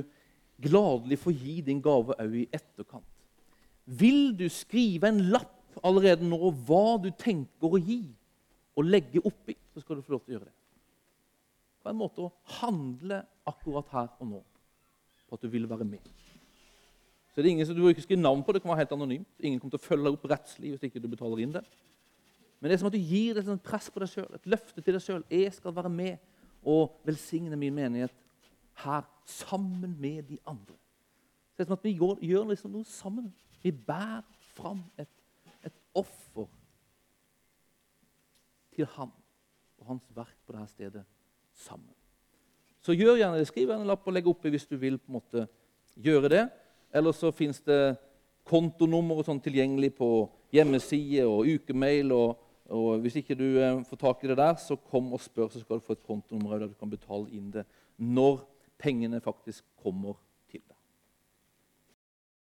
gladelig 0.66 1.22
få 1.22 1.36
gi 1.38 1.60
din 1.70 1.86
gave 1.86 2.18
òg 2.18 2.36
i 2.42 2.48
etterkant. 2.50 3.14
Vil 3.86 4.34
du 4.34 4.48
skrive 4.50 5.14
en 5.14 5.22
lapp 5.30 5.78
allerede 5.86 6.26
nå 6.26 6.50
hva 6.66 6.98
du 7.04 7.12
tenker 7.14 7.78
å 7.78 7.78
gi 7.78 8.02
og 8.74 8.90
legge 8.90 9.22
oppi, 9.22 9.54
så 9.70 9.86
skal 9.86 10.00
du 10.00 10.08
få 10.08 10.18
lov 10.18 10.26
til 10.26 10.34
å 10.34 10.40
gjøre 10.40 10.50
det. 10.50 10.58
På 11.86 11.94
en 11.94 12.02
måte 12.02 12.26
å 12.26 12.34
handle 12.58 13.22
akkurat 13.46 13.94
her 13.94 14.14
og 14.18 14.32
nå 14.34 14.46
på 15.30 15.38
at 15.38 15.46
du 15.46 15.54
vil 15.54 15.70
være 15.70 15.86
med. 15.86 16.16
Så 17.36 17.42
det 17.42 17.50
er 17.50 17.52
ingen 17.52 17.68
som 17.68 17.76
Du 17.76 17.82
bruker 17.84 18.02
skrive 18.02 18.22
navn 18.22 18.44
på 18.48 18.54
det, 18.56 18.62
kan 18.64 18.72
være 18.72 18.86
helt 18.86 18.94
anonymt. 18.96 19.28
Ingen 19.44 19.60
kommer 19.60 19.76
til 19.76 19.82
å 19.82 19.88
følge 19.90 20.14
opp 20.16 20.24
rettslig 20.32 20.70
hvis 20.72 20.86
ikke 20.88 21.02
du 21.04 21.10
betaler 21.12 21.42
inn 21.44 21.52
det. 21.52 21.66
Men 22.62 22.72
det 22.72 22.78
er 22.78 22.80
som 22.80 22.88
at 22.88 22.96
du 22.96 23.12
gir 23.12 23.36
et 23.42 23.50
press 23.64 23.90
på 23.92 24.00
deg 24.00 24.10
sjøl, 24.14 24.30
et 24.38 24.48
løfte 24.48 24.80
til 24.80 24.96
deg 24.96 25.04
sjøl. 25.04 25.26
Jeg 25.28 25.52
skal 25.58 25.76
være 25.76 25.92
med 25.92 26.16
og 26.64 26.96
velsigne 27.04 27.60
min 27.60 27.76
menighet 27.76 28.16
her 28.86 29.04
sammen 29.28 29.98
med 30.00 30.24
de 30.32 30.40
andre. 30.48 30.80
Så 31.52 31.58
Det 31.58 31.66
er 31.66 31.68
som 31.68 31.78
at 31.78 31.84
vi 31.84 31.98
går, 32.00 32.24
gjør 32.24 32.48
liksom 32.54 32.72
noe 32.72 32.88
sammen. 32.88 33.28
Vi 33.64 33.72
bærer 33.72 34.24
fram 34.56 34.86
et, 34.98 35.12
et 35.68 35.76
offer 35.94 36.48
til 38.76 38.88
ham 38.96 39.12
og 39.78 39.88
hans 39.92 40.08
verk 40.16 40.36
på 40.48 40.56
dette 40.56 40.72
stedet 40.72 41.04
sammen. 41.54 41.92
Så 42.80 42.96
gjør 42.96 43.20
gjerne 43.20 43.40
det. 43.40 43.48
Skriv 43.48 43.72
en 43.76 43.88
lapp 43.88 44.08
og 44.08 44.14
legg 44.14 44.28
oppi 44.28 44.52
hvis 44.54 44.68
du 44.70 44.78
vil 44.80 44.98
på 44.98 45.12
en 45.12 45.20
måte 45.20 45.48
gjøre 45.96 46.30
det. 46.32 46.46
Eller 46.96 47.16
så 47.16 47.32
fins 47.36 47.60
det 47.66 47.98
kontonummer 48.48 49.20
og 49.20 49.28
sånn 49.28 49.42
tilgjengelig 49.44 49.92
på 49.98 50.10
hjemmeside 50.56 51.26
og 51.28 51.50
ukemail. 51.50 52.14
Og, 52.16 52.44
og 52.72 53.04
hvis 53.04 53.20
ikke 53.22 53.38
du 53.38 53.48
eh, 53.60 53.82
får 53.90 54.02
tak 54.02 54.24
i 54.24 54.32
det 54.32 54.40
der, 54.40 54.56
så 54.62 54.78
kom 54.80 55.12
og 55.16 55.24
spør, 55.24 55.50
så 55.52 55.62
skal 55.62 55.82
du 55.82 55.88
få 55.88 55.98
et 55.98 56.06
kontonummer 56.08 56.56
der 56.56 56.72
du 56.72 56.78
kan 56.80 56.92
betale 56.92 57.28
inn 57.36 57.52
det 57.54 57.66
når 57.96 58.44
pengene 58.82 59.22
faktisk 59.24 59.64
kommer 59.82 60.18